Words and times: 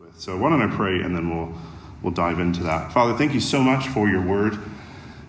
with. 0.00 0.18
So 0.18 0.34
why 0.36 0.48
don't 0.48 0.62
I 0.62 0.74
pray 0.74 1.00
and 1.00 1.14
then 1.14 1.28
we'll 1.28 1.52
we'll 2.02 2.12
dive 2.12 2.40
into 2.40 2.62
that. 2.62 2.90
Father, 2.90 3.16
thank 3.18 3.34
you 3.34 3.40
so 3.40 3.62
much 3.62 3.88
for 3.88 4.08
your 4.08 4.22
word. 4.22 4.58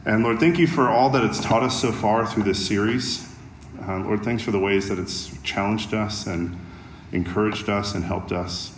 And 0.05 0.24
Lord, 0.24 0.40
thank 0.40 0.58
you 0.58 0.66
for 0.66 0.90
all 0.90 1.09
that 1.09 1.25
it's 1.25 1.44
taught 1.44 1.62
us 1.62 1.79
so 1.82 1.92
far 1.92 2.25
through 2.25 2.44
this 2.44 2.66
series. 2.66 3.35
Uh, 3.85 3.99
Lord, 3.99 4.23
thanks 4.23 4.43
for 4.43 4.51
the 4.51 4.59
ways 4.59 4.87
that 4.87 4.97
it's 4.97 5.37
challenged 5.43 5.93
us 5.93 6.25
and 6.25 6.57
encouraged 7.11 7.67
us 7.67 7.95
and 7.95 8.04
helped 8.05 8.31
us. 8.31 8.73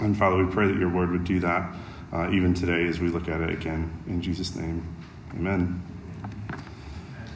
And 0.00 0.16
Father, 0.16 0.42
we 0.42 0.50
pray 0.50 0.66
that 0.66 0.78
your 0.78 0.88
word 0.88 1.10
would 1.10 1.24
do 1.24 1.40
that 1.40 1.74
uh, 2.12 2.30
even 2.30 2.54
today 2.54 2.86
as 2.86 2.98
we 2.98 3.08
look 3.08 3.28
at 3.28 3.42
it 3.42 3.50
again. 3.50 3.92
In 4.06 4.22
Jesus' 4.22 4.56
name, 4.56 4.82
amen. 5.34 5.82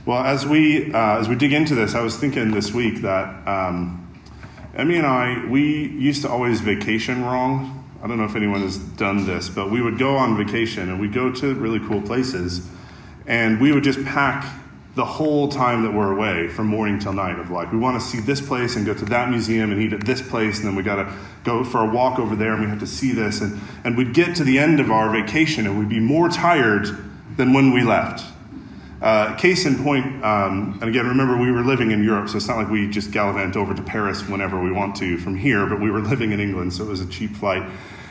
Well, 0.07 0.25
as 0.25 0.47
we 0.47 0.95
uh, 0.95 1.19
as 1.19 1.29
we 1.29 1.35
dig 1.35 1.53
into 1.53 1.75
this, 1.75 1.95
I 1.95 2.01
was 2.01 2.17
thinking 2.17 2.53
this 2.53 2.73
week 2.73 3.03
that 3.03 3.47
um, 3.47 4.10
Emmy 4.75 4.97
and 4.97 5.07
I 5.07 5.45
we 5.47 5.89
used 5.89 6.23
to 6.23 6.29
always 6.29 6.61
vacation 6.61 7.25
wrong. 7.25 7.77
I 8.03 8.07
don't 8.07 8.19
know 8.19 8.25
if 8.25 8.37
anyone 8.37 8.63
has 8.63 8.79
done 8.79 9.27
this, 9.27 9.49
but 9.49 9.71
we 9.71 9.83
would 9.83 9.99
go 9.99 10.17
on 10.17 10.37
vacation 10.37 10.89
and 10.89 11.01
we'd 11.01 11.13
go 11.13 11.31
to 11.31 11.55
really 11.55 11.81
cool 11.81 12.01
places, 12.01 12.67
and 13.27 13.61
we 13.61 13.73
would 13.73 13.85
just 13.85 14.03
pack 14.05 14.47
the 14.95 15.05
whole 15.05 15.49
time 15.49 15.83
that 15.83 15.93
we're 15.93 16.13
away 16.13 16.49
from 16.49 16.67
morning 16.67 16.99
till 16.99 17.13
night 17.13 17.39
of 17.39 17.51
like 17.51 17.71
we 17.71 17.79
want 17.79 18.01
to 18.01 18.05
see 18.05 18.19
this 18.21 18.41
place 18.41 18.75
and 18.75 18.85
go 18.85 18.93
to 18.93 19.05
that 19.05 19.31
museum 19.31 19.71
and 19.71 19.81
eat 19.81 19.93
at 19.93 20.05
this 20.05 20.21
place 20.21 20.59
and 20.59 20.67
then 20.67 20.75
we 20.75 20.83
got 20.83 20.97
to 20.97 21.17
go 21.45 21.63
for 21.63 21.81
a 21.81 21.87
walk 21.87 22.19
over 22.19 22.35
there 22.35 22.55
and 22.55 22.63
we 22.63 22.69
have 22.69 22.81
to 22.81 22.87
see 22.87 23.13
this 23.13 23.41
and, 23.41 23.61
and 23.85 23.97
we'd 23.97 24.13
get 24.13 24.35
to 24.35 24.43
the 24.43 24.59
end 24.59 24.81
of 24.81 24.91
our 24.91 25.09
vacation 25.11 25.65
and 25.65 25.79
we'd 25.79 25.89
be 25.89 26.01
more 26.01 26.29
tired 26.29 26.89
than 27.37 27.53
when 27.53 27.73
we 27.73 27.85
left 27.85 28.30
uh, 29.03 29.35
case 29.37 29.65
in 29.65 29.83
point, 29.83 30.05
um, 30.23 30.79
and 30.81 30.91
again, 30.91 31.07
remember 31.07 31.37
we 31.37 31.51
were 31.51 31.63
living 31.63 31.91
in 31.91 32.05
Europe, 32.05 32.29
so 32.29 32.37
it's 32.37 32.49
not 32.49 32.59
like 32.59 32.69
we 32.69 32.87
just 32.87 33.11
gallivant 33.11 33.57
over 33.57 33.73
to 33.73 33.83
Paris 33.83 34.29
whenever 34.29 34.61
we 34.61 34.71
want 34.71 34.95
to 34.97 35.17
from 35.17 35.37
here, 35.37 35.67
but 35.67 35.81
we 35.81 35.91
were 35.91 36.01
living 36.13 36.33
in 36.33 36.41
England, 36.41 36.73
so 36.73 36.85
it 36.85 36.89
was 36.89 37.01
a 37.01 37.07
cheap 37.07 37.35
flight. 37.37 37.63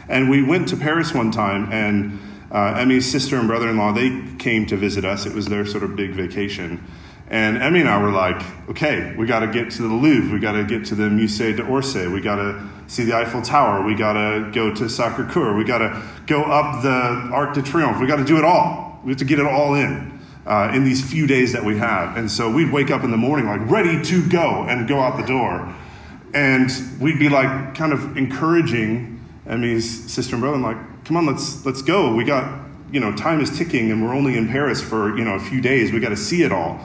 And 0.08 0.30
we 0.30 0.42
went 0.42 0.68
to 0.70 0.78
Paris 0.78 1.14
one 1.14 1.30
time, 1.30 1.72
and 1.72 2.20
uh, 2.52 2.74
Emmy's 2.80 3.10
sister 3.10 3.38
and 3.38 3.48
brother 3.48 3.70
in 3.70 3.78
law, 3.78 3.92
they 3.92 4.24
came 4.40 4.66
to 4.66 4.78
visit 4.78 5.06
us. 5.06 5.28
It 5.28 5.34
was 5.34 5.46
their 5.46 5.66
sort 5.66 5.84
of 5.84 5.96
big 5.96 6.12
vacation. 6.12 6.84
And 7.28 7.62
Emmy 7.62 7.82
and 7.82 7.90
I 7.90 8.02
were 8.02 8.10
like, 8.10 8.42
okay, 8.70 9.14
we 9.16 9.28
got 9.28 9.42
to 9.42 9.48
get 9.48 9.70
to 9.74 9.84
the 9.84 9.94
Louvre. 9.94 10.34
We 10.34 10.40
got 10.40 10.54
to 10.54 10.64
get 10.64 10.86
to 10.86 10.96
the 10.96 11.04
Musée 11.04 11.56
d'Orsay. 11.56 12.12
We 12.12 12.22
got 12.22 12.38
to 12.38 12.68
see 12.88 13.04
the 13.04 13.16
Eiffel 13.16 13.44
Tower. 13.44 13.86
We 13.86 13.94
got 13.94 14.14
to 14.14 14.50
go 14.52 14.74
to 14.74 14.90
Sacre 14.90 15.26
Coeur. 15.26 15.56
We 15.56 15.64
got 15.64 15.78
to 15.78 16.02
go 16.26 16.42
up 16.42 16.82
the 16.82 16.90
Arc 16.90 17.54
de 17.54 17.62
Triomphe. 17.62 18.02
We 18.02 18.08
got 18.08 18.16
to 18.16 18.26
do 18.26 18.40
it 18.40 18.44
all. 18.44 19.00
We 19.04 19.12
have 19.12 19.20
to 19.20 19.26
get 19.26 19.38
it 19.38 19.46
all 19.46 19.76
in 19.76 20.19
uh, 20.50 20.72
in 20.74 20.84
these 20.84 21.08
few 21.08 21.28
days 21.28 21.54
that 21.54 21.64
we 21.64 21.78
have. 21.78 22.18
And 22.18 22.30
so 22.30 22.52
we'd 22.52 22.72
wake 22.72 22.90
up 22.90 23.04
in 23.04 23.12
the 23.12 23.18
morning 23.18 23.46
like 23.46 23.62
ready 23.70 24.04
to 24.04 24.28
go 24.30 24.64
and 24.64 24.88
go 24.88 25.00
out 25.00 25.18
the 25.18 25.26
door. 25.26 25.74
And 26.34 26.70
we'd 27.00 27.20
be 27.20 27.30
like 27.30 27.76
kind 27.76 27.94
of 27.94 28.18
encouraging 28.18 29.24
Emmy's 29.48 30.12
sister 30.12 30.36
and 30.36 30.42
brother, 30.42 30.58
like, 30.58 31.06
come 31.06 31.18
on, 31.18 31.26
let's 31.26 31.66
let's 31.66 31.82
go. 31.82 32.14
We 32.14 32.24
got, 32.24 32.66
you 32.92 33.00
know, 33.00 33.16
time 33.16 33.40
is 33.40 33.56
ticking 33.58 33.92
and 33.92 34.04
we're 34.04 34.14
only 34.14 34.38
in 34.38 34.48
Paris 34.48 34.82
for, 34.82 35.18
you 35.18 35.24
know, 35.24 35.36
a 35.36 35.40
few 35.40 35.62
days. 35.62 35.92
We 35.92 36.00
got 36.00 36.10
to 36.10 36.18
see 36.18 36.44
it 36.44 36.52
all. 36.52 36.80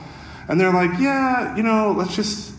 And 0.48 0.60
they're 0.60 0.72
like, 0.72 1.00
yeah, 1.00 1.56
you 1.56 1.62
know, 1.62 1.92
let's 1.92 2.14
just 2.14 2.54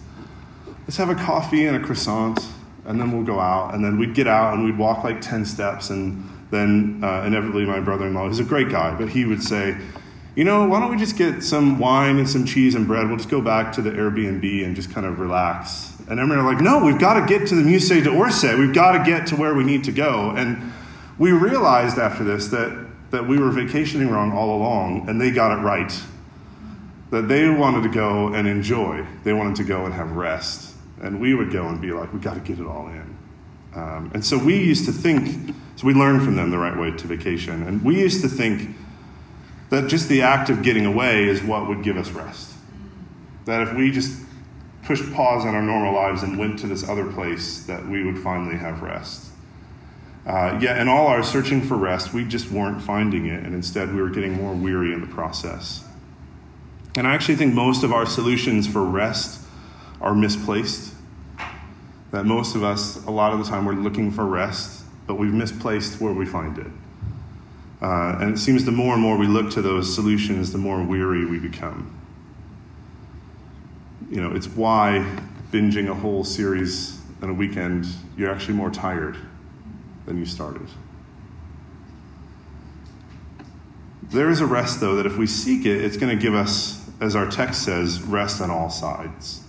let's 0.81 0.97
have 0.97 1.09
a 1.09 1.15
coffee 1.15 1.65
and 1.65 1.77
a 1.77 1.79
croissant 1.79 2.39
and 2.85 2.99
then 2.99 3.11
we'll 3.11 3.23
go 3.23 3.39
out. 3.39 3.73
And 3.73 3.83
then 3.83 3.97
we'd 3.97 4.13
get 4.13 4.27
out 4.27 4.53
and 4.53 4.63
we'd 4.63 4.77
walk 4.77 5.03
like 5.03 5.21
10 5.21 5.45
steps. 5.45 5.89
And 5.89 6.29
then 6.51 7.01
uh, 7.03 7.23
inevitably, 7.25 7.65
my 7.65 7.79
brother 7.79 8.07
in 8.07 8.13
law, 8.13 8.27
he's 8.27 8.39
a 8.39 8.43
great 8.43 8.69
guy, 8.69 8.95
but 8.95 9.09
he 9.09 9.25
would 9.25 9.41
say, 9.41 9.75
you 10.35 10.43
know, 10.43 10.67
why 10.67 10.81
don't 10.81 10.91
we 10.91 10.97
just 10.97 11.17
get 11.17 11.43
some 11.43 11.79
wine 11.79 12.17
and 12.17 12.29
some 12.29 12.45
cheese 12.45 12.75
and 12.75 12.85
bread? 12.85 13.07
We'll 13.07 13.17
just 13.17 13.29
go 13.29 13.41
back 13.41 13.71
to 13.73 13.81
the 13.81 13.91
Airbnb 13.91 14.65
and 14.65 14.75
just 14.75 14.91
kind 14.91 15.05
of 15.05 15.19
relax. 15.19 15.93
And 16.09 16.19
Emily 16.19 16.37
are 16.37 16.43
like, 16.43 16.61
no, 16.61 16.83
we've 16.83 16.99
got 16.99 17.19
to 17.19 17.25
get 17.25 17.47
to 17.47 17.55
the 17.55 17.61
Musée 17.61 18.03
d'Orsay. 18.03 18.57
We've 18.59 18.73
got 18.73 18.91
to 18.91 19.03
get 19.03 19.27
to 19.27 19.35
where 19.37 19.55
we 19.55 19.63
need 19.63 19.85
to 19.85 19.93
go. 19.93 20.31
And 20.31 20.73
we 21.17 21.31
realized 21.31 21.97
after 21.97 22.23
this 22.23 22.49
that, 22.49 22.85
that 23.11 23.25
we 23.25 23.39
were 23.39 23.49
vacationing 23.49 24.09
wrong 24.09 24.33
all 24.33 24.57
along, 24.57 25.07
and 25.09 25.19
they 25.19 25.31
got 25.31 25.57
it 25.57 25.61
right. 25.61 25.91
That 27.11 27.29
they 27.29 27.47
wanted 27.49 27.83
to 27.83 27.89
go 27.89 28.33
and 28.33 28.47
enjoy, 28.47 29.05
they 29.23 29.31
wanted 29.31 29.55
to 29.57 29.63
go 29.63 29.85
and 29.85 29.93
have 29.93 30.11
rest. 30.11 30.75
And 31.01 31.21
we 31.21 31.33
would 31.33 31.51
go 31.51 31.67
and 31.67 31.81
be 31.81 31.91
like, 31.91 32.11
we've 32.11 32.21
got 32.21 32.33
to 32.33 32.39
get 32.41 32.59
it 32.59 32.65
all 32.65 32.87
in. 32.87 33.17
Um, 33.73 34.11
and 34.13 34.25
so 34.25 34.37
we 34.37 34.57
used 34.57 34.85
to 34.85 34.91
think, 34.91 35.55
so 35.75 35.87
we 35.87 35.93
learned 35.93 36.23
from 36.23 36.35
them 36.35 36.51
the 36.51 36.57
right 36.57 36.77
way 36.77 36.91
to 36.91 37.07
vacation. 37.07 37.63
And 37.63 37.83
we 37.83 37.99
used 37.99 38.21
to 38.21 38.29
think, 38.29 38.75
that 39.69 39.87
just 39.87 40.09
the 40.09 40.21
act 40.21 40.49
of 40.49 40.61
getting 40.63 40.85
away 40.85 41.23
is 41.23 41.41
what 41.41 41.67
would 41.67 41.83
give 41.83 41.97
us 41.97 42.09
rest. 42.11 42.53
That 43.45 43.61
if 43.61 43.73
we 43.73 43.91
just 43.91 44.21
pushed 44.83 45.11
pause 45.13 45.45
on 45.45 45.55
our 45.55 45.61
normal 45.61 45.93
lives 45.93 46.23
and 46.23 46.37
went 46.37 46.59
to 46.59 46.67
this 46.67 46.87
other 46.87 47.11
place, 47.11 47.65
that 47.65 47.87
we 47.87 48.03
would 48.03 48.19
finally 48.19 48.55
have 48.55 48.81
rest. 48.81 49.31
Uh, 50.25 50.57
yet, 50.61 50.79
in 50.79 50.87
all 50.87 51.07
our 51.07 51.23
searching 51.23 51.61
for 51.61 51.75
rest, 51.75 52.13
we 52.13 52.25
just 52.25 52.51
weren't 52.51 52.81
finding 52.81 53.27
it, 53.27 53.43
and 53.43 53.53
instead 53.53 53.93
we 53.93 54.01
were 54.01 54.09
getting 54.09 54.33
more 54.33 54.53
weary 54.53 54.93
in 54.93 55.01
the 55.01 55.07
process. 55.07 55.83
And 56.95 57.07
I 57.07 57.13
actually 57.13 57.35
think 57.35 57.53
most 57.53 57.83
of 57.83 57.91
our 57.91 58.05
solutions 58.05 58.67
for 58.67 58.83
rest 58.83 59.41
are 60.01 60.15
misplaced. 60.15 60.93
That 62.11 62.25
most 62.25 62.55
of 62.55 62.63
us, 62.63 63.03
a 63.05 63.11
lot 63.11 63.33
of 63.33 63.39
the 63.39 63.45
time, 63.45 63.65
we're 63.65 63.73
looking 63.73 64.11
for 64.11 64.25
rest, 64.25 64.83
but 65.05 65.15
we've 65.15 65.33
misplaced 65.33 66.01
where 66.01 66.13
we 66.13 66.25
find 66.25 66.57
it. 66.57 66.67
Uh, 67.81 68.17
and 68.21 68.33
it 68.33 68.37
seems 68.37 68.65
the 68.65 68.71
more 68.71 68.93
and 68.93 69.01
more 69.01 69.17
we 69.17 69.27
look 69.27 69.51
to 69.51 69.61
those 69.61 69.93
solutions, 69.93 70.51
the 70.51 70.57
more 70.57 70.81
weary 70.83 71.25
we 71.25 71.39
become. 71.39 71.99
You 74.09 74.21
know, 74.21 74.35
it's 74.35 74.47
why 74.47 75.19
binging 75.51 75.89
a 75.89 75.93
whole 75.93 76.23
series 76.23 77.01
in 77.21 77.29
a 77.29 77.33
weekend, 77.33 77.85
you're 78.17 78.31
actually 78.31 78.55
more 78.55 78.69
tired 78.69 79.17
than 80.05 80.17
you 80.17 80.25
started. 80.25 80.67
There 84.03 84.29
is 84.29 84.39
a 84.39 84.45
rest, 84.45 84.79
though, 84.79 84.95
that 84.95 85.05
if 85.05 85.17
we 85.17 85.27
seek 85.27 85.65
it, 85.65 85.83
it's 85.83 85.97
going 85.97 86.15
to 86.15 86.21
give 86.21 86.35
us, 86.35 86.89
as 87.01 87.15
our 87.15 87.29
text 87.29 87.63
says, 87.63 88.01
rest 88.01 88.41
on 88.41 88.51
all 88.51 88.69
sides. 88.69 89.41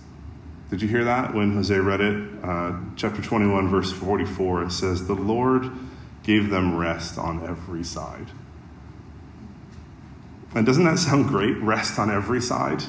Did 0.69 0.81
you 0.81 0.87
hear 0.87 1.05
that 1.05 1.33
when 1.33 1.53
Jose 1.53 1.77
read 1.77 2.01
it? 2.01 2.43
Uh, 2.43 2.73
chapter 2.95 3.21
21, 3.21 3.69
verse 3.69 3.93
44, 3.93 4.63
it 4.63 4.71
says, 4.71 5.07
The 5.07 5.13
Lord 5.13 5.71
gave 6.27 6.49
them 6.49 6.77
rest 6.77 7.17
on 7.17 7.41
every 7.47 7.85
side. 7.85 8.27
And 10.53 10.65
doesn't 10.65 10.83
that 10.83 10.99
sound 10.99 11.27
great? 11.29 11.55
Rest 11.57 11.97
on 11.97 12.11
every 12.11 12.41
side. 12.41 12.83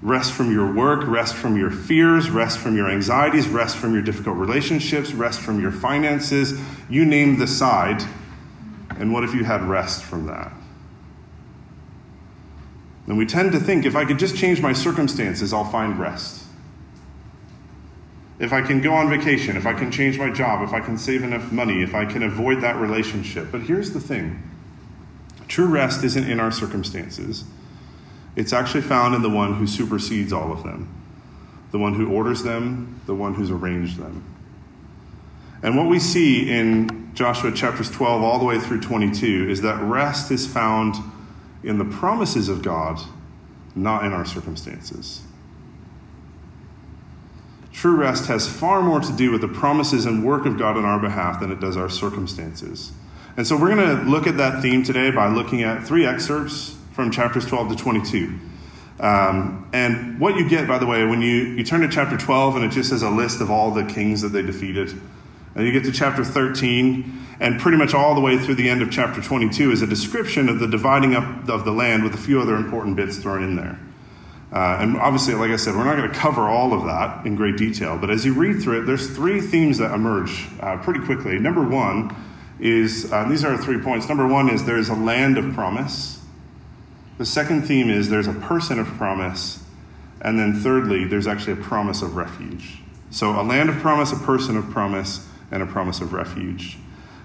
Rest 0.00 0.32
from 0.32 0.50
your 0.50 0.72
work, 0.72 1.06
rest 1.06 1.34
from 1.34 1.58
your 1.58 1.70
fears, 1.70 2.30
rest 2.30 2.58
from 2.58 2.76
your 2.76 2.88
anxieties, 2.90 3.46
rest 3.46 3.76
from 3.76 3.92
your 3.92 4.00
difficult 4.00 4.38
relationships, 4.38 5.12
rest 5.12 5.40
from 5.40 5.60
your 5.60 5.70
finances. 5.70 6.58
You 6.88 7.04
name 7.04 7.38
the 7.38 7.46
side. 7.46 8.02
And 8.98 9.12
what 9.12 9.22
if 9.22 9.34
you 9.34 9.44
had 9.44 9.62
rest 9.64 10.02
from 10.02 10.26
that? 10.26 10.50
And 13.06 13.18
we 13.18 13.26
tend 13.26 13.52
to 13.52 13.60
think 13.60 13.84
if 13.84 13.96
I 13.96 14.06
could 14.06 14.18
just 14.18 14.34
change 14.34 14.62
my 14.62 14.72
circumstances, 14.72 15.52
I'll 15.52 15.70
find 15.70 15.98
rest 15.98 16.47
if 18.38 18.52
I 18.52 18.62
can 18.62 18.80
go 18.80 18.94
on 18.94 19.10
vacation, 19.10 19.56
if 19.56 19.66
I 19.66 19.72
can 19.72 19.90
change 19.90 20.18
my 20.18 20.30
job, 20.30 20.62
if 20.62 20.72
I 20.72 20.80
can 20.80 20.96
save 20.96 21.24
enough 21.24 21.50
money, 21.50 21.82
if 21.82 21.94
I 21.94 22.04
can 22.04 22.22
avoid 22.22 22.60
that 22.60 22.76
relationship. 22.76 23.48
But 23.50 23.62
here's 23.62 23.92
the 23.92 24.00
thing 24.00 24.42
true 25.48 25.66
rest 25.66 26.04
isn't 26.04 26.30
in 26.30 26.40
our 26.40 26.52
circumstances, 26.52 27.44
it's 28.36 28.52
actually 28.52 28.82
found 28.82 29.14
in 29.14 29.22
the 29.22 29.30
one 29.30 29.54
who 29.54 29.66
supersedes 29.66 30.32
all 30.32 30.52
of 30.52 30.62
them, 30.62 30.88
the 31.72 31.78
one 31.78 31.94
who 31.94 32.12
orders 32.12 32.42
them, 32.42 33.00
the 33.06 33.14
one 33.14 33.34
who's 33.34 33.50
arranged 33.50 33.98
them. 33.98 34.22
And 35.62 35.76
what 35.76 35.88
we 35.88 35.98
see 35.98 36.48
in 36.48 37.10
Joshua 37.14 37.50
chapters 37.50 37.90
12 37.90 38.22
all 38.22 38.38
the 38.38 38.44
way 38.44 38.60
through 38.60 38.80
22 38.80 39.50
is 39.50 39.62
that 39.62 39.82
rest 39.82 40.30
is 40.30 40.46
found 40.46 40.94
in 41.64 41.78
the 41.78 41.84
promises 41.84 42.48
of 42.48 42.62
God, 42.62 43.00
not 43.74 44.04
in 44.04 44.12
our 44.12 44.24
circumstances. 44.24 45.22
True 47.78 47.94
rest 47.94 48.26
has 48.26 48.48
far 48.48 48.82
more 48.82 48.98
to 48.98 49.12
do 49.12 49.30
with 49.30 49.40
the 49.40 49.46
promises 49.46 50.04
and 50.04 50.24
work 50.24 50.46
of 50.46 50.58
God 50.58 50.76
on 50.76 50.84
our 50.84 50.98
behalf 50.98 51.38
than 51.38 51.52
it 51.52 51.60
does 51.60 51.76
our 51.76 51.88
circumstances. 51.88 52.90
And 53.36 53.46
so 53.46 53.56
we're 53.56 53.72
going 53.72 53.98
to 53.98 54.02
look 54.02 54.26
at 54.26 54.36
that 54.38 54.62
theme 54.62 54.82
today 54.82 55.12
by 55.12 55.28
looking 55.28 55.62
at 55.62 55.86
three 55.86 56.04
excerpts 56.04 56.74
from 56.90 57.12
chapters 57.12 57.46
12 57.46 57.76
to 57.76 57.76
22. 57.76 58.36
Um, 58.98 59.70
and 59.72 60.18
what 60.18 60.34
you 60.34 60.48
get, 60.48 60.66
by 60.66 60.78
the 60.78 60.86
way, 60.86 61.04
when 61.04 61.22
you, 61.22 61.30
you 61.30 61.62
turn 61.62 61.82
to 61.82 61.88
chapter 61.88 62.16
12 62.18 62.56
and 62.56 62.64
it 62.64 62.72
just 62.72 62.88
says 62.88 63.02
a 63.02 63.10
list 63.10 63.40
of 63.40 63.48
all 63.48 63.70
the 63.70 63.84
kings 63.84 64.22
that 64.22 64.30
they 64.30 64.42
defeated. 64.42 65.00
And 65.54 65.64
you 65.64 65.70
get 65.70 65.84
to 65.84 65.92
chapter 65.92 66.24
13, 66.24 67.26
and 67.38 67.60
pretty 67.60 67.78
much 67.78 67.94
all 67.94 68.16
the 68.16 68.20
way 68.20 68.38
through 68.38 68.56
the 68.56 68.68
end 68.68 68.82
of 68.82 68.90
chapter 68.90 69.22
22 69.22 69.70
is 69.70 69.82
a 69.82 69.86
description 69.86 70.48
of 70.48 70.58
the 70.58 70.66
dividing 70.66 71.14
up 71.14 71.48
of 71.48 71.64
the 71.64 71.70
land 71.70 72.02
with 72.02 72.12
a 72.12 72.18
few 72.18 72.40
other 72.40 72.56
important 72.56 72.96
bits 72.96 73.18
thrown 73.18 73.44
in 73.44 73.54
there. 73.54 73.78
Uh, 74.50 74.78
and 74.80 74.96
obviously, 74.96 75.34
like 75.34 75.50
I 75.50 75.56
said, 75.56 75.74
we're 75.74 75.84
not 75.84 75.96
going 75.96 76.10
to 76.10 76.16
cover 76.16 76.42
all 76.42 76.72
of 76.72 76.84
that 76.86 77.26
in 77.26 77.36
great 77.36 77.58
detail, 77.58 77.98
but 77.98 78.10
as 78.10 78.24
you 78.24 78.32
read 78.32 78.62
through 78.62 78.82
it, 78.82 78.86
there's 78.86 79.14
three 79.14 79.40
themes 79.40 79.78
that 79.78 79.92
emerge 79.92 80.48
uh, 80.60 80.78
pretty 80.78 81.00
quickly. 81.00 81.38
Number 81.38 81.62
one 81.62 82.16
is 82.58 83.12
uh, 83.12 83.24
these 83.28 83.44
are 83.44 83.56
three 83.58 83.78
points. 83.78 84.08
Number 84.08 84.26
one 84.26 84.48
is 84.48 84.64
there's 84.64 84.88
a 84.88 84.94
land 84.94 85.36
of 85.36 85.52
promise. 85.52 86.24
The 87.18 87.26
second 87.26 87.62
theme 87.62 87.90
is 87.90 88.08
there's 88.08 88.26
a 88.26 88.32
person 88.32 88.78
of 88.78 88.86
promise. 88.86 89.62
And 90.20 90.38
then 90.38 90.54
thirdly, 90.54 91.04
there's 91.04 91.26
actually 91.26 91.54
a 91.54 91.64
promise 91.64 92.02
of 92.02 92.16
refuge. 92.16 92.78
So 93.10 93.40
a 93.40 93.42
land 93.42 93.68
of 93.68 93.76
promise, 93.76 94.12
a 94.12 94.16
person 94.16 94.56
of 94.56 94.68
promise, 94.70 95.26
and 95.50 95.62
a 95.62 95.66
promise 95.66 96.00
of 96.00 96.12
refuge. 96.12 96.78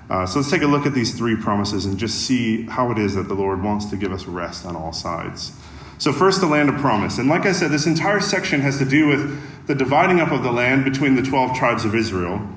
Uh, 0.09 0.25
so 0.25 0.39
let's 0.39 0.51
take 0.51 0.61
a 0.61 0.67
look 0.67 0.85
at 0.85 0.93
these 0.93 1.17
three 1.17 1.35
promises 1.35 1.85
and 1.85 1.97
just 1.97 2.21
see 2.25 2.63
how 2.67 2.91
it 2.91 2.97
is 2.97 3.15
that 3.15 3.27
the 3.27 3.33
Lord 3.33 3.63
wants 3.63 3.85
to 3.87 3.97
give 3.97 4.11
us 4.11 4.25
rest 4.25 4.65
on 4.65 4.75
all 4.75 4.93
sides. 4.93 5.53
So, 5.97 6.11
first, 6.11 6.41
the 6.41 6.47
land 6.47 6.69
of 6.69 6.75
promise. 6.75 7.17
And 7.17 7.29
like 7.29 7.45
I 7.45 7.51
said, 7.51 7.71
this 7.71 7.85
entire 7.85 8.19
section 8.19 8.61
has 8.61 8.77
to 8.79 8.85
do 8.85 9.07
with 9.07 9.67
the 9.67 9.75
dividing 9.75 10.19
up 10.19 10.31
of 10.31 10.43
the 10.43 10.51
land 10.51 10.83
between 10.83 11.15
the 11.15 11.21
12 11.21 11.57
tribes 11.57 11.85
of 11.85 11.95
Israel, 11.95 12.47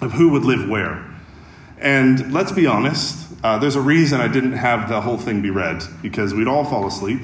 of 0.00 0.12
who 0.12 0.30
would 0.30 0.44
live 0.44 0.68
where. 0.68 1.04
And 1.78 2.32
let's 2.32 2.52
be 2.52 2.66
honest, 2.66 3.26
uh, 3.44 3.58
there's 3.58 3.76
a 3.76 3.80
reason 3.80 4.20
I 4.20 4.28
didn't 4.28 4.52
have 4.52 4.88
the 4.88 5.00
whole 5.00 5.18
thing 5.18 5.42
be 5.42 5.50
read, 5.50 5.82
because 6.02 6.34
we'd 6.34 6.48
all 6.48 6.64
fall 6.64 6.86
asleep. 6.86 7.20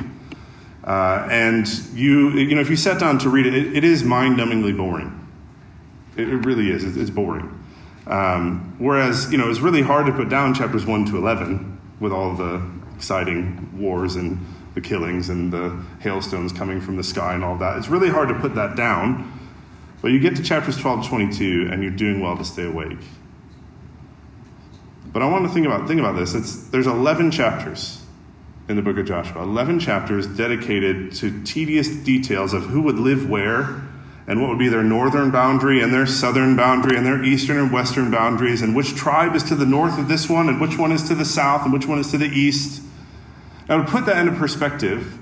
Uh, 0.84 1.26
and 1.30 1.66
you, 1.94 2.30
you 2.32 2.54
know, 2.54 2.60
if 2.60 2.68
you 2.68 2.76
sat 2.76 3.00
down 3.00 3.18
to 3.20 3.30
read 3.30 3.46
it, 3.46 3.54
it, 3.54 3.76
it 3.78 3.84
is 3.84 4.04
mind-numbingly 4.04 4.76
boring. 4.76 5.28
It, 6.16 6.28
it 6.28 6.36
really 6.44 6.70
is. 6.70 6.84
It's, 6.84 6.96
it's 6.96 7.10
boring. 7.10 7.58
Um, 8.06 8.74
whereas, 8.78 9.32
you 9.32 9.38
know, 9.38 9.50
it's 9.50 9.60
really 9.60 9.80
hard 9.80 10.06
to 10.06 10.12
put 10.12 10.28
down 10.28 10.54
chapters 10.54 10.84
1 10.84 11.06
to 11.06 11.16
11 11.16 11.80
with 12.00 12.12
all 12.12 12.34
the 12.34 12.62
exciting 12.94 13.70
wars 13.80 14.16
and 14.16 14.38
the 14.74 14.80
killings 14.80 15.28
and 15.28 15.52
the 15.52 15.80
hailstones 16.00 16.52
coming 16.52 16.80
from 16.80 16.96
the 16.96 17.04
sky 17.04 17.34
and 17.34 17.44
all 17.44 17.56
that. 17.58 17.78
It's 17.78 17.88
really 17.88 18.10
hard 18.10 18.28
to 18.28 18.34
put 18.34 18.54
that 18.56 18.76
down. 18.76 19.40
But 20.02 20.10
you 20.10 20.18
get 20.18 20.36
to 20.36 20.42
chapters 20.42 20.76
12 20.76 21.04
to 21.04 21.08
22 21.08 21.68
and 21.72 21.82
you're 21.82 21.92
doing 21.92 22.20
well 22.20 22.36
to 22.36 22.44
stay 22.44 22.66
awake. 22.66 22.98
But 25.12 25.22
I 25.22 25.26
want 25.26 25.46
to 25.46 25.52
think 25.52 25.64
about 25.64 25.86
think 25.86 26.00
about 26.00 26.16
this. 26.16 26.34
It's 26.34 26.64
there's 26.68 26.88
11 26.88 27.30
chapters 27.30 28.02
in 28.68 28.76
the 28.76 28.82
book 28.82 28.98
of 28.98 29.06
Joshua. 29.06 29.42
11 29.42 29.78
chapters 29.78 30.26
dedicated 30.26 31.12
to 31.16 31.42
tedious 31.44 31.88
details 31.88 32.52
of 32.52 32.64
who 32.64 32.82
would 32.82 32.98
live 32.98 33.30
where 33.30 33.82
and 34.26 34.40
what 34.40 34.48
would 34.48 34.58
be 34.58 34.68
their 34.68 34.82
northern 34.82 35.30
boundary 35.30 35.82
and 35.82 35.92
their 35.92 36.06
southern 36.06 36.56
boundary 36.56 36.96
and 36.96 37.06
their 37.06 37.22
eastern 37.22 37.58
and 37.58 37.72
western 37.72 38.10
boundaries 38.10 38.62
and 38.62 38.74
which 38.74 38.94
tribe 38.94 39.34
is 39.34 39.42
to 39.44 39.54
the 39.54 39.66
north 39.66 39.98
of 39.98 40.08
this 40.08 40.28
one 40.28 40.48
and 40.48 40.60
which 40.60 40.78
one 40.78 40.90
is 40.92 41.06
to 41.06 41.14
the 41.14 41.24
south 41.24 41.62
and 41.62 41.72
which 41.72 41.86
one 41.86 41.98
is 41.98 42.10
to 42.10 42.18
the 42.18 42.26
east. 42.26 42.82
Now, 43.68 43.82
to 43.82 43.90
put 43.90 44.06
that 44.06 44.18
into 44.18 44.38
perspective, 44.38 45.18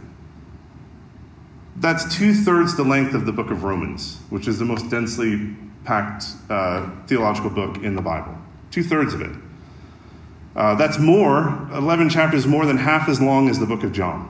that's 1.76 2.16
two 2.16 2.34
thirds 2.34 2.76
the 2.76 2.84
length 2.84 3.14
of 3.14 3.26
the 3.26 3.32
book 3.32 3.50
of 3.50 3.64
Romans, 3.64 4.18
which 4.30 4.48
is 4.48 4.58
the 4.58 4.64
most 4.64 4.90
densely 4.90 5.54
packed 5.84 6.24
uh, 6.48 6.88
theological 7.06 7.50
book 7.50 7.82
in 7.82 7.94
the 7.94 8.02
Bible. 8.02 8.36
Two 8.70 8.82
thirds 8.82 9.14
of 9.14 9.20
it. 9.20 9.32
Uh, 10.54 10.74
that's 10.74 10.98
more, 10.98 11.68
11 11.72 12.10
chapters, 12.10 12.46
more 12.46 12.66
than 12.66 12.76
half 12.76 13.08
as 13.08 13.20
long 13.20 13.48
as 13.48 13.58
the 13.58 13.66
book 13.66 13.82
of 13.84 13.92
John, 13.92 14.28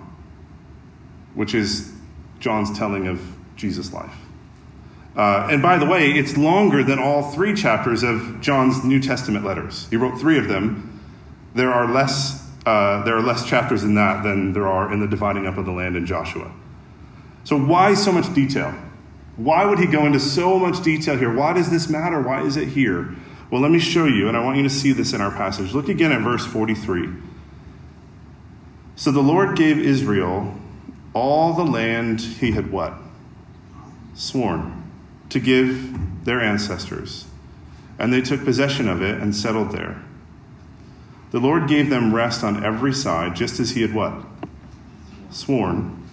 which 1.35 1.55
is 1.55 1.93
John's 2.39 2.77
telling 2.79 3.09
of 3.09 3.21
Jesus' 3.57 3.93
life. 3.93 4.15
Uh, 5.17 5.49
and 5.51 5.61
by 5.61 5.77
the 5.77 5.85
way, 5.85 6.11
it's 6.11 6.37
longer 6.37 6.83
than 6.83 6.99
all 6.99 7.33
three 7.33 7.55
chapters 7.55 8.03
of 8.03 8.41
John's 8.41 8.83
New 8.85 9.01
Testament 9.01 9.45
letters. 9.45 9.87
He 9.91 9.97
wrote 9.97 10.19
three 10.19 10.39
of 10.39 10.49
them. 10.49 11.01
There 11.55 11.73
are 11.73 11.93
less, 11.93 12.42
uh, 12.65 13.03
there 13.05 13.17
are 13.17 13.23
less 13.23 13.45
chapters 13.45 13.83
in 13.85 13.95
that 13.97 14.23
than 14.23 14.53
there 14.53 14.69
are 14.69 14.93
in 14.93 15.01
the 15.01 15.07
dividing 15.07 15.47
up 15.47 15.59
of 15.59 15.65
the 15.65 15.73
land 15.73 15.97
in 15.97 16.07
Joshua. 16.07 16.53
So, 17.45 17.59
why 17.59 17.95
so 17.95 18.13
much 18.13 18.33
detail? 18.35 18.75
Why 19.37 19.65
would 19.65 19.79
he 19.79 19.87
go 19.87 20.07
into 20.07 20.21
so 20.21 20.59
much 20.59 20.83
detail 20.83 21.17
here? 21.17 21.33
Why 21.35 21.53
does 21.53 21.71
this 21.71 21.89
matter? 21.89 22.21
Why 22.21 22.43
is 22.43 22.57
it 22.57 22.69
here? 22.69 23.17
Well, 23.51 23.61
let 23.61 23.71
me 23.71 23.79
show 23.79 24.07
you, 24.07 24.29
and 24.29 24.37
I 24.37 24.45
want 24.45 24.57
you 24.57 24.63
to 24.63 24.71
see 24.71 24.93
this 24.93 25.13
in 25.13 25.21
our 25.21 25.31
passage. 25.31 25.73
Look 25.73 25.89
again 25.89 26.13
at 26.13 26.21
verse 26.23 26.47
43. 26.47 27.09
So 28.95 29.11
the 29.11 29.21
Lord 29.21 29.57
gave 29.57 29.79
Israel 29.79 30.55
all 31.15 31.55
the 31.55 31.65
land 31.65 32.21
he 32.21 32.53
had 32.53 32.71
what? 32.71 32.95
Sworn 34.15 34.91
to 35.31 35.41
give 35.41 36.25
their 36.25 36.41
ancestors. 36.41 37.27
And 37.99 38.13
they 38.13 38.21
took 38.21 38.45
possession 38.45 38.89
of 38.89 39.03
it 39.03 39.21
and 39.21 39.35
settled 39.35 39.73
there. 39.73 40.03
The 41.33 41.41
Lord 41.41 41.67
gave 41.67 41.91
them 41.91 42.15
rest 42.15 42.45
on 42.45 42.65
every 42.65 42.93
side, 42.93 43.35
just 43.35 43.59
as 43.59 43.71
he 43.71 43.83
had 43.83 43.93
what? 43.93 44.15
Sworn 45.31 46.09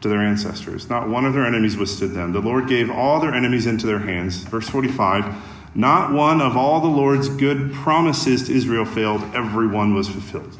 to 0.00 0.08
their 0.08 0.20
ancestors. 0.20 0.90
Not 0.90 1.08
one 1.08 1.24
of 1.24 1.34
their 1.34 1.46
enemies 1.46 1.76
withstood 1.76 2.12
them. 2.12 2.32
The 2.32 2.40
Lord 2.40 2.66
gave 2.66 2.90
all 2.90 3.20
their 3.20 3.32
enemies 3.32 3.66
into 3.66 3.86
their 3.86 4.00
hands. 4.00 4.38
Verse 4.38 4.68
45 4.68 5.32
Not 5.76 6.12
one 6.12 6.40
of 6.40 6.56
all 6.56 6.80
the 6.80 6.88
Lord's 6.88 7.28
good 7.28 7.72
promises 7.72 8.48
to 8.48 8.52
Israel 8.52 8.84
failed, 8.84 9.22
every 9.34 9.68
one 9.68 9.94
was 9.94 10.08
fulfilled. 10.08 10.58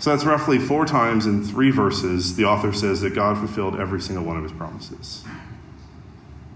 So 0.00 0.10
that's 0.10 0.24
roughly 0.24 0.58
four 0.58 0.84
times 0.84 1.26
in 1.26 1.44
three 1.44 1.70
verses, 1.70 2.34
the 2.34 2.44
author 2.44 2.72
says 2.72 3.00
that 3.02 3.14
God 3.14 3.38
fulfilled 3.38 3.78
every 3.78 4.00
single 4.00 4.24
one 4.24 4.36
of 4.36 4.42
his 4.42 4.52
promises 4.52 5.24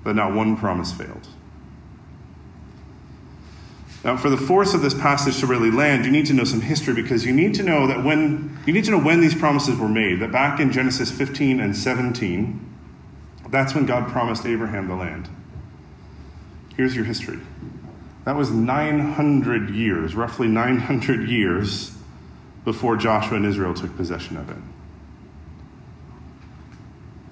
but 0.09 0.17
not 0.17 0.33
one 0.33 0.57
promise 0.57 0.91
failed. 0.91 1.29
Now, 4.09 4.17
for 4.17 4.31
the 4.31 4.39
force 4.39 4.73
of 4.73 4.81
this 4.81 4.95
passage 4.95 5.39
to 5.41 5.47
really 5.47 5.71
land, 5.71 6.07
you 6.07 6.11
need 6.11 6.25
to 6.29 6.33
know 6.33 6.45
some 6.45 6.63
history 6.63 6.95
because 6.95 7.27
you 7.27 7.33
need 7.35 7.53
to 7.57 7.63
know 7.63 7.87
that 7.89 8.03
when 8.03 8.59
you 8.65 8.73
need 8.73 8.87
to 8.87 8.91
know 8.91 8.99
when 8.99 9.21
these 9.21 9.35
promises 9.35 9.77
were 9.77 9.87
made. 9.87 10.21
That 10.21 10.33
back 10.33 10.61
in 10.61 10.73
Genesis 10.73 11.11
15 11.11 11.61
and 11.61 11.77
17, 11.77 12.75
that's 13.51 13.75
when 13.75 13.85
God 13.85 14.09
promised 14.09 14.47
Abraham 14.47 14.89
the 14.89 14.95
land. 14.95 15.29
Here's 16.75 16.97
your 16.97 17.05
history. 17.05 17.39
That 18.25 18.35
was 18.35 18.51
900 18.51 19.69
years, 19.75 20.15
roughly 20.15 20.49
900 20.49 21.29
years 21.29 21.95
before 22.65 22.97
Joshua 22.97 23.37
and 23.37 23.45
Israel 23.45 23.75
took 23.75 23.95
possession 23.95 24.39
of 24.39 24.49
it. 24.49 24.57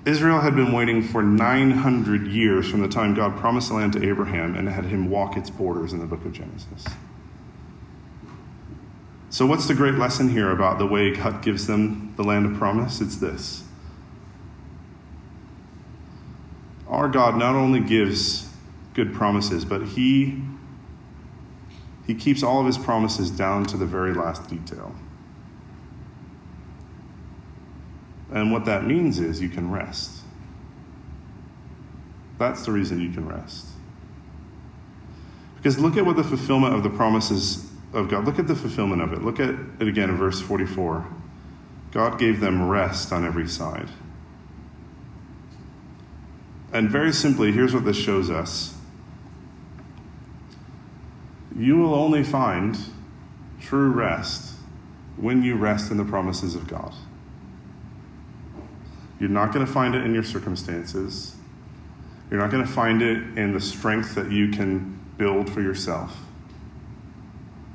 Israel 0.06 0.38
had 0.38 0.54
been 0.54 0.70
waiting 0.70 1.02
for 1.02 1.20
900 1.20 2.28
years 2.28 2.70
from 2.70 2.80
the 2.80 2.86
time 2.86 3.12
God 3.12 3.36
promised 3.38 3.68
the 3.68 3.74
land 3.74 3.92
to 3.94 4.08
Abraham 4.08 4.54
and 4.54 4.68
had 4.68 4.84
him 4.84 5.10
walk 5.10 5.36
its 5.36 5.50
borders 5.50 5.92
in 5.92 5.98
the 5.98 6.06
book 6.06 6.24
of 6.24 6.32
Genesis. 6.32 6.84
So, 9.30 9.46
what's 9.46 9.66
the 9.66 9.74
great 9.74 9.94
lesson 9.94 10.28
here 10.28 10.52
about 10.52 10.78
the 10.78 10.86
way 10.86 11.10
God 11.10 11.42
gives 11.42 11.66
them 11.66 12.14
the 12.16 12.22
land 12.22 12.46
of 12.46 12.54
promise? 12.54 13.00
It's 13.00 13.16
this 13.16 13.64
Our 16.86 17.08
God 17.08 17.36
not 17.36 17.56
only 17.56 17.80
gives 17.80 18.48
good 18.94 19.12
promises, 19.12 19.64
but 19.64 19.82
He, 19.82 20.40
he 22.06 22.14
keeps 22.14 22.44
all 22.44 22.60
of 22.60 22.66
His 22.66 22.78
promises 22.78 23.28
down 23.28 23.64
to 23.66 23.76
the 23.76 23.86
very 23.86 24.14
last 24.14 24.48
detail. 24.48 24.94
And 28.32 28.52
what 28.52 28.64
that 28.64 28.84
means 28.84 29.18
is 29.18 29.40
you 29.40 29.48
can 29.48 29.70
rest. 29.70 30.22
That's 32.38 32.64
the 32.66 32.72
reason 32.72 33.00
you 33.00 33.10
can 33.10 33.28
rest. 33.28 33.66
Because 35.56 35.78
look 35.78 35.96
at 35.96 36.04
what 36.04 36.16
the 36.16 36.24
fulfillment 36.24 36.74
of 36.74 36.82
the 36.82 36.90
promises 36.90 37.70
of 37.92 38.08
God, 38.08 38.24
look 38.24 38.38
at 38.38 38.46
the 38.46 38.54
fulfillment 38.54 39.02
of 39.02 39.12
it. 39.12 39.22
Look 39.22 39.40
at 39.40 39.50
it 39.80 39.88
again 39.88 40.10
in 40.10 40.16
verse 40.16 40.40
44. 40.40 41.06
God 41.92 42.18
gave 42.18 42.40
them 42.40 42.68
rest 42.68 43.12
on 43.12 43.24
every 43.24 43.48
side. 43.48 43.88
And 46.72 46.90
very 46.90 47.12
simply, 47.12 47.52
here's 47.52 47.72
what 47.72 47.84
this 47.84 47.96
shows 47.96 48.28
us 48.28 48.74
you 51.56 51.78
will 51.78 51.94
only 51.94 52.22
find 52.22 52.78
true 53.60 53.88
rest 53.90 54.56
when 55.16 55.42
you 55.42 55.56
rest 55.56 55.90
in 55.90 55.96
the 55.96 56.04
promises 56.04 56.54
of 56.54 56.68
God. 56.68 56.92
You're 59.18 59.30
not 59.30 59.52
going 59.52 59.64
to 59.64 59.72
find 59.72 59.94
it 59.94 60.04
in 60.04 60.12
your 60.12 60.22
circumstances. 60.22 61.36
You're 62.30 62.40
not 62.40 62.50
going 62.50 62.64
to 62.64 62.70
find 62.70 63.02
it 63.02 63.38
in 63.38 63.52
the 63.52 63.60
strength 63.60 64.14
that 64.14 64.30
you 64.30 64.48
can 64.48 64.98
build 65.16 65.48
for 65.48 65.62
yourself. 65.62 66.16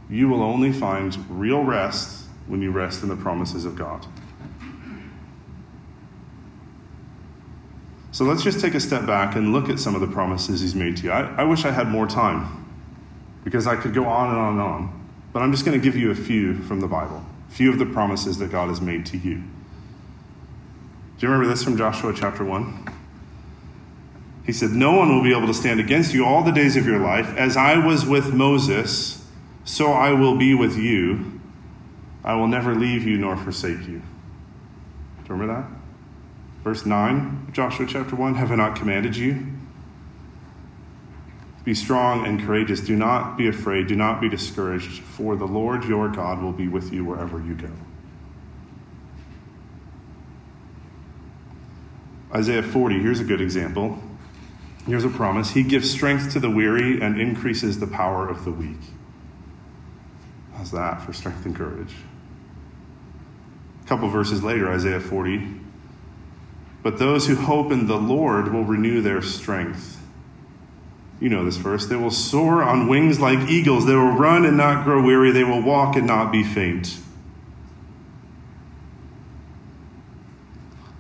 You 0.10 0.28
will 0.28 0.44
only 0.44 0.72
find 0.72 1.18
real 1.30 1.64
rest 1.64 2.26
when 2.48 2.62
you 2.62 2.72
rest 2.72 3.02
in 3.02 3.10
the 3.10 3.16
promises 3.16 3.66
of 3.66 3.76
God. 3.76 4.06
So 8.12 8.26
let's 8.26 8.44
just 8.44 8.60
take 8.60 8.76
a 8.76 8.80
step 8.80 9.06
back 9.06 9.38
and 9.38 9.54
look 9.54 9.70
at 9.70 9.80
some 9.80 9.96
of 9.96 10.02
the 10.02 10.08
promises 10.08 10.60
He's 10.60 10.76
made 10.76 10.98
to 10.98 11.04
you. 11.04 11.12
I, 11.12 11.42
I 11.42 11.44
wish 11.46 11.64
I 11.64 11.72
had 11.72 11.88
more 11.88 12.06
time 12.06 12.68
because 13.46 13.68
I 13.68 13.78
could 13.78 13.94
go 13.94 14.06
on 14.06 14.30
and 14.30 14.38
on 14.38 14.52
and 14.54 14.62
on. 14.62 15.10
But 15.32 15.42
I'm 15.42 15.52
just 15.52 15.66
going 15.66 15.80
to 15.80 15.84
give 15.84 15.96
you 15.96 16.12
a 16.12 16.16
few 16.16 16.62
from 16.64 16.82
the 16.82 16.88
Bible, 16.88 17.26
a 17.50 17.52
few 17.52 17.72
of 17.72 17.80
the 17.80 17.86
promises 17.86 18.38
that 18.40 18.52
God 18.52 18.68
has 18.68 18.82
made 18.82 19.06
to 19.08 19.18
you. 19.18 19.42
Do 21.22 21.28
you 21.28 21.34
remember 21.34 21.54
this 21.54 21.64
from 21.64 21.78
Joshua 21.78 22.16
chapter 22.16 22.44
1? 22.44 22.88
He 24.44 24.52
said, 24.52 24.72
No 24.72 24.94
one 24.94 25.16
will 25.16 25.22
be 25.22 25.38
able 25.38 25.46
to 25.46 25.54
stand 25.54 25.80
against 25.80 26.16
you 26.16 26.26
all 26.26 26.44
the 26.44 26.50
days 26.50 26.76
of 26.76 26.88
your 26.88 26.98
life. 26.98 27.38
As 27.38 27.56
I 27.56 27.78
was 27.78 28.04
with 28.04 28.34
Moses, 28.34 29.24
so 29.64 29.92
I 29.92 30.14
will 30.14 30.36
be 30.36 30.56
with 30.56 30.76
you. 30.76 31.40
I 32.24 32.34
will 32.34 32.48
never 32.48 32.74
leave 32.74 33.04
you 33.04 33.20
nor 33.20 33.38
forsake 33.38 33.82
you. 33.82 34.00
Do 34.00 35.28
you 35.28 35.36
remember 35.36 35.54
that? 35.54 35.70
Verse 36.64 36.88
9 36.88 37.50
Joshua 37.54 37.86
chapter 37.88 38.16
1 38.16 38.34
Have 38.34 38.52
I 38.52 38.56
not 38.56 38.76
commanded 38.76 39.16
you? 39.16 39.46
Be 41.64 41.76
strong 41.76 42.26
and 42.26 42.42
courageous. 42.42 42.82
Do 42.82 42.96
not 42.96 43.38
be 43.38 43.48
afraid. 43.48 43.86
Do 43.86 43.96
not 43.96 44.22
be 44.22 44.28
discouraged, 44.28 45.04
for 45.04 45.36
the 45.36 45.46
Lord 45.46 45.84
your 45.84 46.10
God 46.10 46.42
will 46.42 46.52
be 46.52 46.68
with 46.68 46.92
you 46.92 47.06
wherever 47.06 47.38
you 47.38 47.54
go. 47.54 47.70
Isaiah 52.34 52.64
40, 52.64 53.00
here's 53.00 53.20
a 53.20 53.26
good 53.26 53.42
example. 53.42 54.00
Here's 54.86 55.04
a 55.04 55.10
promise 55.10 55.52
He 55.52 55.64
gives 55.64 55.90
strength 55.90 56.32
to 56.34 56.40
the 56.40 56.50
weary 56.50 57.02
and 57.02 57.20
increases 57.20 57.80
the 57.80 57.88
power 57.88 58.28
of 58.28 58.46
the 58.46 58.52
weak. 58.52 58.80
How's 60.56 60.72
that 60.72 61.02
for 61.02 61.14
strength 61.14 61.46
and 61.46 61.56
courage? 61.56 61.94
A 63.84 63.88
couple 63.88 64.08
verses 64.10 64.44
later, 64.44 64.72
Isaiah 64.72 65.00
40. 65.00 65.60
But 66.84 66.98
those 66.98 67.28
who 67.28 67.36
hope 67.36 67.72
in 67.72 67.88
the 67.88 67.98
Lord 67.98 68.52
will 68.52 68.64
renew 68.64 69.02
their 69.02 69.22
strength. 69.22 70.02
You 71.20 71.30
know 71.30 71.46
this 71.46 71.58
verse. 71.58 71.86
They 71.86 71.96
will 71.96 72.12
soar 72.12 72.64
on 72.64 72.88
wings 72.88 73.20
like 73.20 73.50
eagles. 73.50 73.86
They 73.86 73.94
will 73.94 74.14
run 74.14 74.46
and 74.46 74.58
not 74.58 74.84
grow 74.84 75.04
weary. 75.04 75.32
They 75.32 75.44
will 75.44 75.62
walk 75.62 75.96
and 75.96 76.08
not 76.08 76.32
be 76.32 76.44
faint. 76.44 76.98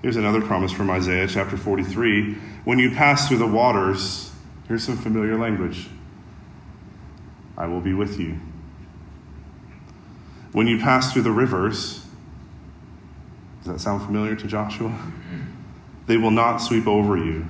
Here's 0.01 0.15
another 0.15 0.41
promise 0.41 0.71
from 0.71 0.89
Isaiah 0.89 1.27
chapter 1.27 1.57
43. 1.57 2.33
When 2.63 2.79
you 2.79 2.91
pass 2.91 3.27
through 3.27 3.37
the 3.37 3.47
waters, 3.47 4.31
here's 4.67 4.83
some 4.83 4.97
familiar 4.97 5.37
language 5.37 5.87
I 7.55 7.67
will 7.67 7.81
be 7.81 7.93
with 7.93 8.19
you. 8.19 8.39
When 10.53 10.65
you 10.65 10.79
pass 10.79 11.13
through 11.13 11.21
the 11.21 11.31
rivers, 11.31 12.03
does 13.63 13.73
that 13.73 13.79
sound 13.79 14.01
familiar 14.01 14.35
to 14.35 14.47
Joshua? 14.47 14.89
Mm-hmm. 14.89 15.41
They 16.07 16.17
will 16.17 16.31
not 16.31 16.57
sweep 16.57 16.87
over 16.87 17.15
you. 17.15 17.47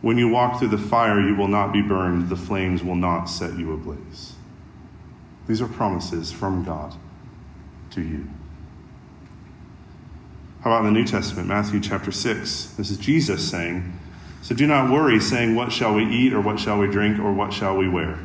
When 0.00 0.16
you 0.16 0.28
walk 0.28 0.58
through 0.58 0.68
the 0.68 0.78
fire, 0.78 1.20
you 1.20 1.36
will 1.36 1.46
not 1.46 1.72
be 1.72 1.82
burned. 1.82 2.30
The 2.30 2.36
flames 2.36 2.82
will 2.82 2.96
not 2.96 3.26
set 3.26 3.58
you 3.58 3.72
ablaze. 3.72 4.32
These 5.46 5.60
are 5.60 5.68
promises 5.68 6.32
from 6.32 6.64
God 6.64 6.94
to 7.90 8.00
you. 8.00 8.28
How 10.62 10.70
about 10.70 10.86
in 10.86 10.94
the 10.94 11.00
New 11.00 11.04
Testament, 11.04 11.48
Matthew 11.48 11.80
chapter 11.80 12.12
6? 12.12 12.74
This 12.76 12.90
is 12.90 12.96
Jesus 12.96 13.50
saying, 13.50 13.98
So 14.42 14.54
do 14.54 14.64
not 14.64 14.92
worry, 14.92 15.18
saying, 15.18 15.56
What 15.56 15.72
shall 15.72 15.92
we 15.92 16.04
eat, 16.04 16.32
or 16.32 16.40
what 16.40 16.60
shall 16.60 16.78
we 16.78 16.86
drink, 16.86 17.18
or 17.18 17.32
what 17.32 17.52
shall 17.52 17.76
we 17.76 17.88
wear? 17.88 18.20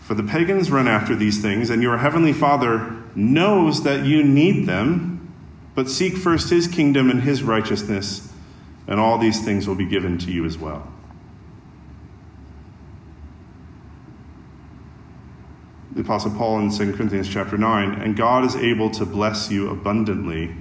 For 0.00 0.14
the 0.14 0.22
pagans 0.22 0.70
run 0.70 0.88
after 0.88 1.14
these 1.14 1.42
things, 1.42 1.68
and 1.68 1.82
your 1.82 1.98
heavenly 1.98 2.32
Father 2.32 2.90
knows 3.14 3.82
that 3.82 4.06
you 4.06 4.22
need 4.22 4.66
them, 4.66 5.30
but 5.74 5.90
seek 5.90 6.16
first 6.16 6.48
his 6.48 6.66
kingdom 6.66 7.10
and 7.10 7.20
his 7.20 7.42
righteousness, 7.42 8.32
and 8.86 8.98
all 8.98 9.18
these 9.18 9.44
things 9.44 9.68
will 9.68 9.74
be 9.74 9.84
given 9.84 10.16
to 10.18 10.32
you 10.32 10.46
as 10.46 10.56
well. 10.56 10.90
The 15.96 16.02
Apostle 16.02 16.30
Paul 16.32 16.60
in 16.60 16.70
2 16.70 16.92
Corinthians 16.92 17.26
chapter 17.26 17.56
9, 17.56 18.02
and 18.02 18.14
God 18.14 18.44
is 18.44 18.54
able 18.54 18.90
to 18.90 19.06
bless 19.06 19.50
you 19.50 19.70
abundantly, 19.70 20.54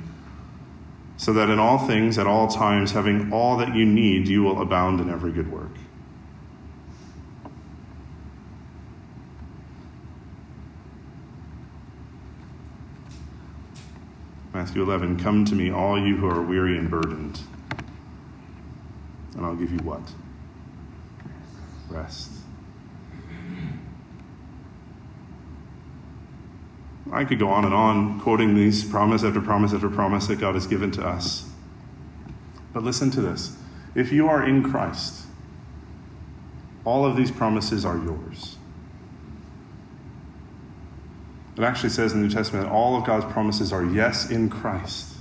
so 1.17 1.33
that 1.33 1.49
in 1.49 1.59
all 1.59 1.77
things, 1.77 2.17
at 2.17 2.25
all 2.25 2.47
times, 2.47 2.93
having 2.93 3.33
all 3.33 3.57
that 3.57 3.75
you 3.75 3.85
need, 3.85 4.29
you 4.29 4.43
will 4.43 4.61
abound 4.61 5.01
in 5.01 5.09
every 5.09 5.33
good 5.33 5.51
work. 5.51 5.71
Matthew 14.53 14.81
11, 14.81 15.19
come 15.19 15.43
to 15.43 15.53
me, 15.53 15.69
all 15.69 15.99
you 15.99 16.15
who 16.15 16.29
are 16.29 16.41
weary 16.41 16.77
and 16.77 16.89
burdened, 16.89 17.41
and 19.35 19.45
I'll 19.45 19.57
give 19.57 19.69
you 19.69 19.79
what? 19.79 20.13
Rest. 21.89 22.44
I 27.15 27.23
could 27.23 27.39
go 27.39 27.47
on 27.47 27.63
and 27.63 27.73
on 27.73 28.19
quoting 28.19 28.55
these 28.55 28.83
promise 28.83 29.23
after 29.23 29.39
promise 29.39 29.73
after 29.73 29.89
promise 29.89 30.27
that 30.27 30.37
God 30.37 30.53
has 30.53 30.67
given 30.67 30.91
to 30.91 31.07
us. 31.07 31.49
But 32.73 32.83
listen 32.83 33.09
to 33.11 33.21
this. 33.21 33.55
If 33.95 34.11
you 34.11 34.27
are 34.27 34.45
in 34.45 34.69
Christ, 34.69 35.25
all 36.83 37.05
of 37.05 37.15
these 37.15 37.31
promises 37.31 37.85
are 37.85 37.95
yours. 37.95 38.57
It 41.57 41.63
actually 41.63 41.91
says 41.91 42.11
in 42.11 42.21
the 42.21 42.27
New 42.27 42.33
Testament 42.33 42.65
that 42.65 42.71
all 42.71 42.97
of 42.97 43.05
God's 43.05 43.31
promises 43.31 43.71
are 43.71 43.85
yes 43.85 44.29
in 44.29 44.49
Christ. 44.49 45.13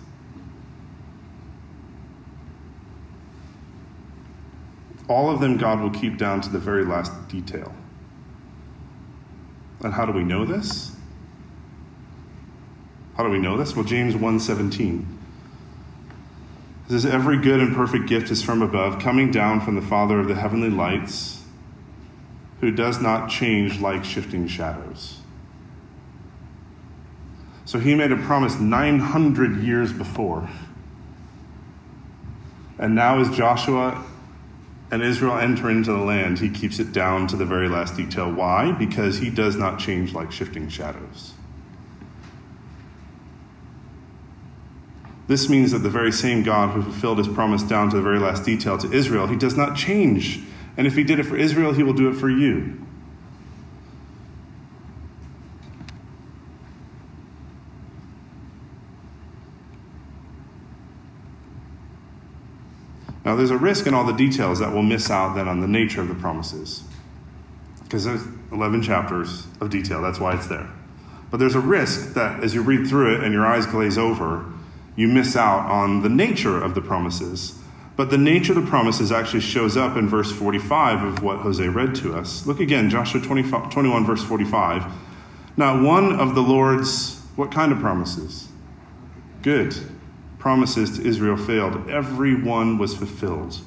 All 5.09 5.31
of 5.31 5.39
them 5.39 5.59
God 5.59 5.81
will 5.81 5.91
keep 5.91 6.19
down 6.19 6.41
to 6.41 6.49
the 6.49 6.59
very 6.59 6.85
last 6.85 7.13
detail. 7.29 7.73
And 9.85 9.95
how 9.95 10.05
do 10.07 10.13
we 10.13 10.25
know 10.25 10.45
this? 10.45 10.91
How 13.17 13.23
do 13.23 13.31
we 13.31 13.39
know 13.39 13.57
this? 13.57 13.77
Well, 13.77 13.85
James 13.85 14.15
1:17 14.15 15.05
says 16.89 17.07
every 17.07 17.39
good 17.39 17.61
and 17.61 17.75
perfect 17.75 18.07
gift 18.07 18.31
is 18.31 18.43
from 18.43 18.61
above, 18.61 18.99
coming 19.01 19.31
down 19.31 19.61
from 19.61 19.75
the 19.75 19.83
Father 19.83 20.21
of 20.21 20.29
the 20.29 20.35
heavenly 20.35 20.69
lights, 20.69 21.43
who 22.61 22.71
does 22.71 23.01
not 23.01 23.31
change 23.31 23.81
like 23.81 24.05
shifting 24.05 24.47
shadows. 24.47 25.21
So 27.65 27.79
he 27.79 27.95
made 27.95 28.13
a 28.13 28.17
promise 28.17 28.59
900 28.61 29.63
years 29.63 29.93
before. 29.93 30.49
And 32.79 32.95
now, 32.95 33.21
as 33.21 33.35
Joshua 33.35 34.05
and 34.91 35.03
Israel 35.03 35.39
enter 35.39 35.71
into 35.71 35.93
the 35.93 35.99
land, 35.99 36.41
he 36.41 36.51
keeps 36.51 36.79
it 36.79 36.93
down 36.93 37.27
to 37.29 37.37
the 37.37 37.47
very 37.47 37.69
last 37.69 37.97
detail. 37.97 38.31
Why? 38.31 38.73
Because 38.73 39.19
he 39.19 39.31
does 39.31 39.57
not 39.57 39.79
change 39.79 40.13
like 40.13 40.31
shifting 40.31 40.69
shadows. 40.69 41.33
This 45.27 45.49
means 45.49 45.73
that 45.73 45.79
the 45.79 45.91
very 45.91 46.13
same 46.13 46.43
God 46.43 46.71
who 46.71 46.83
fulfilled 46.83 47.19
his 47.19 47.29
promise 47.29 47.63
down 47.63 47.89
to 47.91 47.97
the 47.97 48.03
very 48.03 48.19
last 48.19 48.45
detail 48.45 48.77
to 48.79 48.93
Israel, 48.93 49.27
he 49.27 49.37
does 49.37 49.57
not 49.57 49.75
change. 49.77 50.41
And 50.77 50.87
if 50.87 50.95
he 50.95 51.05
did 51.05 51.19
it 51.19 51.25
for 51.25 51.37
Israel, 51.37 51.73
he 51.73 51.83
will 51.83 51.95
do 51.95 52.09
it 52.09 52.15
for 52.15 52.29
you. 52.29 52.79
Now, 63.25 63.35
there's 63.37 63.51
a 63.51 63.57
risk 63.57 63.87
in 63.87 63.95
all 63.95 64.05
the 64.05 64.13
details 64.13 64.59
that 64.59 64.71
we'll 64.71 64.83
miss 64.83 65.11
out 65.11 65.35
then 65.35 65.49
on 65.49 65.61
the 65.61 65.67
nature 65.67 66.03
of 66.03 66.09
the 66.09 66.15
promises. 66.15 66.85
Because 67.83 68.05
there's 68.05 68.23
11 68.53 68.83
chapters 68.83 69.47
of 69.61 69.71
detail, 69.71 70.03
that's 70.03 70.21
why 70.21 70.35
it's 70.35 70.47
there. 70.49 70.69
But 71.31 71.39
there's 71.39 71.55
a 71.55 71.61
risk 71.61 72.13
that 72.15 72.45
as 72.45 72.55
you 72.55 72.61
read 72.61 72.87
through 72.87 73.15
it 73.15 73.25
and 73.25 73.33
your 73.33 73.47
eyes 73.47 73.65
glaze 73.65 73.97
over, 73.97 74.45
you 74.97 75.09
miss 75.09 75.37
out 75.37 75.69
on 75.71 76.03
the 76.03 76.09
nature 76.09 76.63
of 76.63 76.75
the 76.75 76.81
promises. 76.81 77.59
But 77.97 78.11
the 78.11 78.19
nature 78.19 78.53
of 78.53 78.65
the 78.65 78.69
promises 78.69 79.13
actually 79.13 79.41
shows 79.41 79.77
up 79.77 79.97
in 79.97 80.09
verse 80.09 80.33
45 80.33 81.03
of 81.03 81.23
what 81.23 81.39
Jose 81.39 81.67
read 81.69 81.95
to 81.97 82.17
us. 82.17 82.47
Look 82.47 82.61
again, 82.61 82.91
Joshua 82.91 83.21
21, 83.21 84.05
verse 84.05 84.25
45. 84.25 84.85
Not 85.57 85.83
one 85.83 86.19
of 86.19 86.35
the 86.35 86.41
Lord's, 86.41 87.21
what 87.37 87.53
kind 87.53 87.71
of 87.71 87.79
promises? 87.79 88.49
Good. 89.43 89.77
Promises 90.39 90.99
to 90.99 91.07
Israel 91.07 91.37
failed. 91.37 91.89
Every 91.89 92.35
one 92.35 92.79
was 92.79 92.97
fulfilled. 92.97 93.59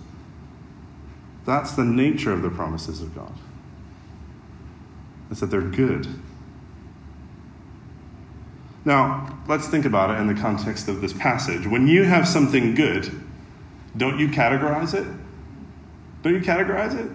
That's 1.46 1.74
the 1.74 1.86
nature 1.86 2.34
of 2.34 2.41
the 2.41 2.50
promises 2.50 3.01
of 3.01 3.15
God. 3.15 3.34
It's 5.31 5.39
that 5.39 5.48
they're 5.48 5.62
good. 5.62 6.07
Now, 8.88 9.38
let's 9.50 9.67
think 9.67 9.84
about 9.84 10.12
it 10.12 10.13
in 10.22 10.27
the 10.27 10.34
context 10.34 10.88
of 10.88 11.01
this 11.01 11.12
passage. 11.12 11.67
When 11.67 11.89
you 11.89 12.06
have 12.06 12.25
something 12.25 12.74
good, 12.74 13.12
don't 13.98 14.17
you 14.17 14.29
categorize 14.29 14.94
it? 14.94 15.06
Don't 16.24 16.34
you 16.34 16.39
categorize 16.39 16.98
it? 16.98 17.12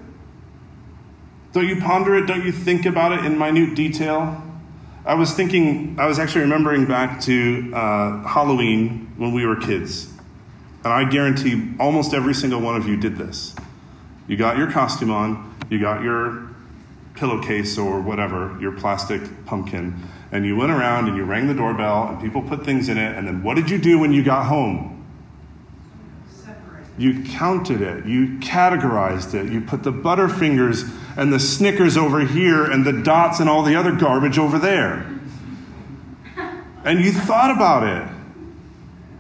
Don't 1.55 1.67
you 1.67 1.81
ponder 1.81 2.15
it? 2.19 2.27
Don't 2.27 2.45
you 2.45 2.53
think 2.53 2.85
about 2.85 3.13
it 3.13 3.25
in 3.25 3.39
minute 3.39 3.75
detail? 3.75 4.43
I 5.07 5.15
was 5.15 5.33
thinking, 5.33 5.97
I 5.99 6.05
was 6.05 6.19
actually 6.19 6.43
remembering 6.43 6.85
back 6.85 7.23
to 7.23 7.73
uh, 7.75 8.29
Halloween 8.29 9.11
when 9.17 9.33
we 9.33 9.47
were 9.47 9.57
kids. 9.57 10.13
And 10.85 10.93
I 10.93 11.09
guarantee 11.09 11.73
almost 11.81 12.13
every 12.13 12.35
single 12.35 12.61
one 12.61 12.77
of 12.77 12.87
you 12.87 12.99
did 12.99 13.17
this. 13.17 13.57
You 14.29 14.37
got 14.37 14.59
your 14.59 14.71
costume 14.71 15.11
on, 15.11 15.55
you 15.71 15.81
got 15.81 16.03
your 16.03 16.51
pillowcase 17.15 17.79
or 17.79 18.03
whatever, 18.03 18.59
your 18.61 18.73
plastic 18.73 19.23
pumpkin, 19.47 19.99
and 20.33 20.47
you 20.47 20.57
went 20.57 20.73
around 20.73 21.09
and 21.09 21.17
you 21.17 21.25
rang 21.25 21.47
the 21.47 21.55
doorbell 21.55 22.09
and 22.09 22.21
people 22.21 22.41
put 22.43 22.65
things 22.65 22.89
in 22.89 22.97
it. 22.97 23.17
And 23.17 23.29
then 23.29 23.43
what 23.43 23.55
did 23.55 23.69
you 23.69 23.79
do 23.79 23.99
when 23.99 24.13
you 24.13 24.25
got 24.25 24.47
home? 24.47 25.07
Separate. 26.31 26.87
You 26.97 27.23
counted 27.23 27.83
it, 27.83 28.07
you 28.07 28.39
categorized 28.39 29.35
it, 29.35 29.53
you 29.53 29.61
put 29.61 29.83
the 29.83 29.93
Butterfingers 29.93 30.91
and 31.17 31.31
the 31.31 31.39
Snickers 31.39 31.99
over 31.99 32.21
here 32.21 32.65
and 32.65 32.85
the 32.85 33.03
dots 33.03 33.41
and 33.41 33.49
all 33.49 33.63
the 33.63 33.77
other 33.77 33.93
garbage 33.93 34.39
over 34.39 34.59
there. 34.59 35.07
And 36.85 37.05
you 37.05 37.13
thought 37.13 37.55
about 37.55 37.85
it. 37.85 38.09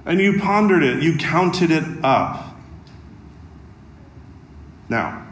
And 0.04 0.18
you 0.18 0.40
pondered 0.40 0.82
it, 0.82 1.02
you 1.02 1.16
counted 1.16 1.70
it 1.70 1.84
up. 2.02 2.56
Now, 4.88 5.26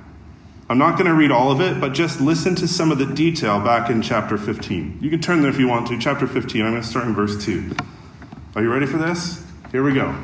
I'm 0.70 0.78
not 0.78 0.92
going 0.92 1.06
to 1.06 1.14
read 1.14 1.32
all 1.32 1.50
of 1.50 1.60
it, 1.60 1.80
but 1.80 1.94
just 1.94 2.20
listen 2.20 2.54
to 2.54 2.68
some 2.68 2.92
of 2.92 2.98
the 2.98 3.06
detail 3.06 3.58
back 3.58 3.90
in 3.90 4.00
chapter 4.02 4.38
15. 4.38 4.98
You 5.00 5.10
can 5.10 5.20
turn 5.20 5.42
there 5.42 5.50
if 5.50 5.58
you 5.58 5.66
want 5.66 5.88
to. 5.88 5.98
Chapter 5.98 6.28
15, 6.28 6.62
I'm 6.62 6.70
going 6.70 6.80
to 6.80 6.86
start 6.86 7.08
in 7.08 7.12
verse 7.12 7.44
2. 7.44 7.74
Are 8.54 8.62
you 8.62 8.72
ready 8.72 8.86
for 8.86 8.96
this? 8.96 9.44
Here 9.72 9.82
we 9.82 9.92
go. 9.92 10.14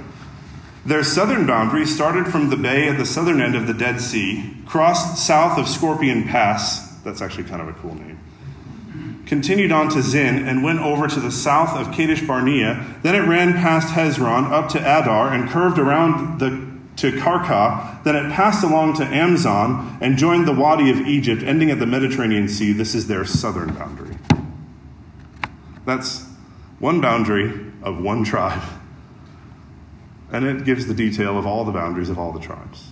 Their 0.84 1.02
southern 1.02 1.48
boundary 1.48 1.84
started 1.84 2.28
from 2.28 2.48
the 2.48 2.56
bay 2.56 2.88
at 2.88 2.96
the 2.96 3.04
southern 3.04 3.40
end 3.40 3.56
of 3.56 3.66
the 3.66 3.74
Dead 3.74 4.00
Sea, 4.00 4.54
crossed 4.66 5.18
south 5.26 5.58
of 5.58 5.66
Scorpion 5.66 6.22
Pass, 6.22 6.94
that's 7.02 7.20
actually 7.20 7.44
kind 7.44 7.60
of 7.60 7.66
a 7.66 7.72
cool 7.72 7.96
name. 7.96 8.20
Continued 9.26 9.72
on 9.72 9.88
to 9.88 10.00
Zin 10.00 10.46
and 10.46 10.62
went 10.62 10.78
over 10.78 11.08
to 11.08 11.18
the 11.18 11.32
south 11.32 11.70
of 11.70 11.92
Kadesh 11.92 12.22
Barnea. 12.22 12.86
Then 13.02 13.16
it 13.16 13.26
ran 13.26 13.54
past 13.54 13.88
Hezron 13.88 14.52
up 14.52 14.68
to 14.68 14.78
Adar 14.78 15.32
and 15.32 15.48
curved 15.50 15.80
around 15.80 16.38
the, 16.38 16.75
to 16.96 17.12
Karka. 17.12 18.02
Then 18.04 18.16
it 18.16 18.32
passed 18.32 18.64
along 18.64 18.94
to 18.94 19.04
Amzon 19.04 19.98
and 20.00 20.16
joined 20.16 20.46
the 20.46 20.52
Wadi 20.52 20.90
of 20.90 21.00
Egypt, 21.00 21.42
ending 21.42 21.70
at 21.70 21.78
the 21.78 21.86
Mediterranean 21.86 22.48
Sea. 22.48 22.72
This 22.72 22.94
is 22.94 23.06
their 23.06 23.24
southern 23.24 23.74
boundary. 23.74 24.16
That's 25.84 26.26
one 26.78 27.00
boundary 27.00 27.72
of 27.82 28.00
one 28.00 28.24
tribe. 28.24 28.62
And 30.32 30.44
it 30.44 30.64
gives 30.64 30.86
the 30.86 30.94
detail 30.94 31.38
of 31.38 31.46
all 31.46 31.64
the 31.64 31.72
boundaries 31.72 32.10
of 32.10 32.18
all 32.18 32.32
the 32.32 32.40
tribes. 32.40 32.90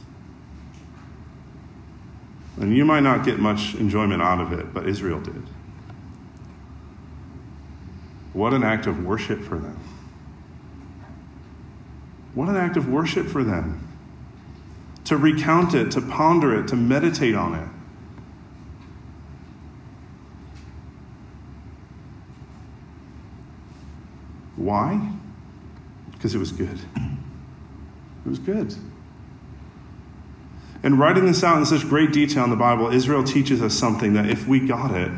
And 2.57 2.75
you 2.77 2.85
might 2.85 3.01
not 3.01 3.25
get 3.25 3.41
much 3.41 3.75
enjoyment 3.75 4.23
out 4.23 4.41
of 4.41 4.53
it, 4.53 4.73
but 4.73 4.89
Israel 4.89 5.21
did. 5.21 5.43
What 8.33 8.53
an 8.55 8.63
act 8.63 8.87
of 8.87 9.05
worship 9.05 9.43
for 9.43 9.59
them. 9.59 9.79
What 12.35 12.49
an 12.49 12.57
act 12.57 12.77
of 12.77 12.89
worship 12.89 13.27
for 13.27 13.43
them. 13.43 13.94
To 15.05 15.17
recount 15.17 15.75
it, 15.75 15.91
to 15.93 16.01
ponder 16.01 16.59
it, 16.59 16.69
to 16.69 16.77
meditate 16.77 17.35
on 17.35 17.55
it. 17.55 17.69
Why? 24.57 25.11
Because 26.13 26.35
it 26.35 26.39
was 26.39 26.53
good. 26.53 26.79
It 26.97 28.29
was 28.29 28.39
good. 28.39 28.75
And 30.83 30.99
writing 30.99 31.27
this 31.27 31.45
out 31.45 31.59
in 31.59 31.67
such 31.67 31.89
great 31.89 32.13
detail 32.13 32.45
in 32.45 32.51
the 32.51 32.57
Bible, 32.57 32.91
Israel 32.91 33.23
teaches 33.25 33.61
us 33.61 33.75
something 33.75 34.15
that 34.15 34.29
if 34.29 34.47
we 34.47 34.61
got 34.61 34.95
it, 34.95 35.11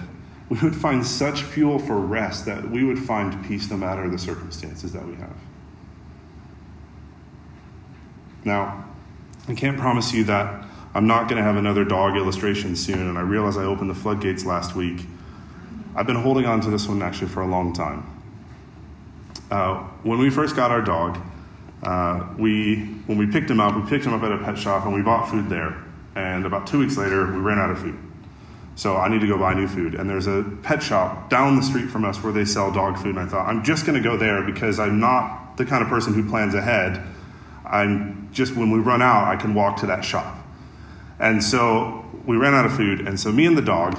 we 0.48 0.58
would 0.60 0.74
find 0.74 1.04
such 1.06 1.42
fuel 1.42 1.78
for 1.78 1.96
rest 1.96 2.44
that 2.46 2.68
we 2.68 2.84
would 2.84 2.98
find 2.98 3.44
peace 3.46 3.70
no 3.70 3.76
matter 3.76 4.08
the 4.08 4.18
circumstances 4.18 4.92
that 4.92 5.06
we 5.06 5.14
have. 5.16 5.36
Now, 8.44 8.85
I 9.48 9.54
can't 9.54 9.78
promise 9.78 10.12
you 10.12 10.24
that 10.24 10.64
I'm 10.94 11.06
not 11.06 11.28
going 11.28 11.36
to 11.36 11.42
have 11.42 11.56
another 11.56 11.84
dog 11.84 12.16
illustration 12.16 12.74
soon, 12.74 13.08
and 13.08 13.18
I 13.18 13.20
realize 13.20 13.56
I 13.56 13.64
opened 13.64 13.90
the 13.90 13.94
floodgates 13.94 14.44
last 14.44 14.74
week. 14.74 15.06
I've 15.94 16.06
been 16.06 16.16
holding 16.16 16.46
on 16.46 16.60
to 16.62 16.70
this 16.70 16.88
one 16.88 17.00
actually 17.02 17.28
for 17.28 17.42
a 17.42 17.46
long 17.46 17.72
time. 17.72 18.04
Uh, 19.50 19.84
when 20.02 20.18
we 20.18 20.30
first 20.30 20.56
got 20.56 20.70
our 20.70 20.82
dog, 20.82 21.18
uh, 21.82 22.26
we 22.36 22.76
when 23.06 23.18
we 23.18 23.26
picked 23.26 23.48
him 23.48 23.60
up, 23.60 23.76
we 23.76 23.88
picked 23.88 24.04
him 24.04 24.12
up 24.12 24.22
at 24.22 24.32
a 24.32 24.38
pet 24.38 24.58
shop 24.58 24.84
and 24.84 24.94
we 24.94 25.02
bought 25.02 25.30
food 25.30 25.48
there. 25.48 25.76
And 26.16 26.44
about 26.44 26.66
two 26.66 26.78
weeks 26.78 26.96
later, 26.96 27.26
we 27.26 27.38
ran 27.38 27.58
out 27.58 27.70
of 27.70 27.78
food. 27.78 27.96
So 28.74 28.96
I 28.96 29.08
need 29.08 29.20
to 29.20 29.26
go 29.26 29.38
buy 29.38 29.54
new 29.54 29.68
food. 29.68 29.94
And 29.94 30.08
there's 30.08 30.26
a 30.26 30.44
pet 30.62 30.82
shop 30.82 31.30
down 31.30 31.56
the 31.56 31.62
street 31.62 31.88
from 31.88 32.04
us 32.04 32.22
where 32.22 32.32
they 32.32 32.44
sell 32.44 32.72
dog 32.72 32.98
food. 32.98 33.16
And 33.16 33.20
I 33.20 33.26
thought, 33.26 33.46
I'm 33.46 33.62
just 33.62 33.86
going 33.86 34.02
to 34.02 34.06
go 34.06 34.16
there 34.16 34.42
because 34.42 34.78
I'm 34.80 34.98
not 34.98 35.56
the 35.56 35.64
kind 35.64 35.82
of 35.82 35.88
person 35.88 36.14
who 36.14 36.28
plans 36.28 36.54
ahead. 36.54 37.02
I'm 37.66 38.28
just, 38.32 38.54
when 38.54 38.70
we 38.70 38.78
run 38.78 39.02
out, 39.02 39.28
I 39.28 39.36
can 39.36 39.54
walk 39.54 39.78
to 39.78 39.86
that 39.86 40.04
shop. 40.04 40.38
And 41.18 41.42
so 41.42 42.04
we 42.24 42.36
ran 42.36 42.54
out 42.54 42.66
of 42.66 42.76
food. 42.76 43.06
And 43.06 43.18
so 43.18 43.32
me 43.32 43.46
and 43.46 43.56
the 43.56 43.62
dog, 43.62 43.98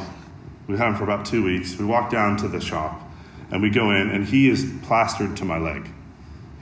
we 0.68 0.78
had 0.78 0.90
him 0.90 0.96
for 0.96 1.04
about 1.04 1.26
two 1.26 1.44
weeks. 1.44 1.78
We 1.78 1.86
walk 1.86 2.10
down 2.10 2.38
to 2.38 2.48
the 2.48 2.62
shop 2.62 3.02
and 3.50 3.62
we 3.62 3.70
go 3.70 3.92
in, 3.92 4.10
and 4.10 4.26
he 4.26 4.50
is 4.50 4.74
plastered 4.84 5.38
to 5.38 5.46
my 5.46 5.58
leg. 5.58 5.90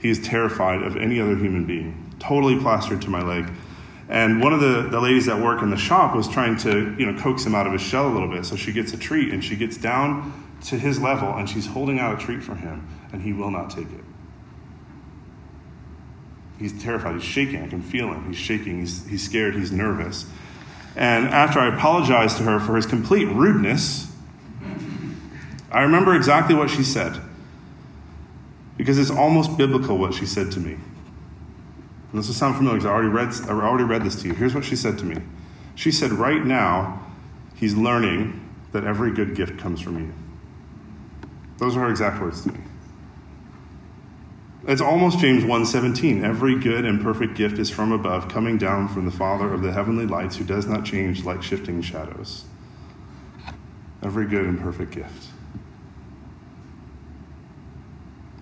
He 0.00 0.08
is 0.08 0.20
terrified 0.20 0.82
of 0.82 0.96
any 0.96 1.20
other 1.20 1.34
human 1.34 1.64
being, 1.64 2.14
totally 2.20 2.60
plastered 2.60 3.02
to 3.02 3.10
my 3.10 3.22
leg. 3.22 3.50
And 4.08 4.40
one 4.40 4.52
of 4.52 4.60
the, 4.60 4.82
the 4.88 5.00
ladies 5.00 5.26
that 5.26 5.40
work 5.40 5.62
in 5.62 5.70
the 5.70 5.76
shop 5.76 6.14
was 6.14 6.28
trying 6.28 6.56
to, 6.58 6.94
you 6.96 7.10
know, 7.10 7.20
coax 7.20 7.44
him 7.44 7.56
out 7.56 7.66
of 7.66 7.72
his 7.72 7.82
shell 7.82 8.06
a 8.06 8.12
little 8.12 8.28
bit. 8.28 8.44
So 8.44 8.54
she 8.54 8.72
gets 8.72 8.92
a 8.92 8.96
treat 8.96 9.32
and 9.32 9.42
she 9.42 9.56
gets 9.56 9.76
down 9.76 10.32
to 10.66 10.78
his 10.78 11.00
level 11.00 11.34
and 11.34 11.48
she's 11.48 11.66
holding 11.66 11.98
out 11.98 12.20
a 12.20 12.24
treat 12.24 12.42
for 12.42 12.54
him 12.54 12.86
and 13.12 13.20
he 13.20 13.32
will 13.32 13.50
not 13.50 13.70
take 13.70 13.90
it. 13.90 14.04
He's 16.58 16.82
terrified. 16.82 17.14
He's 17.14 17.24
shaking. 17.24 17.62
I 17.62 17.68
can 17.68 17.82
feel 17.82 18.12
him. 18.12 18.26
He's 18.28 18.38
shaking. 18.38 18.80
He's, 18.80 19.06
he's 19.06 19.22
scared. 19.22 19.54
He's 19.54 19.72
nervous. 19.72 20.26
And 20.96 21.28
after 21.28 21.58
I 21.58 21.74
apologized 21.74 22.38
to 22.38 22.44
her 22.44 22.58
for 22.58 22.76
his 22.76 22.86
complete 22.86 23.26
rudeness, 23.26 24.10
I 25.70 25.82
remember 25.82 26.14
exactly 26.14 26.54
what 26.54 26.70
she 26.70 26.82
said 26.82 27.20
because 28.76 28.98
it's 28.98 29.10
almost 29.10 29.56
biblical 29.56 29.98
what 29.98 30.14
she 30.14 30.26
said 30.26 30.50
to 30.52 30.60
me. 30.60 30.72
And 30.72 32.20
this 32.20 32.28
will 32.28 32.34
sound 32.34 32.56
familiar 32.56 32.78
because 32.78 32.86
I 32.86 32.92
already 32.92 33.08
read, 33.08 33.34
I 33.48 33.52
already 33.52 33.84
read 33.84 34.02
this 34.04 34.20
to 34.22 34.28
you. 34.28 34.34
Here's 34.34 34.54
what 34.54 34.64
she 34.64 34.76
said 34.76 34.98
to 34.98 35.04
me. 35.04 35.16
She 35.74 35.90
said, 35.90 36.12
Right 36.12 36.44
now, 36.44 37.06
he's 37.54 37.74
learning 37.74 38.42
that 38.72 38.84
every 38.84 39.12
good 39.12 39.34
gift 39.34 39.58
comes 39.58 39.80
from 39.80 39.98
you. 39.98 40.12
Those 41.58 41.76
are 41.76 41.80
her 41.80 41.90
exact 41.90 42.20
words 42.20 42.42
to 42.42 42.52
me. 42.52 42.60
It's 44.66 44.80
almost 44.80 45.20
James 45.20 45.44
1:17. 45.44 46.24
Every 46.24 46.58
good 46.58 46.84
and 46.84 47.00
perfect 47.00 47.36
gift 47.36 47.58
is 47.58 47.70
from 47.70 47.92
above, 47.92 48.28
coming 48.28 48.58
down 48.58 48.88
from 48.88 49.04
the 49.04 49.12
Father 49.12 49.52
of 49.54 49.62
the 49.62 49.72
heavenly 49.72 50.06
lights, 50.06 50.36
who 50.36 50.44
does 50.44 50.66
not 50.66 50.84
change 50.84 51.24
like 51.24 51.40
shifting 51.40 51.80
shadows. 51.82 52.44
Every 54.02 54.26
good 54.26 54.44
and 54.44 54.60
perfect 54.60 54.90
gift. 54.90 55.28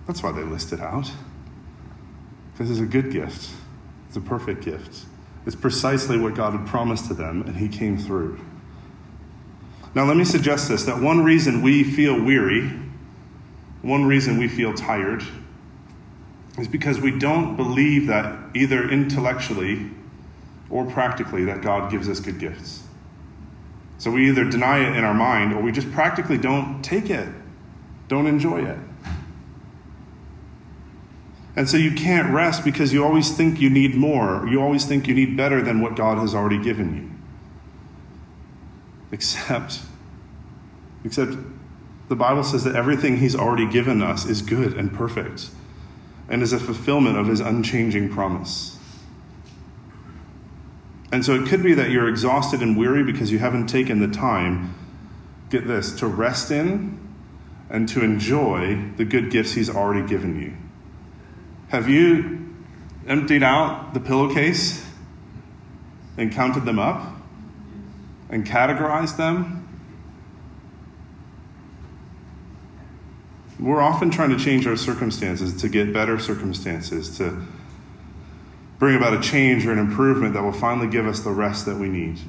That's 0.07 0.23
why 0.23 0.31
they 0.31 0.43
list 0.43 0.73
it 0.73 0.79
out. 0.79 1.11
Because 2.53 2.71
it's 2.71 2.79
a 2.79 2.85
good 2.85 3.11
gift, 3.11 3.51
it's 4.07 4.17
a 4.17 4.21
perfect 4.21 4.63
gift. 4.63 5.05
It's 5.45 5.55
precisely 5.55 6.17
what 6.17 6.33
God 6.33 6.53
had 6.53 6.65
promised 6.65 7.07
to 7.09 7.13
them, 7.13 7.43
and 7.43 7.55
He 7.55 7.67
came 7.67 7.97
through. 7.99 8.39
Now, 9.93 10.05
let 10.05 10.17
me 10.17 10.25
suggest 10.25 10.69
this 10.69 10.85
that 10.85 10.99
one 10.99 11.23
reason 11.23 11.61
we 11.61 11.83
feel 11.83 12.19
weary, 12.19 12.71
one 13.83 14.05
reason 14.05 14.37
we 14.37 14.47
feel 14.47 14.73
tired, 14.73 15.23
is 16.57 16.67
because 16.67 16.99
we 16.99 17.11
don't 17.11 17.55
believe 17.55 18.07
that 18.07 18.37
either 18.55 18.89
intellectually 18.89 19.89
or 20.69 20.85
practically 20.85 21.45
that 21.45 21.61
God 21.61 21.91
gives 21.91 22.07
us 22.07 22.19
good 22.19 22.39
gifts. 22.39 22.83
So 23.97 24.11
we 24.11 24.27
either 24.29 24.45
deny 24.45 24.79
it 24.79 24.95
in 24.95 25.03
our 25.03 25.13
mind 25.13 25.53
or 25.53 25.61
we 25.61 25.71
just 25.71 25.91
practically 25.91 26.37
don't 26.37 26.81
take 26.83 27.09
it, 27.09 27.27
don't 28.07 28.27
enjoy 28.27 28.65
it. 28.65 28.79
And 31.57 31.69
so 31.69 31.77
you 31.77 31.91
can't 31.91 32.33
rest 32.33 32.65
because 32.65 32.91
you 32.91 33.03
always 33.03 33.35
think 33.35 33.61
you 33.61 33.69
need 33.69 33.95
more. 33.95 34.45
You 34.47 34.61
always 34.61 34.85
think 34.85 35.07
you 35.07 35.15
need 35.15 35.37
better 35.37 35.61
than 35.61 35.81
what 35.81 35.95
God 35.95 36.17
has 36.17 36.35
already 36.35 36.61
given 36.61 36.95
you. 36.95 37.09
Except, 39.11 39.79
except 41.05 41.31
the 42.09 42.15
Bible 42.15 42.43
says 42.43 42.65
that 42.65 42.75
everything 42.75 43.17
He's 43.17 43.35
already 43.35 43.65
given 43.65 44.01
us 44.01 44.25
is 44.25 44.41
good 44.41 44.73
and 44.73 44.91
perfect 44.91 45.49
and 46.29 46.41
is 46.41 46.53
a 46.53 46.59
fulfillment 46.59 47.17
of 47.17 47.27
His 47.27 47.39
unchanging 47.39 48.09
promise. 48.09 48.77
And 51.11 51.23
so 51.23 51.35
it 51.35 51.47
could 51.47 51.63
be 51.63 51.73
that 51.75 51.91
you're 51.91 52.09
exhausted 52.09 52.61
and 52.61 52.77
weary 52.77 53.03
because 53.03 53.31
you 53.31 53.39
haven't 53.39 53.67
taken 53.67 53.99
the 53.99 54.07
time, 54.07 54.75
get 55.49 55.67
this, 55.67 55.97
to 55.99 56.07
rest 56.07 56.51
in 56.51 56.99
and 57.69 57.87
to 57.89 58.03
enjoy 58.03 58.91
the 58.97 59.05
good 59.05 59.31
gifts 59.31 59.53
He's 59.53 59.69
already 59.69 60.07
given 60.07 60.41
you. 60.41 60.55
Have 61.69 61.87
you 61.89 62.53
emptied 63.07 63.43
out 63.43 63.93
the 63.93 63.99
pillowcase 63.99 64.85
and 66.17 66.31
counted 66.31 66.65
them 66.65 66.79
up 66.79 67.15
and 68.29 68.45
categorized 68.45 69.17
them? 69.17 69.64
We're 73.59 73.81
often 73.81 74.09
trying 74.09 74.29
to 74.31 74.37
change 74.37 74.67
our 74.67 74.75
circumstances 74.75 75.61
to 75.61 75.69
get 75.69 75.93
better 75.93 76.19
circumstances, 76.19 77.17
to 77.17 77.41
bring 78.79 78.97
about 78.97 79.13
a 79.13 79.21
change 79.21 79.65
or 79.65 79.71
an 79.71 79.79
improvement 79.79 80.33
that 80.33 80.43
will 80.43 80.51
finally 80.51 80.87
give 80.87 81.07
us 81.07 81.21
the 81.21 81.31
rest 81.31 81.65
that 81.65 81.77
we 81.77 81.87
need. 81.87 82.19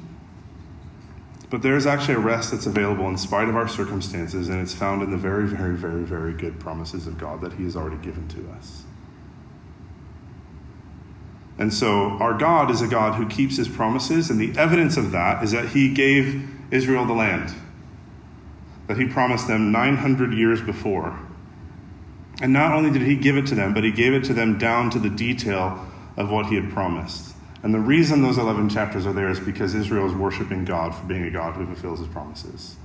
But 1.49 1.61
there 1.61 1.75
is 1.75 1.85
actually 1.85 2.15
a 2.15 2.19
rest 2.19 2.51
that's 2.51 2.65
available 2.65 3.07
in 3.07 3.17
spite 3.17 3.49
of 3.49 3.55
our 3.55 3.67
circumstances, 3.67 4.49
and 4.49 4.61
it's 4.61 4.73
found 4.73 5.01
in 5.01 5.11
the 5.11 5.17
very, 5.17 5.47
very, 5.47 5.75
very, 5.75 6.03
very 6.03 6.33
good 6.33 6.59
promises 6.59 7.07
of 7.07 7.17
God 7.17 7.41
that 7.41 7.53
He 7.53 7.63
has 7.63 7.75
already 7.75 7.97
given 7.97 8.27
to 8.29 8.49
us. 8.51 8.83
And 11.59 11.73
so 11.73 12.11
our 12.19 12.37
God 12.37 12.69
is 12.69 12.81
a 12.81 12.87
God 12.87 13.15
who 13.15 13.27
keeps 13.27 13.57
his 13.57 13.67
promises, 13.67 14.29
and 14.29 14.39
the 14.39 14.57
evidence 14.59 14.95
of 14.95 15.11
that 15.11 15.43
is 15.43 15.51
that 15.51 15.69
he 15.69 15.91
gave 15.91 16.47
Israel 16.71 17.05
the 17.05 17.13
land 17.13 17.53
that 18.87 18.97
he 18.97 19.05
promised 19.05 19.47
them 19.47 19.71
900 19.71 20.33
years 20.33 20.61
before. 20.61 21.19
And 22.41 22.53
not 22.53 22.73
only 22.73 22.91
did 22.91 23.01
he 23.01 23.15
give 23.15 23.37
it 23.37 23.47
to 23.47 23.55
them, 23.55 23.73
but 23.73 23.83
he 23.83 23.91
gave 23.91 24.13
it 24.13 24.23
to 24.25 24.33
them 24.33 24.57
down 24.57 24.89
to 24.91 24.99
the 24.99 25.09
detail 25.09 25.85
of 26.15 26.31
what 26.31 26.47
he 26.47 26.55
had 26.55 26.71
promised. 26.71 27.33
And 27.63 27.73
the 27.73 27.79
reason 27.79 28.21
those 28.21 28.37
11 28.37 28.69
chapters 28.69 29.05
are 29.05 29.13
there 29.13 29.29
is 29.29 29.39
because 29.39 29.73
Israel 29.73 30.05
is 30.05 30.13
worshiping 30.13 30.63
God 30.63 30.93
for 30.93 31.05
being 31.05 31.23
a 31.23 31.31
God 31.31 31.55
who 31.55 31.65
fulfills 31.65 31.99
his 31.99 32.07
promises 32.07 32.75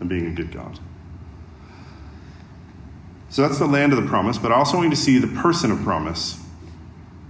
and 0.00 0.08
being 0.08 0.26
a 0.26 0.30
good 0.30 0.52
God. 0.52 0.78
So 3.28 3.42
that's 3.42 3.58
the 3.58 3.66
land 3.66 3.92
of 3.92 4.02
the 4.02 4.08
promise, 4.08 4.38
but 4.38 4.50
I 4.50 4.56
also 4.56 4.76
want 4.76 4.86
you 4.86 4.90
to 4.90 5.00
see 5.00 5.18
the 5.18 5.40
person 5.40 5.70
of 5.70 5.80
promise. 5.82 6.40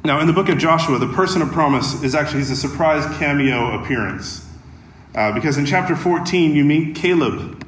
Now, 0.02 0.20
in 0.20 0.26
the 0.26 0.32
book 0.32 0.48
of 0.48 0.56
Joshua, 0.56 0.98
the 0.98 1.12
person 1.12 1.42
of 1.42 1.52
promise 1.52 2.02
is 2.02 2.14
actually 2.14 2.38
he's 2.38 2.50
a 2.50 2.56
surprise 2.56 3.04
cameo 3.18 3.78
appearance. 3.78 4.46
Uh, 5.14 5.32
because 5.32 5.58
in 5.58 5.66
chapter 5.66 5.94
14, 5.94 6.54
you 6.54 6.64
meet 6.64 6.96
Caleb. 6.96 7.66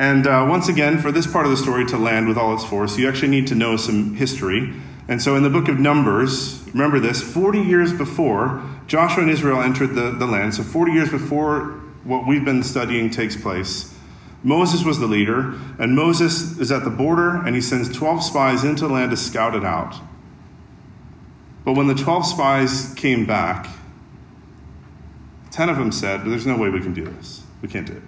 And 0.00 0.26
uh, 0.26 0.46
once 0.48 0.70
again, 0.70 0.96
for 0.96 1.12
this 1.12 1.26
part 1.26 1.44
of 1.44 1.50
the 1.50 1.58
story 1.58 1.84
to 1.88 1.98
land 1.98 2.26
with 2.26 2.38
all 2.38 2.54
its 2.54 2.64
force, 2.64 2.96
you 2.96 3.06
actually 3.06 3.28
need 3.28 3.48
to 3.48 3.54
know 3.54 3.76
some 3.76 4.14
history. 4.14 4.72
And 5.08 5.20
so 5.20 5.36
in 5.36 5.42
the 5.42 5.50
book 5.50 5.68
of 5.68 5.78
Numbers, 5.78 6.66
remember 6.72 6.98
this 6.98 7.20
40 7.20 7.60
years 7.60 7.92
before 7.92 8.64
Joshua 8.86 9.24
and 9.24 9.30
Israel 9.30 9.60
entered 9.60 9.94
the, 9.94 10.12
the 10.12 10.24
land, 10.24 10.54
so 10.54 10.62
40 10.62 10.92
years 10.92 11.10
before 11.10 11.82
what 12.04 12.26
we've 12.26 12.46
been 12.46 12.62
studying 12.62 13.10
takes 13.10 13.36
place, 13.36 13.94
Moses 14.42 14.84
was 14.84 14.98
the 14.98 15.06
leader, 15.06 15.58
and 15.78 15.94
Moses 15.94 16.58
is 16.58 16.72
at 16.72 16.84
the 16.84 16.90
border, 16.90 17.36
and 17.36 17.54
he 17.54 17.60
sends 17.60 17.94
12 17.94 18.24
spies 18.24 18.64
into 18.64 18.88
the 18.88 18.94
land 18.94 19.10
to 19.10 19.18
scout 19.18 19.54
it 19.54 19.66
out. 19.66 19.96
But 21.62 21.74
when 21.74 21.88
the 21.88 21.94
12 21.94 22.24
spies 22.24 22.94
came 22.94 23.26
back, 23.26 23.68
10 25.50 25.68
of 25.68 25.76
them 25.76 25.92
said, 25.92 26.24
There's 26.24 26.46
no 26.46 26.56
way 26.56 26.70
we 26.70 26.80
can 26.80 26.94
do 26.94 27.04
this. 27.04 27.42
We 27.60 27.68
can't 27.68 27.86
do 27.86 27.92
it. 27.92 28.02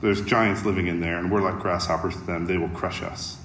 There's 0.00 0.20
giants 0.22 0.64
living 0.64 0.88
in 0.88 1.00
there, 1.00 1.18
and 1.18 1.30
we're 1.30 1.40
like 1.40 1.58
grasshoppers 1.58 2.14
to 2.14 2.20
them. 2.20 2.46
They 2.46 2.58
will 2.58 2.68
crush 2.68 3.02
us. 3.02 3.38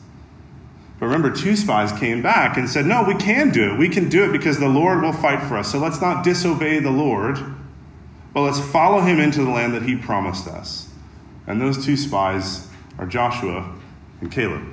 But 0.99 1.07
remember, 1.07 1.31
two 1.31 1.55
spies 1.55 1.91
came 1.99 2.21
back 2.21 2.57
and 2.57 2.69
said, 2.69 2.85
No, 2.85 3.03
we 3.03 3.15
can 3.15 3.51
do 3.51 3.73
it. 3.73 3.79
We 3.79 3.89
can 3.89 4.09
do 4.09 4.23
it 4.23 4.31
because 4.31 4.59
the 4.59 4.67
Lord 4.67 5.01
will 5.01 5.13
fight 5.13 5.41
for 5.43 5.57
us. 5.57 5.71
So 5.71 5.79
let's 5.79 6.01
not 6.01 6.23
disobey 6.23 6.79
the 6.79 6.91
Lord, 6.91 7.39
but 8.33 8.41
let's 8.41 8.59
follow 8.59 9.01
him 9.01 9.19
into 9.19 9.43
the 9.43 9.49
land 9.49 9.73
that 9.73 9.83
he 9.83 9.95
promised 9.95 10.47
us. 10.47 10.89
And 11.47 11.59
those 11.59 11.83
two 11.83 11.97
spies 11.97 12.67
are 12.99 13.07
Joshua 13.07 13.73
and 14.19 14.31
Caleb. 14.31 14.63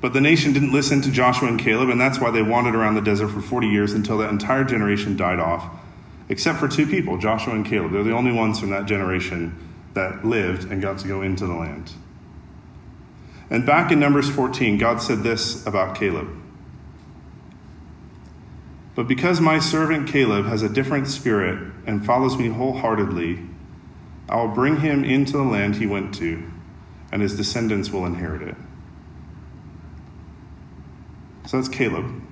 But 0.00 0.12
the 0.12 0.20
nation 0.20 0.52
didn't 0.52 0.72
listen 0.72 1.00
to 1.02 1.12
Joshua 1.12 1.48
and 1.48 1.58
Caleb, 1.58 1.88
and 1.88 2.00
that's 2.00 2.20
why 2.20 2.30
they 2.30 2.42
wandered 2.42 2.74
around 2.74 2.96
the 2.96 3.00
desert 3.00 3.28
for 3.28 3.40
40 3.40 3.68
years 3.68 3.92
until 3.92 4.18
that 4.18 4.30
entire 4.30 4.64
generation 4.64 5.16
died 5.16 5.38
off, 5.38 5.64
except 6.28 6.58
for 6.58 6.68
two 6.68 6.86
people, 6.86 7.16
Joshua 7.16 7.54
and 7.54 7.64
Caleb. 7.64 7.92
They're 7.92 8.02
the 8.02 8.12
only 8.12 8.32
ones 8.32 8.58
from 8.58 8.70
that 8.70 8.86
generation 8.86 9.56
that 9.94 10.24
lived 10.24 10.70
and 10.70 10.82
got 10.82 10.98
to 10.98 11.08
go 11.08 11.22
into 11.22 11.46
the 11.46 11.54
land. 11.54 11.92
And 13.50 13.64
back 13.64 13.92
in 13.92 14.00
Numbers 14.00 14.28
14, 14.30 14.78
God 14.78 15.00
said 15.00 15.22
this 15.22 15.66
about 15.66 15.96
Caleb. 15.96 16.28
But 18.94 19.08
because 19.08 19.40
my 19.40 19.58
servant 19.58 20.08
Caleb 20.08 20.46
has 20.46 20.62
a 20.62 20.68
different 20.68 21.08
spirit 21.08 21.72
and 21.86 22.04
follows 22.04 22.38
me 22.38 22.48
wholeheartedly, 22.48 23.40
I 24.28 24.36
will 24.36 24.48
bring 24.48 24.78
him 24.78 25.04
into 25.04 25.32
the 25.32 25.42
land 25.42 25.76
he 25.76 25.86
went 25.86 26.14
to, 26.16 26.42
and 27.12 27.20
his 27.20 27.36
descendants 27.36 27.90
will 27.90 28.06
inherit 28.06 28.42
it. 28.42 28.56
So 31.46 31.58
that's 31.58 31.68
Caleb. 31.68 32.22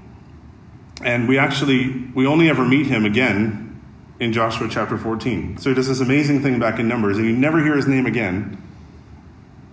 And 1.03 1.29
we 1.29 1.37
actually, 1.37 2.07
we 2.15 2.27
only 2.27 2.49
ever 2.49 2.65
meet 2.65 2.87
him 2.87 3.05
again 3.05 3.62
in 4.23 4.33
Joshua 4.33 4.69
chapter 4.71 4.97
14. 4.97 5.59
So 5.59 5.71
he 5.71 5.75
does 5.75 5.89
this 5.89 5.99
amazing 5.99 6.43
thing 6.43 6.61
back 6.61 6.79
in 6.79 6.87
Numbers, 6.87 7.19
and 7.19 7.27
you 7.27 7.33
never 7.33 7.61
hear 7.61 7.75
his 7.75 7.89
name 7.89 8.07
again 8.07 8.57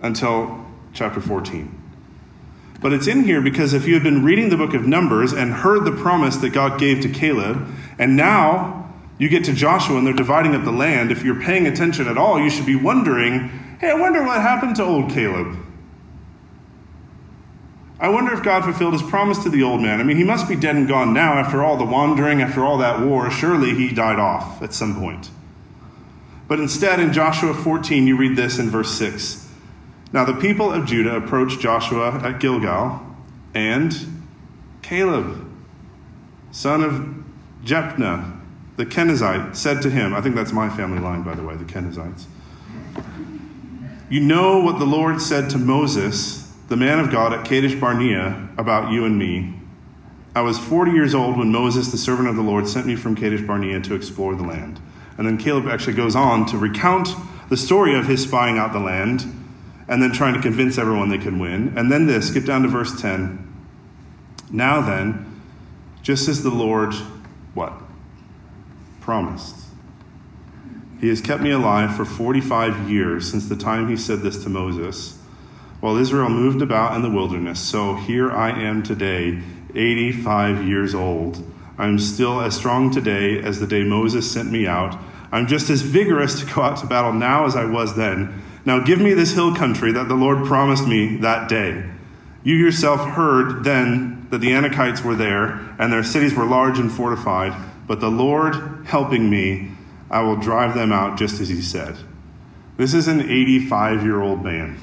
until 0.02 0.66
chapter 0.92 1.20
14. 1.20 1.76
But 2.80 2.92
it's 2.92 3.06
in 3.06 3.22
here 3.22 3.40
because 3.40 3.74
if 3.74 3.86
you 3.86 3.94
had 3.94 4.02
been 4.02 4.24
reading 4.24 4.48
the 4.48 4.56
book 4.56 4.74
of 4.74 4.88
Numbers 4.88 5.32
and 5.32 5.52
heard 5.52 5.84
the 5.84 5.92
promise 5.92 6.38
that 6.38 6.50
God 6.50 6.80
gave 6.80 7.00
to 7.02 7.08
Caleb, 7.08 7.64
and 7.96 8.16
now 8.16 8.92
you 9.18 9.28
get 9.28 9.44
to 9.44 9.52
Joshua 9.52 9.98
and 9.98 10.06
they're 10.06 10.14
dividing 10.14 10.56
up 10.56 10.64
the 10.64 10.72
land, 10.72 11.12
if 11.12 11.22
you're 11.22 11.40
paying 11.40 11.68
attention 11.68 12.08
at 12.08 12.18
all, 12.18 12.40
you 12.40 12.50
should 12.50 12.66
be 12.66 12.76
wondering 12.76 13.50
hey, 13.78 13.90
I 13.90 13.94
wonder 13.94 14.22
what 14.22 14.42
happened 14.42 14.76
to 14.76 14.84
old 14.84 15.10
Caleb. 15.10 15.56
I 18.00 18.08
wonder 18.08 18.32
if 18.32 18.42
God 18.42 18.64
fulfilled 18.64 18.94
his 18.94 19.02
promise 19.02 19.42
to 19.42 19.50
the 19.50 19.62
old 19.62 19.82
man. 19.82 20.00
I 20.00 20.04
mean, 20.04 20.16
he 20.16 20.24
must 20.24 20.48
be 20.48 20.56
dead 20.56 20.74
and 20.74 20.88
gone 20.88 21.12
now 21.12 21.34
after 21.34 21.62
all 21.62 21.76
the 21.76 21.84
wandering, 21.84 22.40
after 22.40 22.64
all 22.64 22.78
that 22.78 23.00
war. 23.00 23.30
Surely 23.30 23.74
he 23.74 23.92
died 23.92 24.18
off 24.18 24.62
at 24.62 24.72
some 24.72 24.98
point. 24.98 25.30
But 26.48 26.60
instead, 26.60 26.98
in 26.98 27.12
Joshua 27.12 27.52
14, 27.52 28.06
you 28.06 28.16
read 28.16 28.36
this 28.36 28.58
in 28.58 28.70
verse 28.70 28.90
6. 28.98 29.48
Now 30.12 30.24
the 30.24 30.34
people 30.34 30.72
of 30.72 30.86
Judah 30.86 31.14
approached 31.16 31.60
Joshua 31.60 32.18
at 32.24 32.40
Gilgal, 32.40 33.06
and 33.54 33.94
Caleb, 34.82 35.46
son 36.50 36.82
of 36.82 37.24
Jephunneh, 37.64 38.38
the 38.76 38.86
Kenizzite, 38.86 39.54
said 39.54 39.82
to 39.82 39.90
him, 39.90 40.14
I 40.14 40.20
think 40.20 40.34
that's 40.34 40.52
my 40.52 40.68
family 40.68 41.00
line, 41.00 41.22
by 41.22 41.34
the 41.34 41.42
way, 41.42 41.54
the 41.54 41.64
Kenizzites. 41.64 42.24
You 44.08 44.20
know 44.20 44.60
what 44.60 44.78
the 44.78 44.86
Lord 44.86 45.20
said 45.20 45.50
to 45.50 45.58
Moses, 45.58 46.49
the 46.70 46.76
man 46.76 47.00
of 47.00 47.10
God 47.10 47.32
at 47.32 47.44
Kadesh 47.44 47.74
Barnea, 47.74 48.48
about 48.56 48.92
you 48.92 49.04
and 49.04 49.18
me. 49.18 49.54
I 50.36 50.42
was 50.42 50.56
40 50.56 50.92
years 50.92 51.16
old 51.16 51.36
when 51.36 51.50
Moses, 51.50 51.90
the 51.90 51.98
servant 51.98 52.28
of 52.28 52.36
the 52.36 52.42
Lord, 52.42 52.68
sent 52.68 52.86
me 52.86 52.94
from 52.94 53.16
Kadesh 53.16 53.44
Barnea 53.44 53.80
to 53.80 53.94
explore 53.96 54.36
the 54.36 54.44
land. 54.44 54.80
And 55.18 55.26
then 55.26 55.36
Caleb 55.36 55.66
actually 55.66 55.94
goes 55.94 56.14
on 56.14 56.46
to 56.46 56.56
recount 56.56 57.08
the 57.48 57.56
story 57.56 57.98
of 57.98 58.06
his 58.06 58.22
spying 58.22 58.56
out 58.56 58.72
the 58.72 58.78
land 58.78 59.24
and 59.88 60.00
then 60.00 60.12
trying 60.12 60.34
to 60.34 60.40
convince 60.40 60.78
everyone 60.78 61.08
they 61.08 61.18
can 61.18 61.40
win. 61.40 61.76
And 61.76 61.90
then 61.90 62.06
this, 62.06 62.28
skip 62.28 62.44
down 62.44 62.62
to 62.62 62.68
verse 62.68 63.00
10. 63.02 63.52
Now 64.52 64.80
then, 64.80 65.42
just 66.02 66.28
as 66.28 66.44
the 66.44 66.50
Lord, 66.50 66.94
what? 67.54 67.72
Promised. 69.00 69.56
He 71.00 71.08
has 71.08 71.20
kept 71.20 71.42
me 71.42 71.50
alive 71.50 71.96
for 71.96 72.04
45 72.04 72.88
years 72.88 73.28
since 73.28 73.48
the 73.48 73.56
time 73.56 73.88
he 73.88 73.96
said 73.96 74.20
this 74.20 74.44
to 74.44 74.48
Moses, 74.48 75.19
while 75.80 75.96
Israel 75.96 76.28
moved 76.28 76.62
about 76.62 76.94
in 76.94 77.02
the 77.02 77.10
wilderness. 77.10 77.58
So 77.58 77.94
here 77.94 78.30
I 78.30 78.50
am 78.50 78.82
today, 78.82 79.42
85 79.74 80.66
years 80.66 80.94
old. 80.94 81.42
I'm 81.78 81.98
still 81.98 82.40
as 82.40 82.54
strong 82.54 82.90
today 82.90 83.42
as 83.42 83.58
the 83.58 83.66
day 83.66 83.82
Moses 83.82 84.30
sent 84.30 84.52
me 84.52 84.66
out. 84.66 84.98
I'm 85.32 85.46
just 85.46 85.70
as 85.70 85.80
vigorous 85.82 86.40
to 86.40 86.54
go 86.54 86.62
out 86.62 86.78
to 86.78 86.86
battle 86.86 87.12
now 87.12 87.46
as 87.46 87.56
I 87.56 87.64
was 87.64 87.96
then. 87.96 88.42
Now 88.64 88.80
give 88.80 89.00
me 89.00 89.14
this 89.14 89.32
hill 89.32 89.54
country 89.54 89.92
that 89.92 90.08
the 90.08 90.14
Lord 90.14 90.46
promised 90.46 90.86
me 90.86 91.16
that 91.18 91.48
day. 91.48 91.88
You 92.42 92.54
yourself 92.54 93.00
heard 93.00 93.64
then 93.64 94.26
that 94.30 94.38
the 94.38 94.50
Anakites 94.50 95.04
were 95.04 95.14
there, 95.14 95.74
and 95.78 95.92
their 95.92 96.04
cities 96.04 96.34
were 96.34 96.44
large 96.44 96.78
and 96.78 96.90
fortified, 96.90 97.54
but 97.86 98.00
the 98.00 98.10
Lord 98.10 98.86
helping 98.86 99.28
me, 99.28 99.70
I 100.10 100.22
will 100.22 100.36
drive 100.36 100.74
them 100.74 100.92
out 100.92 101.18
just 101.18 101.40
as 101.40 101.48
he 101.48 101.60
said. 101.60 101.96
This 102.76 102.94
is 102.94 103.08
an 103.08 103.20
85 103.20 104.02
year 104.02 104.20
old 104.20 104.44
man. 104.44 104.78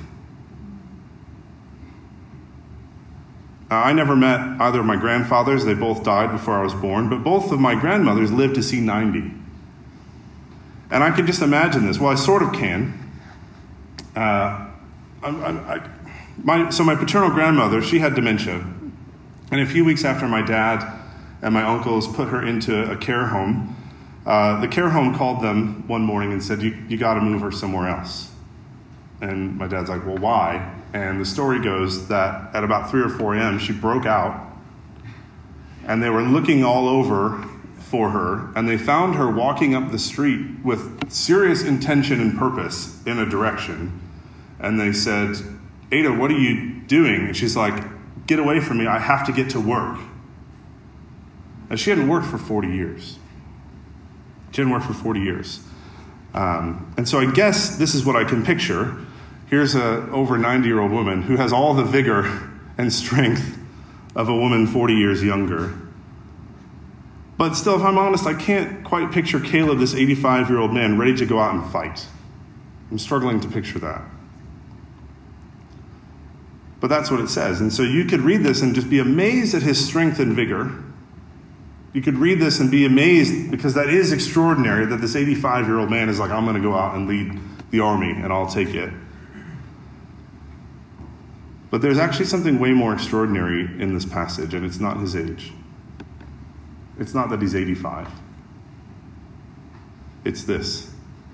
I 3.70 3.92
never 3.92 4.16
met 4.16 4.62
either 4.62 4.80
of 4.80 4.86
my 4.86 4.96
grandfathers. 4.96 5.66
They 5.66 5.74
both 5.74 6.04
died 6.04 6.32
before 6.32 6.58
I 6.58 6.64
was 6.64 6.74
born, 6.74 7.10
but 7.10 7.24
both 7.24 7.52
of 7.52 7.60
my 7.60 7.76
grandmothers 7.76 8.32
lived 8.32 8.56
to 8.56 8.64
see 8.64 8.80
90. 8.80 9.32
And 10.90 11.04
I 11.04 11.12
can 11.12 11.26
just 11.26 11.42
imagine 11.42 11.86
this. 11.86 12.00
Well, 12.00 12.12
I 12.12 12.16
sort 12.16 12.44
of 12.44 12.54
can. 12.54 13.12
Uh, 14.16 14.68
I, 15.22 15.30
I, 15.30 15.90
my, 16.42 16.70
so 16.70 16.84
my 16.84 16.96
paternal 16.96 17.30
grandmother, 17.30 17.82
she 17.82 18.00
had 18.00 18.16
dementia. 18.16 18.66
And 19.52 19.62
a 19.62 19.66
few 19.66 19.84
weeks 19.84 20.06
after 20.06 20.28
my 20.28 20.42
dad 20.42 20.86
and 21.42 21.54
my 21.54 21.64
uncles 21.64 22.08
put 22.08 22.30
her 22.30 22.46
into 22.46 22.90
a 22.90 22.96
care 22.96 23.28
home, 23.28 23.76
uh, 24.26 24.62
the 24.62 24.68
care 24.68 24.90
home 24.90 25.16
called 25.16 25.42
them 25.42 25.88
one 25.88 26.04
morning 26.04 26.32
and 26.32 26.44
said, 26.44 26.62
You, 26.62 26.78
you 26.88 26.98
got 26.98 27.16
to 27.16 27.22
move 27.22 27.42
her 27.42 27.52
somewhere 27.52 27.90
else. 27.90 28.32
And 29.20 29.58
my 29.58 29.68
dad's 29.68 29.90
like, 29.90 30.06
Well, 30.06 30.18
why? 30.18 30.77
And 30.94 31.20
the 31.20 31.26
story 31.26 31.62
goes 31.62 32.08
that 32.08 32.56
at 32.56 32.64
about 32.64 32.90
3 32.90 33.02
or 33.02 33.10
4 33.10 33.36
a.m., 33.36 33.60
she 33.60 33.74
broke 33.74 34.06
out, 34.06 34.52
and 35.86 36.02
they 36.02 36.10
were 36.10 36.22
looking 36.22 36.64
all 36.64 36.88
over 36.88 37.44
for 37.80 38.10
her, 38.10 38.52
and 38.56 38.68
they 38.68 38.78
found 38.78 39.16
her 39.16 39.30
walking 39.30 39.76
up 39.76 39.92
the 39.92 40.00
street 40.00 40.46
with 40.64 41.12
serious 41.12 41.64
intention 41.64 42.20
and 42.20 42.38
purpose 42.38 43.06
in 43.06 43.20
a 43.20 43.26
direction 43.26 44.02
and 44.60 44.80
they 44.80 44.92
said, 44.92 45.36
Ada, 45.92 46.14
what 46.14 46.32
are 46.32 46.38
you 46.38 46.82
doing? 46.82 47.28
And 47.28 47.38
she's 47.38 47.56
like, 47.56 47.84
Get 48.26 48.40
away 48.40 48.60
from 48.60 48.80
me. 48.80 48.88
I 48.88 49.00
have 49.00 49.26
to 49.28 49.32
get 49.32 49.52
to 49.52 49.62
work. 49.62 49.98
And 51.70 51.80
she 51.80 51.92
hadn't 51.92 52.10
worked 52.10 52.26
for 52.26 52.38
40 52.38 52.68
years. 52.68 53.18
She 54.52 54.60
hadn't 54.60 54.74
worked 54.74 54.86
for 54.86 54.94
40 54.94 55.22
years. 55.22 55.62
Um, 56.34 56.94
and 56.98 57.08
so 57.08 57.20
I 57.22 57.32
guess 57.32 57.78
this 57.78 57.96
is 57.96 58.04
what 58.04 58.18
I 58.18 58.26
can 58.26 58.44
picture. 58.44 58.98
Here's 59.48 59.76
a 59.76 60.10
over 60.12 60.38
90 60.38 60.68
year 60.68 60.80
old 60.80 60.92
woman 60.92 61.22
who 61.22 61.38
has 61.38 61.54
all 61.54 61.74
the 61.74 61.84
vigor 61.84 62.50
and 62.78 62.92
strength 62.92 63.58
of 64.16 64.30
a 64.30 64.36
woman 64.36 64.68
40 64.68 64.94
years 64.94 65.24
younger. 65.24 65.74
But 67.38 67.54
still, 67.54 67.76
if 67.76 67.82
I'm 67.82 67.98
honest, 67.98 68.26
I 68.26 68.34
can't 68.34 68.84
quite 68.84 69.12
picture 69.12 69.40
Caleb, 69.40 69.80
this 69.80 69.94
85 69.94 70.50
year 70.50 70.60
old 70.60 70.74
man, 70.74 70.98
ready 70.98 71.16
to 71.18 71.26
go 71.26 71.40
out 71.40 71.54
and 71.54 71.72
fight. 71.72 72.06
I'm 72.92 73.00
struggling 73.00 73.40
to 73.42 73.48
picture 73.48 73.80
that. 73.80 74.02
But 76.80 76.90
that's 76.90 77.10
what 77.10 77.20
it 77.20 77.30
says. 77.30 77.62
And 77.62 77.72
so 77.72 77.84
you 77.84 78.06
could 78.06 78.22
read 78.22 78.44
this 78.44 78.62
and 78.62 78.76
just 78.76 78.90
be 78.90 79.00
amazed 79.00 79.56
at 79.56 79.62
his 79.62 79.84
strength 79.84 80.20
and 80.20 80.36
vigor. 80.36 80.84
You 81.94 82.02
could 82.02 82.16
read 82.16 82.40
this 82.40 82.60
and 82.60 82.70
be 82.70 82.86
amazed 82.86 83.50
because 83.50 83.74
that 83.76 83.90
is 83.90 84.12
extraordinary 84.12 84.86
that 84.86 84.98
this 84.98 85.16
85 85.16 85.68
year 85.68 85.80
old 85.80 85.90
man 85.90 86.10
is 86.10 86.20
like, 86.20 86.32
I'm 86.32 86.44
going 86.44 86.56
to 86.56 86.62
go 86.62 86.76
out 86.76 86.96
and 86.96 87.08
lead 87.08 87.40
the 87.72 87.80
army 87.80 88.12
and 88.12 88.32
I'll 88.32 88.48
take 88.48 88.76
it. 88.76 88.92
But 91.70 91.82
there's 91.82 91.98
actually 91.98 92.26
something 92.26 92.60
way 92.60 92.72
more 92.72 92.94
extraordinary 92.94 93.64
in 93.82 93.94
this 93.94 94.06
passage, 94.06 94.54
and 94.54 94.66
it's 94.66 94.80
not 94.80 94.98
his 94.98 95.16
age. 95.16 95.52
It's 97.00 97.14
not 97.14 97.30
that 97.30 97.42
he's 97.42 97.56
85. 97.56 98.08
It's 100.24 100.44
this 100.44 100.92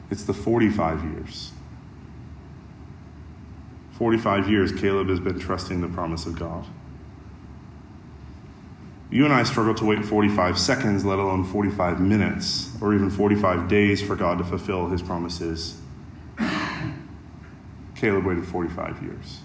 it's 0.09 0.23
the 0.23 0.33
45 0.33 1.03
years. 1.03 1.51
45 3.93 4.49
years, 4.49 4.71
Caleb 4.71 5.09
has 5.09 5.19
been 5.19 5.39
trusting 5.39 5.81
the 5.81 5.87
promise 5.87 6.25
of 6.25 6.37
God. 6.37 6.65
You 9.09 9.25
and 9.25 9.33
I 9.33 9.43
struggle 9.43 9.75
to 9.75 9.85
wait 9.85 10.03
45 10.03 10.57
seconds, 10.57 11.05
let 11.05 11.19
alone 11.19 11.43
45 11.43 12.01
minutes, 12.01 12.71
or 12.81 12.93
even 12.95 13.09
45 13.09 13.67
days 13.67 14.01
for 14.01 14.15
God 14.15 14.39
to 14.39 14.43
fulfill 14.43 14.87
his 14.87 15.01
promises. 15.01 15.79
Caleb 17.95 18.25
waited 18.25 18.45
45 18.45 19.01
years. 19.03 19.39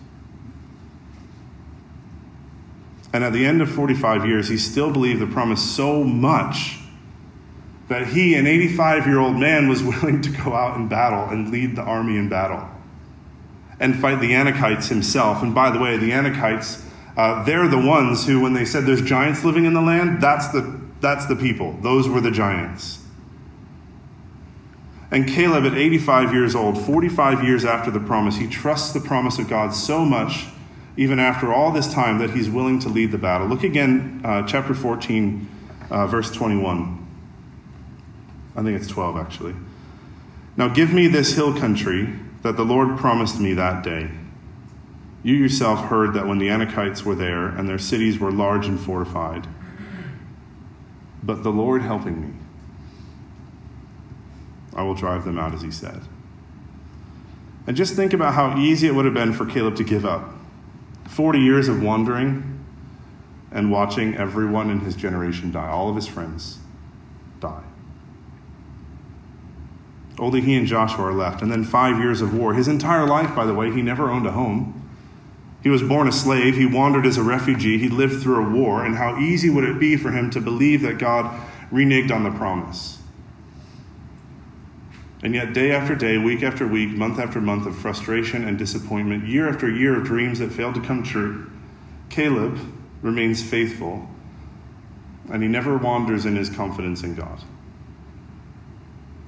And 3.13 3.25
at 3.25 3.33
the 3.33 3.45
end 3.47 3.63
of 3.63 3.71
45 3.71 4.27
years, 4.27 4.49
he 4.49 4.59
still 4.59 4.91
believed 4.91 5.21
the 5.21 5.27
promise 5.27 5.63
so 5.63 6.05
much 6.05 6.79
that 7.89 8.07
he, 8.09 8.35
an 8.35 8.47
85 8.47 9.07
year 9.07 9.19
old 9.19 9.37
man, 9.37 9.69
was 9.69 9.83
willing 9.83 10.21
to 10.23 10.31
go 10.31 10.55
out 10.55 10.77
in 10.77 10.89
battle 10.89 11.25
and 11.31 11.51
lead 11.51 11.77
the 11.77 11.83
army 11.83 12.17
in 12.17 12.29
battle 12.29 12.69
and 13.81 13.99
fight 13.99 14.21
the 14.21 14.33
Anakites 14.33 14.89
himself. 14.89 15.43
And 15.43 15.55
by 15.55 15.71
the 15.71 15.79
way, 15.79 15.97
the 15.97 16.11
Anakites, 16.11 16.85
uh, 17.17 17.45
they're 17.45 17.69
the 17.69 17.79
ones 17.79 18.27
who, 18.27 18.41
when 18.41 18.53
they 18.53 18.65
said 18.65 18.85
there's 18.85 19.03
giants 19.03 19.45
living 19.45 19.65
in 19.65 19.75
the 19.75 19.81
land, 19.81 20.21
that's 20.21 20.49
the, 20.49 20.81
that's 21.01 21.27
the 21.27 21.37
people. 21.37 21.77
Those 21.81 22.09
were 22.09 22.21
the 22.21 22.31
giants. 22.31 23.05
And 25.11 25.27
Caleb, 25.27 25.65
at 25.65 25.75
85 25.75 26.35
years 26.35 26.55
old, 26.55 26.85
45 26.85 27.43
years 27.43 27.65
after 27.65 27.91
the 27.91 28.01
promise, 28.01 28.37
he 28.37 28.47
trusts 28.47 28.93
the 28.93 29.01
promise 29.01 29.39
of 29.39 29.49
God 29.49 29.73
so 29.75 30.05
much, 30.05 30.47
even 30.99 31.21
after 31.21 31.53
all 31.53 31.71
this 31.71 31.95
time, 31.95 32.19
that 32.19 32.31
he's 32.31 32.51
willing 32.51 32.81
to 32.81 32.89
lead 32.89 33.13
the 33.13 33.19
battle. 33.19 33.47
Look 33.47 33.63
again, 33.63 34.21
uh, 34.25 34.43
chapter 34.49 34.75
14, 34.75 35.49
uh, 35.91 36.09
verse 36.09 36.33
21. 36.33 37.07
I 38.57 38.63
think 38.65 38.79
it's 38.79 38.89
12, 38.89 39.17
actually. 39.17 39.55
Now 40.57 40.67
give 40.67 40.93
me 40.93 41.07
this 41.07 41.37
hill 41.37 41.57
country 41.57 42.13
that 42.43 42.57
the 42.57 42.65
Lord 42.65 42.99
promised 42.99 43.39
me 43.39 43.55
that 43.55 43.85
day. 43.85 44.11
You 45.23 45.37
yourself 45.37 45.85
heard 45.85 46.15
that 46.15 46.27
when 46.27 46.39
the 46.39 46.49
Anakites 46.49 47.05
were 47.05 47.15
there 47.15 47.47
and 47.47 47.69
their 47.69 47.79
cities 47.79 48.19
were 48.19 48.33
large 48.33 48.67
and 48.67 48.79
fortified. 48.79 49.47
But 51.23 51.45
the 51.45 51.51
Lord 51.51 51.83
helping 51.83 52.21
me, 52.21 52.35
I 54.75 54.83
will 54.83 54.95
drive 54.95 55.25
them 55.25 55.39
out, 55.39 55.55
as 55.55 55.63
he 55.63 55.71
said. 55.71 56.01
And 57.69 57.77
just 57.77 57.95
think 57.95 58.13
about 58.13 58.35
how 58.35 58.59
easy 58.59 58.89
it 58.89 58.95
would 58.97 59.05
have 59.05 59.15
been 59.15 59.33
for 59.33 59.47
Caleb 59.47 59.77
to 59.77 59.85
give 59.85 60.05
up. 60.05 60.35
40 61.09 61.41
years 61.41 61.69
of 61.69 61.83
wandering 61.83 62.65
and 63.51 63.71
watching 63.71 64.15
everyone 64.17 64.71
in 64.71 64.81
his 64.81 64.95
generation 64.95 65.51
die, 65.51 65.69
all 65.69 65.89
of 65.89 65.97
his 65.97 66.07
friends 66.07 66.59
die. 67.41 67.63
Only 70.19 70.41
he 70.41 70.55
and 70.57 70.67
Joshua 70.67 71.07
are 71.07 71.13
left. 71.13 71.43
And 71.43 71.51
then 71.51 71.65
five 71.65 71.99
years 71.99 72.21
of 72.21 72.37
war. 72.37 72.55
His 72.55 72.69
entire 72.69 73.07
life, 73.07 73.35
by 73.35 73.47
the 73.47 73.55
way, 73.55 73.71
he 73.71 73.83
never 73.83 74.11
owned 74.11 74.27
a 74.27 74.33
home. 74.33 74.75
He 75.63 75.69
was 75.69 75.83
born 75.83 76.09
a 76.09 76.13
slave. 76.13 76.57
He 76.57 76.67
wandered 76.67 77.07
as 77.07 77.17
a 77.17 77.23
refugee. 77.23 77.79
He 77.79 77.89
lived 77.89 78.23
through 78.23 78.45
a 78.45 78.51
war. 78.51 78.85
And 78.85 78.97
how 78.97 79.19
easy 79.19 79.49
would 79.49 79.65
it 79.65 79.79
be 79.79 79.97
for 79.97 80.11
him 80.11 80.31
to 80.31 80.41
believe 80.41 80.83
that 80.83 80.99
God 80.99 81.41
reneged 81.73 82.11
on 82.11 82.25
the 82.25 82.31
promise? 82.31 82.98
And 85.23 85.35
yet, 85.35 85.53
day 85.53 85.73
after 85.73 85.97
day, 85.97 86.17
week 86.17 86.43
after 86.43 86.67
week, 86.67 86.91
month 86.91 87.19
after 87.19 87.41
month 87.41 87.67
of 87.67 87.77
frustration 87.77 88.47
and 88.47 88.57
disappointment, 88.57 89.27
year 89.27 89.49
after 89.49 89.69
year 89.69 89.99
of 89.99 90.05
dreams 90.05 90.39
that 90.39 90.53
failed 90.53 90.77
to 90.77 90.81
come 90.81 91.03
true, 91.03 91.51
Caleb 92.09 92.59
remains 93.03 93.43
faithful 93.43 94.09
and 95.31 95.43
he 95.43 95.49
never 95.49 95.77
wanders 95.77 96.25
in 96.25 96.37
his 96.37 96.49
confidence 96.49 97.03
in 97.03 97.15
God. 97.15 97.41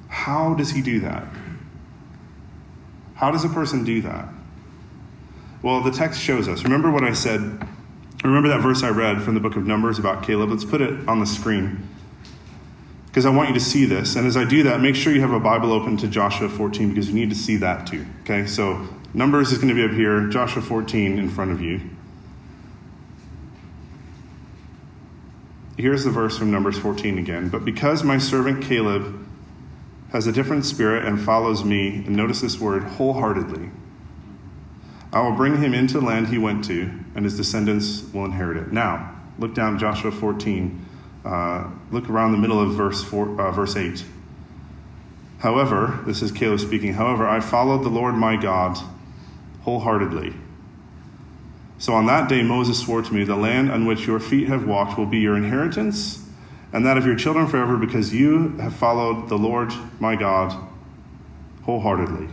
How 0.09 0.55
does 0.55 0.70
he 0.70 0.81
do 0.81 1.00
that? 1.00 1.26
How 3.14 3.31
does 3.31 3.44
a 3.44 3.48
person 3.48 3.85
do 3.85 4.00
that? 4.03 4.29
Well, 5.62 5.83
the 5.83 5.90
text 5.90 6.20
shows 6.20 6.48
us. 6.48 6.64
Remember 6.64 6.90
what 6.90 7.05
I 7.05 7.12
said? 7.12 7.40
Remember 8.24 8.48
that 8.48 8.61
verse 8.61 8.83
I 8.83 8.88
read 8.88 9.22
from 9.22 9.35
the 9.35 9.40
book 9.40 9.57
of 9.57 9.66
Numbers 9.66 9.98
about 9.98 10.22
Caleb? 10.22 10.50
Let's 10.50 10.64
put 10.64 10.81
it 10.81 11.07
on 11.07 11.20
the 11.20 11.26
screen 11.26 11.87
because 13.11 13.27
I 13.27 13.31
want 13.31 13.49
you 13.49 13.55
to 13.55 13.61
see 13.61 13.87
this. 13.87 14.14
And 14.14 14.25
as 14.25 14.37
I 14.37 14.44
do 14.44 14.62
that, 14.62 14.81
make 14.81 14.94
sure 14.94 15.12
you 15.12 15.20
have 15.20 15.33
a 15.33 15.40
Bible 15.40 15.73
open 15.73 15.96
to 15.96 16.07
Joshua 16.07 16.49
14 16.49 16.90
because 16.90 17.09
you 17.09 17.14
need 17.14 17.31
to 17.31 17.37
see 17.37 17.57
that 17.57 17.88
too. 17.88 18.07
Okay, 18.23 18.46
so 18.46 18.87
Numbers 19.12 19.51
is 19.51 19.59
going 19.59 19.68
to 19.68 19.75
be 19.75 19.83
up 19.83 19.90
here, 19.90 20.29
Joshua 20.29 20.62
14 20.62 21.18
in 21.18 21.29
front 21.29 21.51
of 21.51 21.61
you. 21.61 21.81
Here's 25.77 26.05
the 26.05 26.11
verse 26.11 26.38
from 26.38 26.53
Numbers 26.53 26.79
14 26.79 27.18
again. 27.18 27.49
But 27.49 27.64
because 27.64 28.05
my 28.05 28.18
servant 28.18 28.62
Caleb 28.62 29.27
has 30.12 30.29
a 30.29 30.33
different 30.33 30.64
spirit 30.64 31.05
and 31.05 31.20
follows 31.20 31.64
me, 31.64 32.05
and 32.07 32.11
notice 32.11 32.40
this 32.40 32.61
word, 32.61 32.85
wholeheartedly, 32.85 33.70
I 35.12 35.20
will 35.23 35.35
bring 35.35 35.57
him 35.57 35.75
into 35.75 36.01
land 36.01 36.29
he 36.29 36.38
went 36.38 36.64
to, 36.66 36.83
and 37.16 37.25
his 37.25 37.37
descendants 37.37 38.05
will 38.12 38.25
inherit 38.25 38.57
it. 38.59 38.73
Now, 38.73 39.16
look 39.38 39.55
down 39.55 39.79
Joshua 39.79 40.12
14. 40.12 40.87
Uh, 41.24 41.70
look 41.90 42.09
around 42.09 42.33
the 42.33 42.38
middle 42.38 42.61
of 42.61 42.72
verse, 42.74 43.04
four, 43.04 43.40
uh, 43.40 43.50
verse 43.50 43.76
8. 43.76 44.04
However, 45.40 46.00
this 46.06 46.22
is 46.22 46.33
Caleb 46.33 46.61
speaking, 46.61 46.94
however, 46.94 47.26
I 47.26 47.40
followed 47.40 47.83
the 47.83 47.88
Lord 47.88 48.14
my 48.14 48.37
God 48.37 48.78
wholeheartedly. 49.62 50.35
So 51.78 51.94
on 51.94 52.06
that 52.06 52.28
day 52.28 52.42
Moses 52.42 52.78
swore 52.78 53.02
to 53.02 53.14
me, 53.14 53.24
The 53.24 53.37
land 53.37 53.70
on 53.70 53.87
which 53.87 54.06
your 54.06 54.20
feet 54.20 54.48
have 54.48 54.66
walked 54.66 54.98
will 54.98 55.06
be 55.06 55.18
your 55.18 55.37
inheritance 55.37 56.26
and 56.72 56.87
that 56.87 56.96
of 56.96 57.04
your 57.04 57.16
children 57.16 57.46
forever, 57.48 57.76
because 57.76 58.14
you 58.14 58.56
have 58.59 58.74
followed 58.74 59.28
the 59.28 59.37
Lord 59.37 59.72
my 59.98 60.14
God 60.14 60.56
wholeheartedly. 61.64 62.28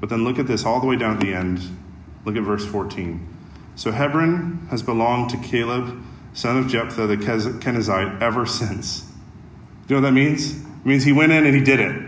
But 0.00 0.10
then 0.10 0.24
look 0.24 0.38
at 0.38 0.46
this 0.46 0.64
all 0.64 0.80
the 0.80 0.86
way 0.86 0.96
down 0.96 1.14
at 1.14 1.20
the 1.20 1.32
end. 1.32 1.60
Look 2.24 2.36
at 2.36 2.42
verse 2.42 2.66
14. 2.66 3.26
So 3.76 3.92
Hebron 3.92 4.66
has 4.70 4.82
belonged 4.82 5.30
to 5.30 5.36
Caleb, 5.36 6.02
son 6.34 6.58
of 6.58 6.68
Jephthah 6.68 7.06
the 7.06 7.16
Kenizzite, 7.16 8.20
ever 8.20 8.44
since. 8.44 9.10
You 9.88 9.96
know 9.96 10.02
what 10.02 10.08
that 10.08 10.12
means? 10.12 10.52
It 10.52 10.86
means 10.86 11.04
he 11.04 11.12
went 11.12 11.32
in 11.32 11.46
and 11.46 11.54
he 11.54 11.62
did 11.62 11.80
it. 11.80 12.02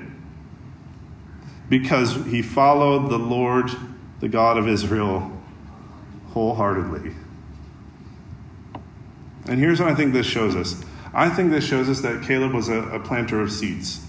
Because 1.68 2.14
he 2.26 2.42
followed 2.42 3.08
the 3.08 3.18
Lord, 3.18 3.70
the 4.20 4.28
God 4.28 4.58
of 4.58 4.68
Israel, 4.68 5.32
wholeheartedly. 6.32 7.12
And 9.48 9.58
here's 9.60 9.80
what 9.80 9.88
I 9.88 9.94
think 9.94 10.12
this 10.12 10.26
shows 10.26 10.54
us 10.54 10.84
I 11.14 11.30
think 11.30 11.50
this 11.50 11.64
shows 11.64 11.88
us 11.88 12.00
that 12.00 12.24
Caleb 12.24 12.52
was 12.52 12.68
a, 12.68 12.82
a 12.90 13.00
planter 13.00 13.40
of 13.40 13.50
seeds. 13.50 14.04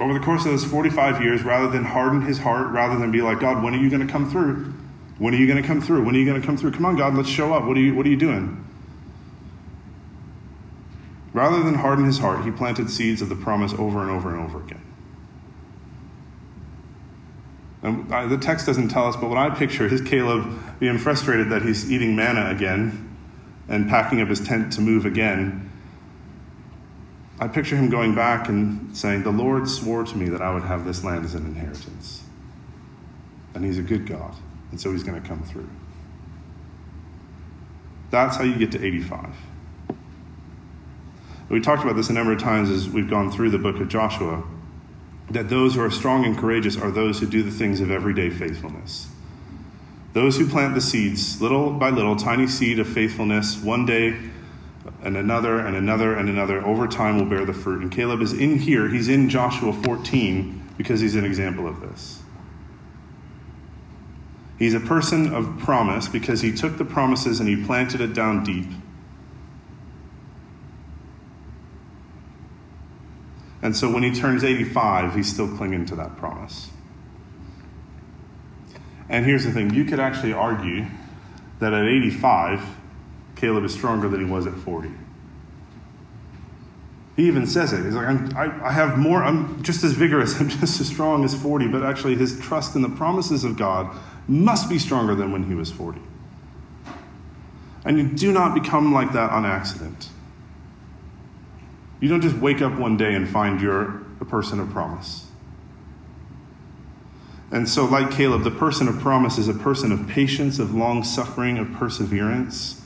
Over 0.00 0.12
the 0.12 0.24
course 0.24 0.44
of 0.44 0.50
those 0.50 0.64
45 0.64 1.22
years, 1.22 1.44
rather 1.44 1.68
than 1.68 1.84
harden 1.84 2.22
his 2.22 2.38
heart, 2.38 2.72
rather 2.72 2.98
than 2.98 3.12
be 3.12 3.22
like, 3.22 3.38
God, 3.38 3.62
when 3.62 3.74
are 3.74 3.78
you 3.78 3.88
going 3.88 4.04
to 4.04 4.12
come 4.12 4.28
through? 4.28 4.72
When 5.18 5.32
are 5.34 5.36
you 5.36 5.46
going 5.46 5.62
to 5.62 5.66
come 5.66 5.80
through? 5.80 6.04
When 6.04 6.16
are 6.16 6.18
you 6.18 6.26
going 6.26 6.40
to 6.40 6.44
come 6.44 6.56
through? 6.56 6.72
Come 6.72 6.84
on, 6.84 6.96
God, 6.96 7.14
let's 7.14 7.28
show 7.28 7.54
up. 7.54 7.64
What 7.64 7.76
are 7.76 7.80
you, 7.80 7.94
what 7.94 8.04
are 8.06 8.08
you 8.08 8.16
doing? 8.16 8.64
Rather 11.34 11.64
than 11.64 11.74
harden 11.74 12.04
his 12.04 12.20
heart, 12.20 12.44
he 12.44 12.50
planted 12.52 12.88
seeds 12.88 13.20
of 13.20 13.28
the 13.28 13.34
promise 13.34 13.74
over 13.74 14.00
and 14.00 14.10
over 14.10 14.32
and 14.32 14.40
over 14.40 14.60
again. 14.60 14.80
And 17.82 18.14
I, 18.14 18.26
the 18.26 18.38
text 18.38 18.66
doesn't 18.66 18.88
tell 18.88 19.06
us, 19.06 19.16
but 19.16 19.28
what 19.28 19.36
I 19.36 19.50
picture 19.50 19.84
is 19.84 20.00
Caleb 20.00 20.78
being 20.78 20.96
frustrated 20.96 21.50
that 21.50 21.62
he's 21.62 21.90
eating 21.90 22.14
manna 22.14 22.50
again 22.50 23.16
and 23.68 23.90
packing 23.90 24.20
up 24.20 24.28
his 24.28 24.40
tent 24.40 24.72
to 24.74 24.80
move 24.80 25.04
again, 25.04 25.70
I 27.40 27.48
picture 27.48 27.76
him 27.76 27.90
going 27.90 28.14
back 28.14 28.48
and 28.48 28.96
saying, 28.96 29.24
The 29.24 29.32
Lord 29.32 29.68
swore 29.68 30.04
to 30.04 30.16
me 30.16 30.28
that 30.28 30.40
I 30.40 30.54
would 30.54 30.62
have 30.62 30.84
this 30.84 31.02
land 31.02 31.24
as 31.24 31.34
an 31.34 31.44
inheritance. 31.44 32.22
And 33.54 33.64
he's 33.64 33.78
a 33.78 33.82
good 33.82 34.06
God, 34.06 34.36
and 34.70 34.80
so 34.80 34.92
he's 34.92 35.02
going 35.02 35.20
to 35.20 35.28
come 35.28 35.42
through. 35.42 35.68
That's 38.10 38.36
how 38.36 38.44
you 38.44 38.56
get 38.56 38.70
to 38.72 38.84
85. 38.84 39.34
We 41.54 41.60
talked 41.60 41.84
about 41.84 41.94
this 41.94 42.10
a 42.10 42.12
number 42.12 42.32
of 42.32 42.40
times 42.40 42.68
as 42.68 42.88
we've 42.88 43.08
gone 43.08 43.30
through 43.30 43.50
the 43.50 43.60
book 43.60 43.78
of 43.78 43.86
Joshua 43.86 44.42
that 45.30 45.48
those 45.48 45.76
who 45.76 45.82
are 45.82 45.90
strong 45.90 46.24
and 46.24 46.36
courageous 46.36 46.76
are 46.76 46.90
those 46.90 47.20
who 47.20 47.26
do 47.26 47.44
the 47.44 47.50
things 47.52 47.80
of 47.80 47.92
everyday 47.92 48.28
faithfulness. 48.28 49.06
Those 50.14 50.36
who 50.36 50.48
plant 50.48 50.74
the 50.74 50.80
seeds, 50.80 51.40
little 51.40 51.70
by 51.70 51.90
little, 51.90 52.16
tiny 52.16 52.48
seed 52.48 52.80
of 52.80 52.88
faithfulness, 52.88 53.56
one 53.62 53.86
day 53.86 54.18
and 55.04 55.16
another 55.16 55.60
and 55.60 55.76
another 55.76 56.16
and 56.16 56.28
another, 56.28 56.60
over 56.66 56.88
time 56.88 57.18
will 57.20 57.26
bear 57.26 57.44
the 57.44 57.54
fruit. 57.54 57.82
And 57.82 57.92
Caleb 57.92 58.20
is 58.20 58.32
in 58.32 58.58
here, 58.58 58.88
he's 58.88 59.06
in 59.06 59.28
Joshua 59.28 59.72
14 59.72 60.70
because 60.76 60.98
he's 60.98 61.14
an 61.14 61.24
example 61.24 61.68
of 61.68 61.80
this. 61.80 62.20
He's 64.58 64.74
a 64.74 64.80
person 64.80 65.32
of 65.32 65.56
promise 65.60 66.08
because 66.08 66.40
he 66.40 66.52
took 66.52 66.78
the 66.78 66.84
promises 66.84 67.38
and 67.38 67.48
he 67.48 67.64
planted 67.64 68.00
it 68.00 68.12
down 68.12 68.42
deep. 68.42 68.66
And 73.64 73.74
so 73.74 73.90
when 73.90 74.02
he 74.02 74.12
turns 74.12 74.44
85, 74.44 75.14
he's 75.14 75.32
still 75.32 75.48
clinging 75.56 75.86
to 75.86 75.96
that 75.96 76.18
promise. 76.18 76.68
And 79.08 79.24
here's 79.24 79.44
the 79.44 79.52
thing 79.52 79.72
you 79.72 79.86
could 79.86 79.98
actually 79.98 80.34
argue 80.34 80.84
that 81.60 81.72
at 81.72 81.86
85, 81.86 82.62
Caleb 83.36 83.64
is 83.64 83.72
stronger 83.72 84.06
than 84.06 84.20
he 84.22 84.30
was 84.30 84.46
at 84.46 84.52
40. 84.52 84.90
He 87.16 87.26
even 87.26 87.46
says 87.46 87.72
it. 87.72 87.84
He's 87.84 87.94
like, 87.94 88.06
I, 88.34 88.66
I 88.66 88.70
have 88.70 88.98
more, 88.98 89.24
I'm 89.24 89.62
just 89.62 89.82
as 89.82 89.92
vigorous, 89.92 90.38
I'm 90.40 90.50
just 90.50 90.78
as 90.78 90.86
strong 90.86 91.24
as 91.24 91.34
40, 91.34 91.68
but 91.68 91.82
actually 91.82 92.16
his 92.16 92.38
trust 92.40 92.76
in 92.76 92.82
the 92.82 92.90
promises 92.90 93.44
of 93.44 93.56
God 93.56 93.96
must 94.28 94.68
be 94.68 94.78
stronger 94.78 95.14
than 95.14 95.32
when 95.32 95.44
he 95.44 95.54
was 95.54 95.72
40. 95.72 96.02
And 97.86 97.96
you 97.96 98.08
do 98.08 98.30
not 98.30 98.52
become 98.54 98.92
like 98.92 99.14
that 99.14 99.30
on 99.30 99.46
accident. 99.46 100.10
You 102.04 102.10
don't 102.10 102.20
just 102.20 102.36
wake 102.36 102.60
up 102.60 102.74
one 102.74 102.98
day 102.98 103.14
and 103.14 103.26
find 103.26 103.62
you're 103.62 104.02
a 104.20 104.26
person 104.26 104.60
of 104.60 104.68
promise. 104.68 105.24
And 107.50 107.66
so, 107.66 107.86
like 107.86 108.10
Caleb, 108.10 108.42
the 108.42 108.50
person 108.50 108.88
of 108.88 109.00
promise 109.00 109.38
is 109.38 109.48
a 109.48 109.54
person 109.54 109.90
of 109.90 110.06
patience, 110.06 110.58
of 110.58 110.74
long 110.74 111.02
suffering, 111.02 111.56
of 111.56 111.72
perseverance. 111.72 112.82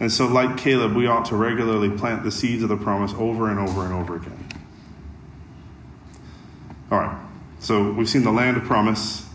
And 0.00 0.10
so, 0.10 0.26
like 0.26 0.56
Caleb, 0.56 0.96
we 0.96 1.06
ought 1.06 1.26
to 1.26 1.36
regularly 1.36 1.90
plant 1.90 2.24
the 2.24 2.30
seeds 2.30 2.62
of 2.62 2.70
the 2.70 2.78
promise 2.78 3.12
over 3.18 3.50
and 3.50 3.58
over 3.58 3.84
and 3.84 3.92
over 3.92 4.16
again. 4.16 4.48
All 6.90 7.00
right, 7.00 7.18
so 7.60 7.92
we've 7.92 8.08
seen 8.08 8.24
the 8.24 8.32
land 8.32 8.56
of 8.56 8.64
promise, 8.64 9.28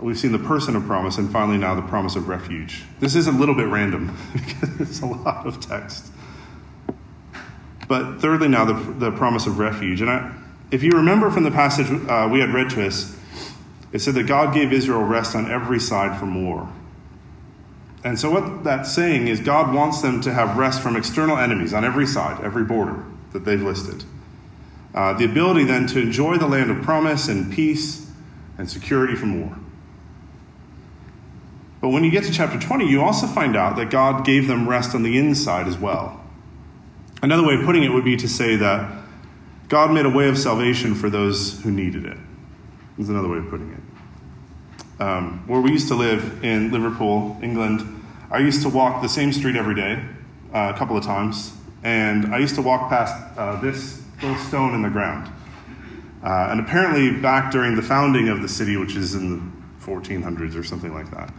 we've 0.00 0.18
seen 0.18 0.32
the 0.32 0.40
person 0.40 0.74
of 0.74 0.84
promise, 0.84 1.16
and 1.16 1.30
finally 1.30 1.58
now 1.58 1.76
the 1.76 1.82
promise 1.82 2.16
of 2.16 2.26
refuge. 2.26 2.82
This 2.98 3.14
is 3.14 3.28
a 3.28 3.32
little 3.32 3.54
bit 3.54 3.68
random 3.68 4.18
because 4.32 4.80
it's 4.80 5.00
a 5.00 5.06
lot 5.06 5.46
of 5.46 5.60
text. 5.60 6.10
But 7.94 8.20
thirdly, 8.20 8.48
now 8.48 8.64
the, 8.64 8.74
the 8.74 9.12
promise 9.12 9.46
of 9.46 9.60
refuge. 9.60 10.00
And 10.00 10.10
I, 10.10 10.34
if 10.72 10.82
you 10.82 10.90
remember 10.90 11.30
from 11.30 11.44
the 11.44 11.52
passage 11.52 11.86
uh, 12.08 12.28
we 12.28 12.40
had 12.40 12.52
read 12.52 12.68
to 12.70 12.84
us, 12.84 13.16
it 13.92 14.00
said 14.00 14.14
that 14.14 14.24
God 14.24 14.52
gave 14.52 14.72
Israel 14.72 15.04
rest 15.04 15.36
on 15.36 15.48
every 15.48 15.78
side 15.78 16.18
from 16.18 16.44
war. 16.44 16.68
And 18.02 18.18
so, 18.18 18.32
what 18.32 18.64
that's 18.64 18.92
saying 18.92 19.28
is 19.28 19.38
God 19.38 19.72
wants 19.72 20.02
them 20.02 20.20
to 20.22 20.32
have 20.32 20.56
rest 20.56 20.82
from 20.82 20.96
external 20.96 21.38
enemies 21.38 21.72
on 21.72 21.84
every 21.84 22.04
side, 22.04 22.42
every 22.42 22.64
border 22.64 23.04
that 23.32 23.44
they've 23.44 23.62
listed. 23.62 24.02
Uh, 24.92 25.12
the 25.12 25.24
ability 25.24 25.62
then 25.62 25.86
to 25.86 26.00
enjoy 26.00 26.36
the 26.36 26.48
land 26.48 26.72
of 26.72 26.82
promise 26.82 27.28
and 27.28 27.52
peace 27.52 28.10
and 28.58 28.68
security 28.68 29.14
from 29.14 29.40
war. 29.40 29.56
But 31.80 31.90
when 31.90 32.02
you 32.02 32.10
get 32.10 32.24
to 32.24 32.32
chapter 32.32 32.58
20, 32.58 32.88
you 32.88 33.02
also 33.02 33.28
find 33.28 33.56
out 33.56 33.76
that 33.76 33.90
God 33.90 34.26
gave 34.26 34.48
them 34.48 34.68
rest 34.68 34.96
on 34.96 35.04
the 35.04 35.16
inside 35.16 35.68
as 35.68 35.78
well. 35.78 36.23
Another 37.24 37.42
way 37.42 37.54
of 37.54 37.64
putting 37.64 37.84
it 37.84 37.88
would 37.88 38.04
be 38.04 38.18
to 38.18 38.28
say 38.28 38.56
that 38.56 39.02
God 39.70 39.90
made 39.92 40.04
a 40.04 40.10
way 40.10 40.28
of 40.28 40.36
salvation 40.36 40.94
for 40.94 41.08
those 41.08 41.58
who 41.62 41.70
needed 41.70 42.04
it. 42.04 42.18
Is 42.98 43.08
another 43.08 43.28
way 43.28 43.38
of 43.38 43.48
putting 43.48 43.72
it. 43.72 45.00
Um, 45.02 45.42
where 45.46 45.62
we 45.62 45.70
used 45.70 45.88
to 45.88 45.94
live 45.94 46.44
in 46.44 46.70
Liverpool, 46.70 47.38
England, 47.42 48.04
I 48.30 48.40
used 48.40 48.60
to 48.60 48.68
walk 48.68 49.00
the 49.00 49.08
same 49.08 49.32
street 49.32 49.56
every 49.56 49.74
day, 49.74 50.04
uh, 50.52 50.70
a 50.74 50.78
couple 50.78 50.98
of 50.98 51.04
times, 51.04 51.54
and 51.82 52.26
I 52.26 52.40
used 52.40 52.56
to 52.56 52.62
walk 52.62 52.90
past 52.90 53.14
uh, 53.38 53.58
this 53.58 54.02
little 54.20 54.36
stone 54.36 54.74
in 54.74 54.82
the 54.82 54.90
ground. 54.90 55.32
Uh, 56.22 56.48
and 56.50 56.60
apparently, 56.60 57.10
back 57.10 57.50
during 57.50 57.74
the 57.74 57.82
founding 57.82 58.28
of 58.28 58.42
the 58.42 58.48
city, 58.50 58.76
which 58.76 58.96
is 58.96 59.14
in 59.14 59.30
the 59.80 59.86
1400s 59.86 60.54
or 60.54 60.62
something 60.62 60.92
like 60.92 61.10
that, 61.10 61.32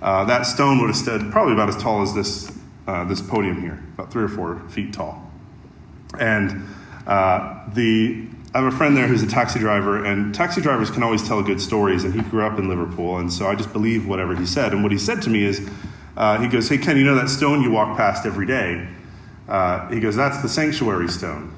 uh, 0.00 0.24
that 0.24 0.44
stone 0.44 0.80
would 0.80 0.86
have 0.86 0.96
stood 0.96 1.30
probably 1.30 1.52
about 1.52 1.68
as 1.68 1.76
tall 1.76 2.00
as 2.00 2.14
this, 2.14 2.50
uh, 2.86 3.04
this 3.04 3.20
podium 3.20 3.60
here, 3.60 3.84
about 3.92 4.10
three 4.10 4.24
or 4.24 4.28
four 4.28 4.60
feet 4.70 4.94
tall. 4.94 5.25
And 6.18 6.66
uh, 7.06 7.68
the 7.74 8.26
I 8.54 8.60
have 8.60 8.72
a 8.72 8.76
friend 8.76 8.96
there 8.96 9.06
who's 9.06 9.22
a 9.22 9.26
taxi 9.26 9.58
driver, 9.58 10.02
and 10.02 10.34
taxi 10.34 10.62
drivers 10.62 10.90
can 10.90 11.02
always 11.02 11.26
tell 11.26 11.42
good 11.42 11.60
stories. 11.60 12.04
And 12.04 12.14
he 12.14 12.22
grew 12.22 12.42
up 12.42 12.58
in 12.58 12.68
Liverpool, 12.68 13.18
and 13.18 13.30
so 13.30 13.46
I 13.46 13.54
just 13.54 13.72
believe 13.72 14.08
whatever 14.08 14.34
he 14.34 14.46
said. 14.46 14.72
And 14.72 14.82
what 14.82 14.92
he 14.92 14.98
said 14.98 15.20
to 15.22 15.30
me 15.30 15.44
is, 15.44 15.68
uh, 16.16 16.38
he 16.38 16.48
goes, 16.48 16.68
"Hey 16.68 16.78
Ken, 16.78 16.96
you 16.96 17.04
know 17.04 17.14
that 17.16 17.28
stone 17.28 17.62
you 17.62 17.70
walk 17.70 17.96
past 17.96 18.24
every 18.24 18.46
day? 18.46 18.88
Uh, 19.46 19.88
he 19.88 20.00
goes, 20.00 20.16
that's 20.16 20.40
the 20.42 20.48
sanctuary 20.48 21.08
stone." 21.08 21.54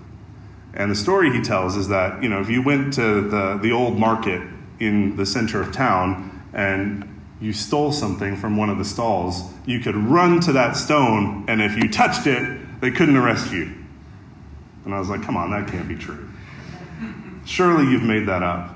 And 0.74 0.90
the 0.90 0.96
story 0.96 1.32
he 1.32 1.40
tells 1.40 1.76
is 1.76 1.88
that 1.88 2.22
you 2.22 2.28
know 2.28 2.40
if 2.40 2.50
you 2.50 2.62
went 2.62 2.94
to 2.94 3.20
the 3.20 3.58
the 3.62 3.70
old 3.70 3.96
market 3.96 4.42
in 4.80 5.16
the 5.16 5.24
center 5.24 5.60
of 5.60 5.72
town 5.72 6.42
and 6.52 7.04
you 7.40 7.52
stole 7.52 7.92
something 7.92 8.36
from 8.36 8.56
one 8.56 8.68
of 8.68 8.78
the 8.78 8.84
stalls, 8.84 9.42
you 9.64 9.78
could 9.78 9.96
run 9.96 10.40
to 10.40 10.52
that 10.52 10.76
stone, 10.76 11.44
and 11.46 11.62
if 11.62 11.76
you 11.76 11.88
touched 11.88 12.26
it, 12.26 12.80
they 12.80 12.90
couldn't 12.90 13.16
arrest 13.16 13.52
you. 13.52 13.77
And 14.88 14.94
I 14.94 14.98
was 14.98 15.10
like, 15.10 15.22
come 15.22 15.36
on, 15.36 15.50
that 15.50 15.68
can't 15.68 15.86
be 15.86 15.96
true. 15.96 16.26
Surely 17.44 17.92
you've 17.92 18.04
made 18.04 18.24
that 18.24 18.42
up. 18.42 18.70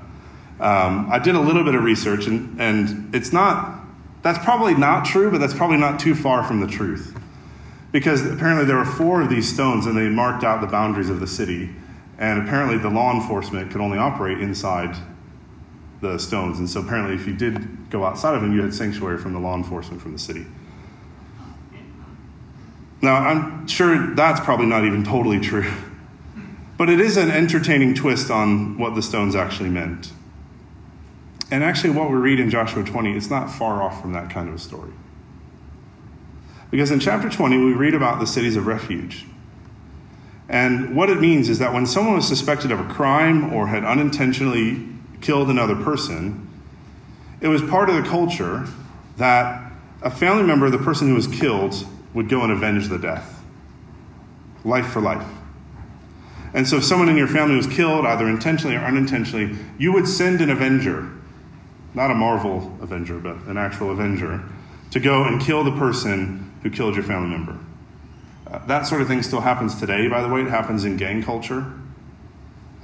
Um, 0.59 1.11
I 1.11 1.17
did 1.17 1.33
a 1.33 1.39
little 1.39 1.63
bit 1.63 1.73
of 1.73 1.83
research, 1.83 2.27
and, 2.27 2.61
and 2.61 3.15
it's 3.15 3.33
not, 3.33 3.79
that's 4.21 4.37
probably 4.37 4.75
not 4.75 5.05
true, 5.05 5.31
but 5.31 5.39
that's 5.39 5.55
probably 5.55 5.77
not 5.77 5.99
too 5.99 6.13
far 6.13 6.43
from 6.43 6.59
the 6.59 6.67
truth. 6.67 7.17
Because 7.91 8.23
apparently 8.27 8.63
there 8.63 8.75
were 8.75 8.85
four 8.85 9.23
of 9.23 9.29
these 9.31 9.51
stones, 9.51 9.87
and 9.87 9.97
they 9.97 10.07
marked 10.07 10.43
out 10.43 10.61
the 10.61 10.67
boundaries 10.67 11.09
of 11.09 11.19
the 11.19 11.25
city. 11.25 11.71
And 12.19 12.47
apparently 12.47 12.77
the 12.77 12.91
law 12.91 13.11
enforcement 13.11 13.71
could 13.71 13.81
only 13.81 13.97
operate 13.97 14.39
inside 14.39 14.95
the 15.99 16.19
stones. 16.19 16.59
And 16.59 16.69
so 16.69 16.81
apparently, 16.81 17.15
if 17.15 17.25
you 17.25 17.33
did 17.33 17.89
go 17.89 18.05
outside 18.05 18.35
of 18.35 18.43
them, 18.43 18.53
you 18.53 18.61
had 18.61 18.71
sanctuary 18.71 19.17
from 19.17 19.33
the 19.33 19.39
law 19.39 19.55
enforcement 19.55 19.99
from 19.99 20.13
the 20.13 20.19
city. 20.19 20.45
Now, 23.01 23.15
I'm 23.15 23.67
sure 23.67 24.13
that's 24.13 24.39
probably 24.41 24.67
not 24.67 24.85
even 24.85 25.03
totally 25.03 25.39
true. 25.39 25.71
But 26.77 26.89
it 26.89 26.99
is 26.99 27.17
an 27.17 27.29
entertaining 27.29 27.93
twist 27.93 28.31
on 28.31 28.77
what 28.77 28.95
the 28.95 29.01
stones 29.01 29.35
actually 29.35 29.69
meant. 29.69 30.11
And 31.51 31.63
actually, 31.63 31.91
what 31.91 32.09
we 32.09 32.15
read 32.15 32.39
in 32.39 32.49
Joshua 32.49 32.83
20, 32.83 33.15
it's 33.15 33.29
not 33.29 33.51
far 33.51 33.83
off 33.83 34.01
from 34.01 34.13
that 34.13 34.31
kind 34.31 34.49
of 34.49 34.55
a 34.55 34.59
story. 34.59 34.91
Because 36.71 36.89
in 36.89 36.99
chapter 36.99 37.29
20, 37.29 37.57
we 37.57 37.73
read 37.73 37.93
about 37.93 38.19
the 38.19 38.25
cities 38.25 38.55
of 38.55 38.65
refuge. 38.65 39.25
And 40.49 40.95
what 40.95 41.09
it 41.09 41.19
means 41.19 41.49
is 41.49 41.59
that 41.59 41.73
when 41.73 41.85
someone 41.85 42.15
was 42.15 42.27
suspected 42.27 42.71
of 42.71 42.79
a 42.79 42.91
crime 42.91 43.53
or 43.53 43.67
had 43.67 43.83
unintentionally 43.83 44.87
killed 45.21 45.49
another 45.49 45.75
person, 45.75 46.49
it 47.41 47.47
was 47.47 47.61
part 47.61 47.89
of 47.89 47.95
the 47.95 48.09
culture 48.09 48.65
that 49.17 49.71
a 50.01 50.09
family 50.09 50.43
member 50.43 50.65
of 50.65 50.71
the 50.71 50.79
person 50.79 51.07
who 51.07 51.13
was 51.13 51.27
killed 51.27 51.75
would 52.13 52.29
go 52.29 52.41
and 52.41 52.51
avenge 52.51 52.87
the 52.87 52.97
death. 52.97 53.43
Life 54.65 54.87
for 54.87 55.01
life. 55.01 55.27
And 56.53 56.67
so, 56.67 56.77
if 56.77 56.83
someone 56.83 57.09
in 57.09 57.17
your 57.17 57.27
family 57.27 57.55
was 57.55 57.67
killed, 57.67 58.05
either 58.05 58.27
intentionally 58.27 58.75
or 58.75 58.81
unintentionally, 58.81 59.57
you 59.79 59.91
would 59.91 60.07
send 60.07 60.39
an 60.41 60.51
avenger, 60.51 61.11
not 61.93 62.11
a 62.11 62.15
Marvel 62.15 62.77
avenger, 62.81 63.19
but 63.19 63.37
an 63.47 63.57
actual 63.57 63.91
avenger, 63.91 64.43
to 64.91 64.99
go 64.99 65.23
and 65.23 65.41
kill 65.41 65.63
the 65.63 65.75
person 65.77 66.51
who 66.61 66.69
killed 66.69 66.95
your 66.95 67.03
family 67.03 67.29
member. 67.29 67.57
Uh, 68.45 68.63
that 68.67 68.85
sort 68.85 69.01
of 69.01 69.07
thing 69.07 69.23
still 69.23 69.41
happens 69.41 69.79
today, 69.79 70.07
by 70.07 70.21
the 70.21 70.29
way. 70.29 70.41
It 70.41 70.49
happens 70.49 70.85
in 70.85 70.95
gang 70.97 71.23
culture. 71.23 71.65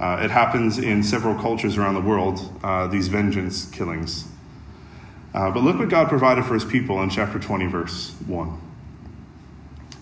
Uh, 0.00 0.20
it 0.22 0.30
happens 0.30 0.78
in 0.78 1.02
several 1.02 1.34
cultures 1.34 1.76
around 1.76 1.94
the 1.94 2.00
world, 2.00 2.58
uh, 2.64 2.86
these 2.88 3.08
vengeance 3.08 3.66
killings. 3.66 4.26
Uh, 5.34 5.50
but 5.50 5.62
look 5.62 5.78
what 5.78 5.88
God 5.88 6.08
provided 6.08 6.44
for 6.44 6.54
his 6.54 6.64
people 6.64 7.00
in 7.02 7.10
chapter 7.10 7.38
20, 7.38 7.66
verse 7.66 8.14
1. 8.26 8.60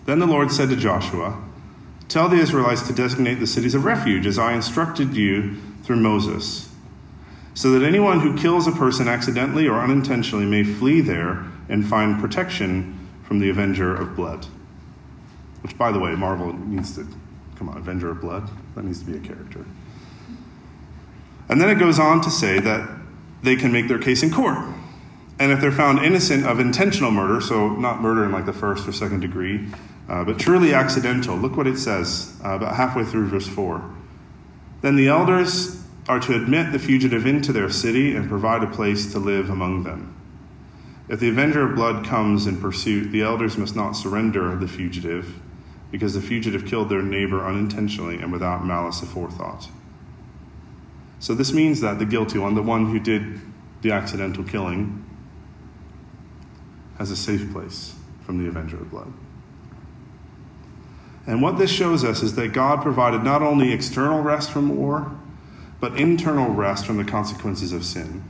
Then 0.06 0.20
the 0.20 0.26
Lord 0.26 0.50
said 0.50 0.70
to 0.70 0.76
Joshua, 0.76 1.36
Tell 2.08 2.28
the 2.28 2.36
Israelites 2.36 2.86
to 2.86 2.94
designate 2.94 3.34
the 3.34 3.46
cities 3.46 3.74
of 3.74 3.84
refuge 3.84 4.26
as 4.26 4.38
I 4.38 4.54
instructed 4.54 5.14
you 5.14 5.56
through 5.82 5.96
Moses, 5.96 6.74
so 7.52 7.70
that 7.72 7.86
anyone 7.86 8.20
who 8.20 8.36
kills 8.36 8.66
a 8.66 8.72
person 8.72 9.08
accidentally 9.08 9.68
or 9.68 9.78
unintentionally 9.78 10.46
may 10.46 10.64
flee 10.64 11.02
there 11.02 11.44
and 11.68 11.86
find 11.86 12.18
protection 12.18 13.08
from 13.24 13.40
the 13.40 13.50
avenger 13.50 13.94
of 13.94 14.16
blood. 14.16 14.46
Which, 15.60 15.76
by 15.76 15.92
the 15.92 15.98
way, 15.98 16.14
Marvel 16.14 16.54
needs 16.54 16.94
to 16.96 17.06
come 17.56 17.68
on, 17.68 17.76
avenger 17.76 18.10
of 18.10 18.20
blood? 18.22 18.48
That 18.74 18.84
needs 18.84 19.00
to 19.00 19.06
be 19.06 19.16
a 19.16 19.20
character. 19.20 19.66
And 21.48 21.60
then 21.60 21.68
it 21.68 21.78
goes 21.78 21.98
on 21.98 22.20
to 22.22 22.30
say 22.30 22.58
that 22.58 22.88
they 23.42 23.56
can 23.56 23.70
make 23.70 23.88
their 23.88 23.98
case 23.98 24.22
in 24.22 24.30
court. 24.30 24.58
And 25.38 25.52
if 25.52 25.60
they're 25.60 25.72
found 25.72 25.98
innocent 25.98 26.46
of 26.46 26.58
intentional 26.58 27.10
murder, 27.10 27.40
so 27.40 27.68
not 27.70 28.00
murder 28.00 28.24
in 28.24 28.32
like 28.32 28.46
the 28.46 28.52
first 28.52 28.88
or 28.88 28.92
second 28.92 29.20
degree, 29.20 29.68
uh, 30.08 30.24
but 30.24 30.38
truly 30.38 30.72
accidental. 30.72 31.36
Look 31.36 31.56
what 31.56 31.66
it 31.66 31.78
says 31.78 32.38
uh, 32.44 32.50
about 32.50 32.76
halfway 32.76 33.04
through 33.04 33.28
verse 33.28 33.46
4. 33.46 33.82
Then 34.80 34.96
the 34.96 35.08
elders 35.08 35.82
are 36.08 36.20
to 36.20 36.34
admit 36.34 36.72
the 36.72 36.78
fugitive 36.78 37.26
into 37.26 37.52
their 37.52 37.68
city 37.68 38.16
and 38.16 38.28
provide 38.28 38.62
a 38.62 38.66
place 38.66 39.12
to 39.12 39.18
live 39.18 39.50
among 39.50 39.82
them. 39.82 40.14
If 41.08 41.20
the 41.20 41.28
avenger 41.28 41.68
of 41.68 41.74
blood 41.74 42.06
comes 42.06 42.46
in 42.46 42.60
pursuit, 42.60 43.10
the 43.12 43.22
elders 43.22 43.58
must 43.58 43.76
not 43.76 43.92
surrender 43.92 44.56
the 44.56 44.68
fugitive, 44.68 45.34
because 45.90 46.14
the 46.14 46.20
fugitive 46.20 46.66
killed 46.66 46.88
their 46.88 47.02
neighbor 47.02 47.44
unintentionally 47.44 48.16
and 48.16 48.32
without 48.32 48.64
malice 48.64 49.00
aforethought. 49.00 49.68
So 51.18 51.34
this 51.34 51.52
means 51.52 51.80
that 51.80 51.98
the 51.98 52.04
guilty 52.04 52.38
one, 52.38 52.54
the 52.54 52.62
one 52.62 52.90
who 52.90 53.00
did 53.00 53.40
the 53.82 53.92
accidental 53.92 54.44
killing, 54.44 55.04
has 56.98 57.10
a 57.10 57.16
safe 57.16 57.52
place 57.52 57.94
from 58.24 58.42
the 58.42 58.48
avenger 58.48 58.76
of 58.76 58.90
blood. 58.90 59.12
And 61.28 61.42
what 61.42 61.58
this 61.58 61.70
shows 61.70 62.04
us 62.04 62.22
is 62.22 62.36
that 62.36 62.54
God 62.54 62.80
provided 62.80 63.22
not 63.22 63.42
only 63.42 63.70
external 63.70 64.22
rest 64.22 64.50
from 64.50 64.74
war, 64.78 65.12
but 65.78 66.00
internal 66.00 66.54
rest 66.54 66.86
from 66.86 66.96
the 66.96 67.04
consequences 67.04 67.70
of 67.70 67.84
sin. 67.84 68.24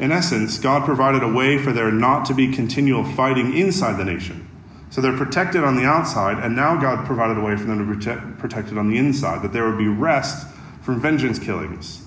In 0.00 0.10
essence, 0.10 0.58
God 0.58 0.86
provided 0.86 1.22
a 1.22 1.30
way 1.30 1.58
for 1.58 1.70
there 1.70 1.92
not 1.92 2.24
to 2.24 2.34
be 2.34 2.50
continual 2.50 3.04
fighting 3.04 3.54
inside 3.56 3.98
the 3.98 4.06
nation, 4.06 4.48
So 4.94 5.00
they're 5.00 5.16
protected 5.16 5.64
on 5.64 5.74
the 5.74 5.84
outside, 5.84 6.38
and 6.38 6.54
now 6.54 6.80
God 6.80 7.04
provided 7.04 7.36
a 7.36 7.40
way 7.40 7.56
for 7.56 7.64
them 7.64 7.78
to 7.78 7.84
be 7.84 7.98
protect, 7.98 8.38
protected 8.38 8.78
on 8.78 8.88
the 8.88 8.96
inside, 8.96 9.42
that 9.42 9.52
there 9.52 9.68
would 9.68 9.76
be 9.76 9.88
rest 9.88 10.46
from 10.82 11.00
vengeance 11.00 11.38
killings. 11.38 12.06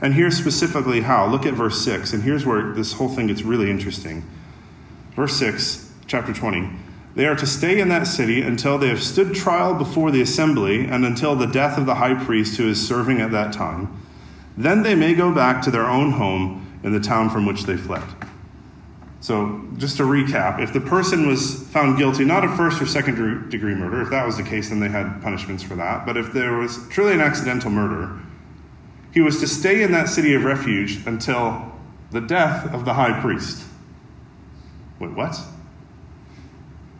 And 0.00 0.12
here's 0.12 0.36
specifically 0.36 1.00
how. 1.00 1.26
Look 1.28 1.46
at 1.46 1.54
verse 1.54 1.82
6, 1.82 2.12
and 2.12 2.22
here's 2.22 2.44
where 2.44 2.72
this 2.72 2.92
whole 2.92 3.08
thing 3.08 3.28
gets 3.28 3.42
really 3.42 3.70
interesting. 3.70 4.28
Verse 5.14 5.36
6, 5.36 5.92
chapter 6.08 6.34
20. 6.34 6.81
They 7.14 7.26
are 7.26 7.36
to 7.36 7.46
stay 7.46 7.78
in 7.78 7.88
that 7.90 8.06
city 8.06 8.40
until 8.40 8.78
they 8.78 8.88
have 8.88 9.02
stood 9.02 9.34
trial 9.34 9.74
before 9.74 10.10
the 10.10 10.22
assembly 10.22 10.86
and 10.86 11.04
until 11.04 11.36
the 11.36 11.46
death 11.46 11.76
of 11.76 11.86
the 11.86 11.96
high 11.96 12.14
priest 12.24 12.56
who 12.56 12.68
is 12.68 12.86
serving 12.86 13.20
at 13.20 13.32
that 13.32 13.52
time. 13.52 14.00
Then 14.56 14.82
they 14.82 14.94
may 14.94 15.14
go 15.14 15.32
back 15.32 15.62
to 15.62 15.70
their 15.70 15.86
own 15.86 16.12
home 16.12 16.80
in 16.82 16.92
the 16.92 17.00
town 17.00 17.30
from 17.30 17.46
which 17.46 17.64
they 17.64 17.76
fled. 17.76 18.02
So, 19.20 19.64
just 19.76 19.98
to 19.98 20.02
recap, 20.02 20.60
if 20.60 20.72
the 20.72 20.80
person 20.80 21.28
was 21.28 21.62
found 21.68 21.96
guilty, 21.96 22.24
not 22.24 22.44
of 22.44 22.56
first 22.56 22.82
or 22.82 22.86
second 22.86 23.50
degree 23.50 23.74
murder, 23.74 24.02
if 24.02 24.10
that 24.10 24.26
was 24.26 24.36
the 24.36 24.42
case, 24.42 24.70
then 24.70 24.80
they 24.80 24.88
had 24.88 25.22
punishments 25.22 25.62
for 25.62 25.76
that. 25.76 26.04
But 26.04 26.16
if 26.16 26.32
there 26.32 26.54
was 26.54 26.88
truly 26.88 27.12
an 27.12 27.20
accidental 27.20 27.70
murder, 27.70 28.18
he 29.12 29.20
was 29.20 29.38
to 29.38 29.46
stay 29.46 29.82
in 29.82 29.92
that 29.92 30.08
city 30.08 30.34
of 30.34 30.42
refuge 30.42 31.06
until 31.06 31.72
the 32.10 32.20
death 32.20 32.74
of 32.74 32.84
the 32.84 32.94
high 32.94 33.20
priest. 33.20 33.64
Wait, 34.98 35.12
what? 35.12 35.38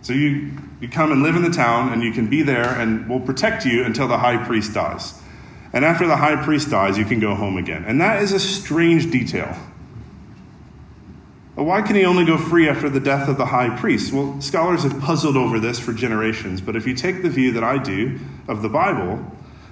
So 0.02 0.12
you, 0.12 0.50
you 0.80 0.88
come 0.88 1.12
and 1.12 1.22
live 1.22 1.36
in 1.36 1.42
the 1.42 1.50
town, 1.50 1.92
and 1.92 2.02
you 2.02 2.12
can 2.12 2.28
be 2.28 2.42
there, 2.42 2.68
and 2.68 3.08
we'll 3.08 3.20
protect 3.20 3.64
you 3.64 3.84
until 3.84 4.08
the 4.08 4.18
high 4.18 4.44
priest 4.44 4.74
dies. 4.74 5.20
And 5.72 5.84
after 5.84 6.06
the 6.06 6.16
high 6.16 6.42
priest 6.42 6.70
dies, 6.70 6.98
you 6.98 7.04
can 7.04 7.20
go 7.20 7.34
home 7.34 7.56
again. 7.56 7.84
And 7.84 8.00
that 8.00 8.22
is 8.22 8.32
a 8.32 8.40
strange 8.40 9.10
detail. 9.10 9.56
But 11.54 11.64
why 11.64 11.82
can 11.82 11.96
he 11.96 12.04
only 12.04 12.24
go 12.24 12.36
free 12.36 12.68
after 12.68 12.88
the 12.88 13.00
death 13.00 13.28
of 13.28 13.36
the 13.36 13.46
high 13.46 13.76
priest? 13.76 14.12
Well, 14.12 14.40
scholars 14.40 14.82
have 14.82 15.00
puzzled 15.00 15.36
over 15.36 15.60
this 15.60 15.78
for 15.78 15.92
generations, 15.92 16.60
but 16.60 16.76
if 16.76 16.86
you 16.86 16.94
take 16.94 17.22
the 17.22 17.30
view 17.30 17.52
that 17.52 17.64
I 17.64 17.78
do 17.78 18.18
of 18.48 18.62
the 18.62 18.68
Bible, 18.68 19.24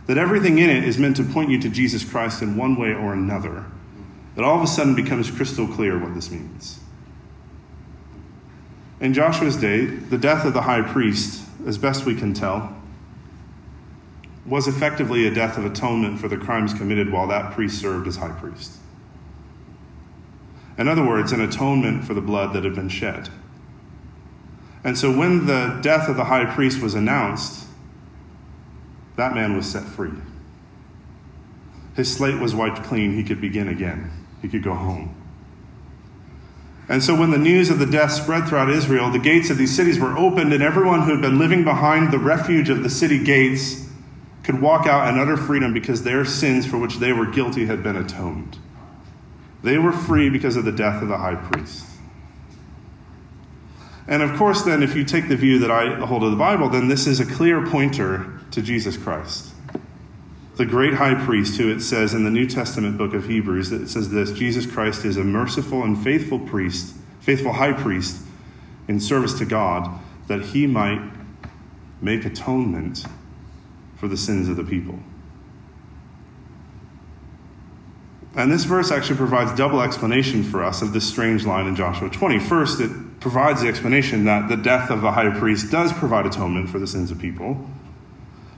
that 0.06 0.18
everything 0.18 0.58
in 0.58 0.70
it 0.70 0.84
is 0.84 0.98
meant 0.98 1.16
to 1.16 1.24
point 1.24 1.50
you 1.50 1.60
to 1.60 1.68
Jesus 1.68 2.04
Christ 2.04 2.42
in 2.42 2.56
one 2.56 2.76
way 2.76 2.92
or 2.94 3.14
another, 3.14 3.64
it 4.36 4.44
all 4.44 4.56
of 4.56 4.62
a 4.62 4.66
sudden 4.66 4.94
becomes 4.94 5.30
crystal 5.30 5.66
clear 5.66 5.98
what 5.98 6.14
this 6.14 6.30
means. 6.30 6.80
In 9.00 9.14
Joshua's 9.14 9.56
day, 9.56 9.86
the 9.86 10.18
death 10.18 10.44
of 10.44 10.52
the 10.52 10.62
high 10.62 10.82
priest, 10.82 11.42
as 11.66 11.78
best 11.78 12.04
we 12.04 12.14
can 12.14 12.34
tell, 12.34 12.76
was 14.44 14.68
effectively 14.68 15.26
a 15.26 15.34
death 15.34 15.56
of 15.56 15.64
atonement 15.64 16.20
for 16.20 16.28
the 16.28 16.36
crimes 16.36 16.74
committed 16.74 17.10
while 17.10 17.26
that 17.28 17.52
priest 17.52 17.80
served 17.80 18.06
as 18.06 18.16
high 18.16 18.32
priest. 18.32 18.72
In 20.76 20.88
other 20.88 21.06
words, 21.06 21.32
an 21.32 21.40
atonement 21.40 22.04
for 22.04 22.14
the 22.14 22.20
blood 22.20 22.52
that 22.54 22.64
had 22.64 22.74
been 22.74 22.88
shed. 22.88 23.28
And 24.82 24.96
so 24.96 25.14
when 25.14 25.46
the 25.46 25.78
death 25.82 26.08
of 26.08 26.16
the 26.16 26.24
high 26.24 26.46
priest 26.46 26.82
was 26.82 26.94
announced, 26.94 27.66
that 29.16 29.34
man 29.34 29.56
was 29.56 29.66
set 29.66 29.84
free. 29.84 30.12
His 31.94 32.14
slate 32.14 32.40
was 32.40 32.54
wiped 32.54 32.82
clean. 32.84 33.14
He 33.14 33.22
could 33.22 33.40
begin 33.40 33.68
again, 33.68 34.10
he 34.40 34.48
could 34.48 34.62
go 34.62 34.74
home. 34.74 35.19
And 36.90 37.04
so 37.04 37.14
when 37.14 37.30
the 37.30 37.38
news 37.38 37.70
of 37.70 37.78
the 37.78 37.86
death 37.86 38.10
spread 38.10 38.48
throughout 38.48 38.68
Israel, 38.68 39.12
the 39.12 39.20
gates 39.20 39.48
of 39.48 39.56
these 39.56 39.74
cities 39.74 40.00
were 40.00 40.18
opened, 40.18 40.52
and 40.52 40.60
everyone 40.60 41.02
who 41.02 41.12
had 41.12 41.22
been 41.22 41.38
living 41.38 41.62
behind 41.62 42.12
the 42.12 42.18
refuge 42.18 42.68
of 42.68 42.82
the 42.82 42.90
city 42.90 43.22
gates 43.22 43.88
could 44.42 44.60
walk 44.60 44.88
out 44.88 45.08
in 45.08 45.16
utter 45.16 45.36
freedom 45.36 45.72
because 45.72 46.02
their 46.02 46.24
sins 46.24 46.66
for 46.66 46.78
which 46.78 46.96
they 46.96 47.12
were 47.12 47.26
guilty 47.26 47.66
had 47.66 47.84
been 47.84 47.94
atoned. 47.94 48.58
They 49.62 49.78
were 49.78 49.92
free 49.92 50.30
because 50.30 50.56
of 50.56 50.64
the 50.64 50.72
death 50.72 51.00
of 51.00 51.06
the 51.06 51.16
high 51.16 51.36
priest. 51.36 51.86
And 54.08 54.20
of 54.20 54.36
course, 54.36 54.62
then, 54.62 54.82
if 54.82 54.96
you 54.96 55.04
take 55.04 55.28
the 55.28 55.36
view 55.36 55.60
that 55.60 55.70
I 55.70 55.94
hold 56.04 56.24
of 56.24 56.32
the 56.32 56.36
Bible, 56.36 56.68
then 56.68 56.88
this 56.88 57.06
is 57.06 57.20
a 57.20 57.24
clear 57.24 57.64
pointer 57.64 58.40
to 58.50 58.62
Jesus 58.62 58.96
Christ. 58.96 59.49
The 60.60 60.66
great 60.66 60.92
high 60.92 61.14
priest, 61.14 61.58
who 61.58 61.70
it 61.70 61.80
says 61.80 62.12
in 62.12 62.22
the 62.22 62.30
New 62.30 62.46
Testament 62.46 62.98
book 62.98 63.14
of 63.14 63.26
Hebrews, 63.26 63.72
it 63.72 63.88
says 63.88 64.10
this 64.10 64.30
Jesus 64.30 64.66
Christ 64.66 65.06
is 65.06 65.16
a 65.16 65.24
merciful 65.24 65.84
and 65.84 65.96
faithful 65.96 66.38
priest, 66.38 66.94
faithful 67.20 67.54
high 67.54 67.72
priest 67.72 68.20
in 68.86 69.00
service 69.00 69.38
to 69.38 69.46
God, 69.46 69.88
that 70.26 70.42
he 70.42 70.66
might 70.66 71.00
make 72.02 72.26
atonement 72.26 73.06
for 73.96 74.06
the 74.06 74.18
sins 74.18 74.50
of 74.50 74.56
the 74.56 74.62
people. 74.62 74.98
And 78.36 78.52
this 78.52 78.64
verse 78.64 78.90
actually 78.90 79.16
provides 79.16 79.56
double 79.56 79.80
explanation 79.80 80.44
for 80.44 80.62
us 80.62 80.82
of 80.82 80.92
this 80.92 81.08
strange 81.08 81.46
line 81.46 81.68
in 81.68 81.74
Joshua 81.74 82.10
20. 82.10 82.38
First, 82.38 82.82
it 82.82 82.90
provides 83.18 83.62
the 83.62 83.68
explanation 83.68 84.26
that 84.26 84.50
the 84.50 84.58
death 84.58 84.90
of 84.90 85.00
the 85.00 85.12
high 85.12 85.30
priest 85.38 85.72
does 85.72 85.90
provide 85.94 86.26
atonement 86.26 86.68
for 86.68 86.78
the 86.78 86.86
sins 86.86 87.10
of 87.10 87.18
people. 87.18 87.66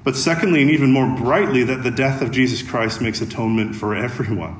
But 0.05 0.17
secondly, 0.17 0.63
and 0.63 0.71
even 0.71 0.91
more 0.91 1.07
brightly, 1.07 1.63
that 1.65 1.83
the 1.83 1.91
death 1.91 2.23
of 2.23 2.33
Jesus 2.33 2.63
Christ 2.63 3.01
makes 3.01 3.21
atonement 3.21 3.77
for 3.77 3.95
everyone. 3.95 4.59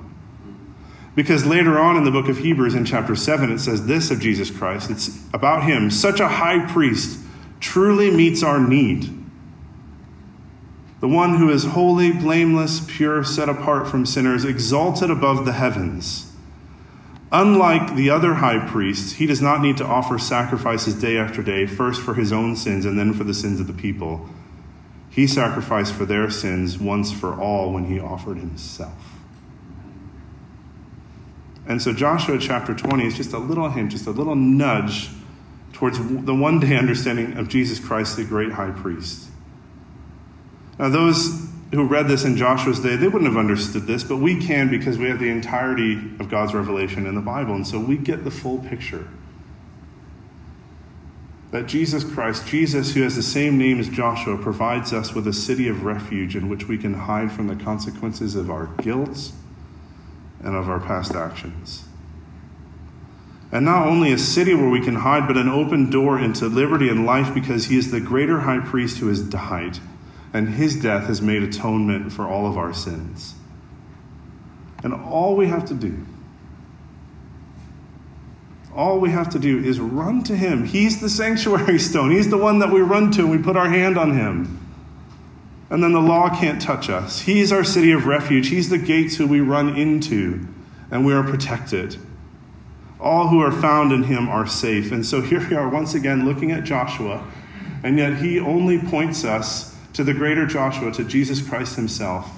Because 1.15 1.45
later 1.45 1.79
on 1.79 1.97
in 1.97 2.05
the 2.05 2.11
book 2.11 2.29
of 2.29 2.39
Hebrews, 2.39 2.75
in 2.75 2.85
chapter 2.85 3.15
7, 3.17 3.51
it 3.51 3.59
says 3.59 3.87
this 3.87 4.11
of 4.11 4.21
Jesus 4.21 4.51
Christ 4.51 4.91
it's 4.91 5.19
about 5.35 5.65
him. 5.65 5.91
Such 5.91 6.21
a 6.21 6.29
high 6.29 6.65
priest 6.73 7.19
truly 7.61 8.11
meets 8.11 8.43
our 8.43 8.61
need 8.61 9.23
the 11.03 11.09
one 11.09 11.35
who 11.35 11.51
is 11.51 11.65
holy, 11.65 12.13
blameless, 12.13 12.87
pure, 12.87 13.25
set 13.25 13.49
apart 13.49 13.89
from 13.89 14.07
sinners, 14.07 14.45
exalted 14.45 15.11
above 15.11 15.45
the 15.45 15.53
heavens. 15.53 16.33
Unlike 17.33 17.97
the 17.97 18.09
other 18.09 18.35
high 18.35 18.65
priests, 18.69 19.15
he 19.15 19.27
does 19.27 19.43
not 19.43 19.61
need 19.61 19.77
to 19.79 19.85
offer 19.85 20.17
sacrifices 20.17 20.95
day 20.95 21.17
after 21.17 21.43
day, 21.43 21.67
first 21.67 22.01
for 22.01 22.15
his 22.15 22.33
own 22.33 22.55
sins 22.55 22.85
and 22.85 22.97
then 22.97 23.13
for 23.13 23.25
the 23.25 23.35
sins 23.35 23.59
of 23.59 23.67
the 23.67 23.73
people. 23.73 24.29
He 25.13 25.27
sacrificed 25.27 25.93
for 25.93 26.07
their 26.07 26.31
sins 26.31 26.79
once 26.79 27.13
for 27.13 27.39
all 27.39 27.71
when 27.73 27.85
he 27.85 28.01
offered 28.01 28.39
himself. 28.39 28.95
And 31.69 31.81
so 31.81 31.93
Joshua 31.93 32.39
chapter 32.39 32.75
20 32.75 33.07
is 33.07 33.17
just 33.17 33.33
a 33.35 33.39
little 33.39 33.69
hint, 33.69 33.93
just 33.93 34.07
a 34.07 34.11
little 34.11 34.35
nudge 34.35 35.11
towards 35.75 35.99
the 35.99 36.35
one 36.35 36.61
day 36.61 36.77
understanding 36.77 37.37
of 37.37 37.49
Jesus 37.49 37.79
Christ, 37.79 38.17
the 38.17 38.25
great 38.25 38.53
high 38.53 38.71
priest. 38.71 39.29
Now, 40.79 40.89
those 40.89 41.47
who 41.73 41.87
read 41.87 42.09
this 42.09 42.25
in 42.25 42.37
Joshua's 42.37 42.81
day, 42.81 42.97
they 42.97 43.07
wouldn't 43.07 43.31
have 43.31 43.37
understood 43.37 43.87
this, 43.87 44.03
but 44.03 44.17
we 44.17 44.41
can 44.41 44.71
because 44.71 44.99
we 44.99 45.09
have 45.09 45.19
the 45.19 45.29
entirety 45.29 45.95
of 46.21 46.31
God's 46.31 46.55
revelation 46.55 47.07
in 47.07 47.15
the 47.15 47.21
Bible, 47.21 47.55
and 47.55 47.67
so 47.67 47.79
we 47.79 47.99
get 47.99 48.25
the 48.25 48.31
full 48.31 48.59
picture. 48.59 49.07
That 51.53 51.67
Jesus 51.67 52.03
Christ, 52.03 52.47
Jesus, 52.47 52.95
who 52.95 53.03
has 53.03 53.15
the 53.15 53.23
same 53.23 53.59
name 53.59 53.79
as 53.79 53.89
Joshua, 53.89 54.37
provides 54.39 54.93
us 54.93 55.15
with 55.15 55.27
a 55.29 55.33
city 55.33 55.69
of 55.69 55.85
refuge 55.85 56.35
in 56.35 56.49
which 56.49 56.67
we 56.67 56.79
can 56.79 56.95
hide 56.95 57.31
from 57.31 57.47
the 57.47 57.57
consequences 57.57 58.35
of 58.35 58.51
our 58.51 58.67
guilt 58.81 59.33
and 60.43 60.57
of 60.57 60.69
our 60.69 60.81
past 60.81 61.15
actions. 61.15 61.85
And 63.53 63.67
not 63.67 63.87
only 63.87 64.13
a 64.13 64.19
city 64.19 64.55
where 64.55 64.71
we 64.71 64.81
can 64.81 64.97
hide, 64.97 65.29
but 65.29 65.37
an 65.37 65.49
open 65.49 65.91
door 65.91 66.19
into 66.19 66.47
liberty 66.47 66.89
and 66.89 67.05
life 67.05 67.35
because 67.35 67.67
he 67.67 67.77
is 67.77 67.91
the 67.91 68.01
greater 68.01 68.41
high 68.41 68.61
priest 68.61 68.99
who 68.99 69.09
has 69.09 69.23
died 69.23 69.79
and 70.33 70.49
his 70.55 70.77
death 70.77 71.07
has 71.07 71.21
made 71.21 71.43
atonement 71.43 72.13
for 72.13 72.27
all 72.27 72.47
of 72.47 72.57
our 72.57 72.73
sins. 72.73 73.35
And 74.83 74.95
all 74.95 75.37
we 75.37 75.49
have 75.49 75.67
to 75.67 75.75
do, 75.75 76.07
all 78.75 78.99
we 78.99 79.11
have 79.11 79.31
to 79.31 79.39
do 79.39 79.59
is 79.59 79.79
run 79.79 80.23
to 80.25 80.37
him. 80.37 80.65
He's 80.65 81.01
the 81.01 81.09
sanctuary 81.23 81.79
stone, 81.79 82.11
he's 82.11 82.31
the 82.31 82.39
one 82.39 82.59
that 82.61 82.71
we 82.71 82.81
run 82.81 83.11
to 83.13 83.23
and 83.23 83.31
we 83.31 83.39
put 83.39 83.57
our 83.57 83.69
hand 83.69 83.99
on 83.99 84.17
him. 84.17 84.59
And 85.71 85.83
then 85.83 85.93
the 85.93 86.01
law 86.01 86.29
can't 86.29 86.61
touch 86.61 86.91
us. 86.91 87.23
He's 87.23 87.51
our 87.51 87.65
city 87.65 87.93
of 87.93 88.07
refuge, 88.07 88.49
he's 88.49 88.69
the 88.69 88.79
gates 88.79 89.17
who 89.17 89.27
we 89.27 89.41
run 89.41 89.77
into, 89.77 90.47
and 90.91 91.07
we 91.07 91.15
are 91.15 91.23
protected. 91.23 91.97
All 93.01 93.29
who 93.29 93.41
are 93.41 93.51
found 93.51 93.91
in 93.91 94.05
him 94.05 94.29
are 94.29 94.47
safe. 94.47 94.93
And 94.93 95.05
so 95.05 95.21
here 95.21 95.41
we 95.49 95.57
are 95.57 95.69
once 95.69 95.95
again 95.95 96.25
looking 96.25 96.53
at 96.53 96.65
Joshua, 96.65 97.27
and 97.83 97.99
yet 97.99 98.19
he 98.19 98.39
only 98.39 98.79
points 98.79 99.25
us 99.25 99.77
to 99.95 100.05
the 100.05 100.15
greater 100.15 100.47
Joshua, 100.47 100.93
to 100.93 101.05
Jesus 101.05 101.47
Christ 101.47 101.77
himself. 101.77 102.31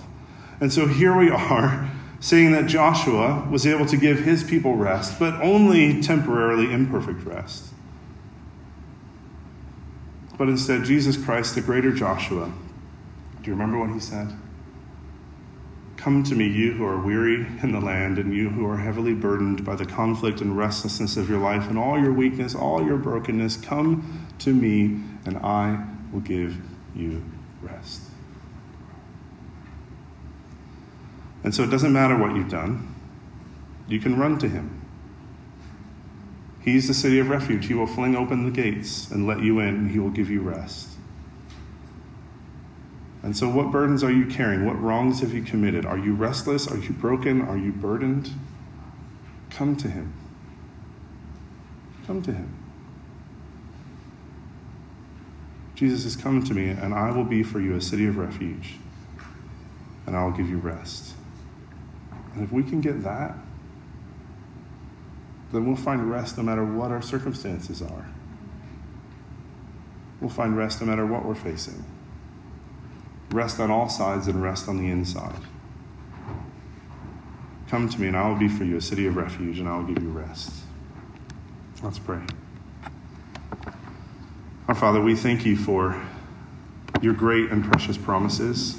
And 0.60 0.72
so 0.72 0.86
here 0.86 1.16
we 1.16 1.30
are, 1.30 1.90
saying 2.24 2.52
that 2.52 2.66
Joshua 2.66 3.46
was 3.50 3.66
able 3.66 3.84
to 3.84 3.98
give 3.98 4.20
his 4.20 4.42
people 4.42 4.76
rest, 4.76 5.18
but 5.18 5.34
only 5.42 6.00
temporarily 6.00 6.72
imperfect 6.72 7.22
rest. 7.26 7.66
But 10.38 10.48
instead, 10.48 10.84
Jesus 10.84 11.22
Christ, 11.22 11.54
the 11.54 11.60
greater 11.60 11.92
Joshua, 11.92 12.50
do 13.42 13.50
you 13.50 13.52
remember 13.52 13.78
what 13.78 13.90
he 13.90 14.00
said? 14.00 14.32
Come 15.98 16.22
to 16.22 16.34
me, 16.34 16.48
you 16.48 16.72
who 16.72 16.86
are 16.86 16.98
weary 16.98 17.46
in 17.62 17.72
the 17.72 17.80
land, 17.80 18.18
and 18.18 18.34
you 18.34 18.48
who 18.48 18.66
are 18.66 18.78
heavily 18.78 19.12
burdened 19.12 19.62
by 19.62 19.76
the 19.76 19.84
conflict 19.84 20.40
and 20.40 20.56
restlessness 20.56 21.18
of 21.18 21.28
your 21.28 21.40
life, 21.40 21.68
and 21.68 21.78
all 21.78 22.00
your 22.00 22.14
weakness, 22.14 22.54
all 22.54 22.82
your 22.82 22.96
brokenness. 22.96 23.58
Come 23.58 24.26
to 24.38 24.54
me, 24.54 24.98
and 25.26 25.36
I 25.36 25.84
will 26.10 26.20
give 26.20 26.56
you 26.96 27.22
rest. 27.60 28.00
And 31.44 31.54
so 31.54 31.62
it 31.62 31.70
doesn't 31.70 31.92
matter 31.92 32.16
what 32.16 32.34
you've 32.34 32.50
done, 32.50 32.94
you 33.86 34.00
can 34.00 34.18
run 34.18 34.38
to 34.38 34.48
Him. 34.48 34.80
He's 36.62 36.88
the 36.88 36.94
city 36.94 37.18
of 37.18 37.28
refuge. 37.28 37.66
He 37.66 37.74
will 37.74 37.86
fling 37.86 38.16
open 38.16 38.46
the 38.46 38.50
gates 38.50 39.10
and 39.10 39.26
let 39.26 39.40
you 39.40 39.60
in, 39.60 39.68
and 39.68 39.90
He 39.90 39.98
will 39.98 40.10
give 40.10 40.30
you 40.30 40.40
rest. 40.40 40.88
And 43.22 43.36
so, 43.36 43.48
what 43.48 43.70
burdens 43.70 44.02
are 44.02 44.10
you 44.10 44.26
carrying? 44.26 44.64
What 44.64 44.80
wrongs 44.80 45.20
have 45.20 45.34
you 45.34 45.42
committed? 45.42 45.84
Are 45.84 45.98
you 45.98 46.14
restless? 46.14 46.66
Are 46.66 46.78
you 46.78 46.90
broken? 46.90 47.42
Are 47.42 47.56
you 47.56 47.72
burdened? 47.72 48.30
Come 49.50 49.76
to 49.76 49.88
Him. 49.88 50.12
Come 52.06 52.22
to 52.22 52.32
Him. 52.32 52.54
Jesus 55.74 56.04
has 56.04 56.16
come 56.16 56.42
to 56.44 56.54
me, 56.54 56.70
and 56.70 56.94
I 56.94 57.10
will 57.10 57.24
be 57.24 57.42
for 57.42 57.60
you 57.60 57.76
a 57.76 57.80
city 57.80 58.06
of 58.06 58.16
refuge, 58.16 58.76
and 60.06 60.16
I 60.16 60.24
will 60.24 60.32
give 60.32 60.48
you 60.48 60.58
rest. 60.58 61.13
And 62.34 62.44
if 62.44 62.52
we 62.52 62.62
can 62.62 62.80
get 62.80 63.02
that, 63.04 63.36
then 65.52 65.66
we'll 65.66 65.76
find 65.76 66.10
rest 66.10 66.36
no 66.36 66.42
matter 66.42 66.64
what 66.64 66.90
our 66.90 67.02
circumstances 67.02 67.80
are. 67.80 68.08
We'll 70.20 70.30
find 70.30 70.56
rest 70.56 70.80
no 70.80 70.86
matter 70.86 71.06
what 71.06 71.24
we're 71.24 71.34
facing. 71.34 71.84
Rest 73.30 73.60
on 73.60 73.70
all 73.70 73.88
sides 73.88 74.26
and 74.26 74.42
rest 74.42 74.68
on 74.68 74.78
the 74.78 74.90
inside. 74.90 75.40
Come 77.68 77.88
to 77.88 78.00
me, 78.00 78.08
and 78.08 78.16
I 78.16 78.28
will 78.28 78.36
be 78.36 78.48
for 78.48 78.64
you 78.64 78.76
a 78.76 78.80
city 78.80 79.06
of 79.06 79.16
refuge, 79.16 79.58
and 79.58 79.68
I 79.68 79.76
will 79.76 79.84
give 79.84 80.02
you 80.02 80.10
rest. 80.10 80.52
Let's 81.82 81.98
pray. 81.98 82.20
Our 84.68 84.74
Father, 84.74 85.00
we 85.00 85.14
thank 85.14 85.44
you 85.44 85.56
for 85.56 86.00
your 87.02 87.12
great 87.12 87.50
and 87.50 87.64
precious 87.64 87.96
promises. 87.96 88.78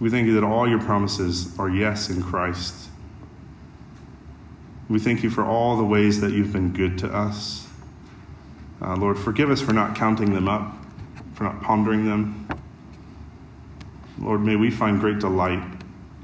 We 0.00 0.08
thank 0.08 0.26
you 0.26 0.34
that 0.34 0.44
all 0.44 0.66
your 0.66 0.80
promises 0.80 1.58
are 1.58 1.68
yes 1.68 2.08
in 2.08 2.22
Christ. 2.22 2.88
We 4.88 4.98
thank 4.98 5.22
you 5.22 5.30
for 5.30 5.44
all 5.44 5.76
the 5.76 5.84
ways 5.84 6.20
that 6.22 6.32
you've 6.32 6.52
been 6.52 6.72
good 6.72 6.98
to 6.98 7.14
us. 7.14 7.68
Uh, 8.80 8.96
Lord, 8.96 9.18
forgive 9.18 9.50
us 9.50 9.60
for 9.60 9.74
not 9.74 9.94
counting 9.94 10.32
them 10.32 10.48
up, 10.48 10.74
for 11.34 11.44
not 11.44 11.62
pondering 11.62 12.06
them. 12.06 12.48
Lord, 14.18 14.40
may 14.40 14.56
we 14.56 14.70
find 14.70 14.98
great 14.98 15.18
delight 15.18 15.62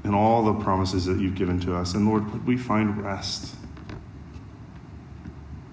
in 0.03 0.13
all 0.13 0.43
the 0.43 0.53
promises 0.63 1.05
that 1.05 1.19
you've 1.19 1.35
given 1.35 1.59
to 1.61 1.75
us. 1.75 1.93
And 1.93 2.07
Lord, 2.07 2.45
we 2.47 2.57
find 2.57 3.03
rest. 3.03 3.55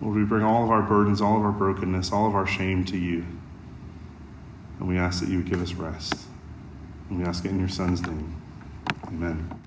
Lord, 0.00 0.16
we 0.16 0.24
bring 0.24 0.44
all 0.44 0.62
of 0.62 0.70
our 0.70 0.82
burdens, 0.82 1.22
all 1.22 1.38
of 1.38 1.44
our 1.44 1.52
brokenness, 1.52 2.12
all 2.12 2.26
of 2.26 2.34
our 2.34 2.46
shame 2.46 2.84
to 2.86 2.98
you. 2.98 3.24
And 4.78 4.88
we 4.88 4.98
ask 4.98 5.20
that 5.20 5.30
you 5.30 5.38
would 5.38 5.48
give 5.48 5.62
us 5.62 5.72
rest. 5.72 6.26
We 7.10 7.24
ask 7.24 7.44
it 7.44 7.50
in 7.50 7.58
your 7.58 7.68
Son's 7.68 8.02
name. 8.02 8.34
Amen. 9.08 9.63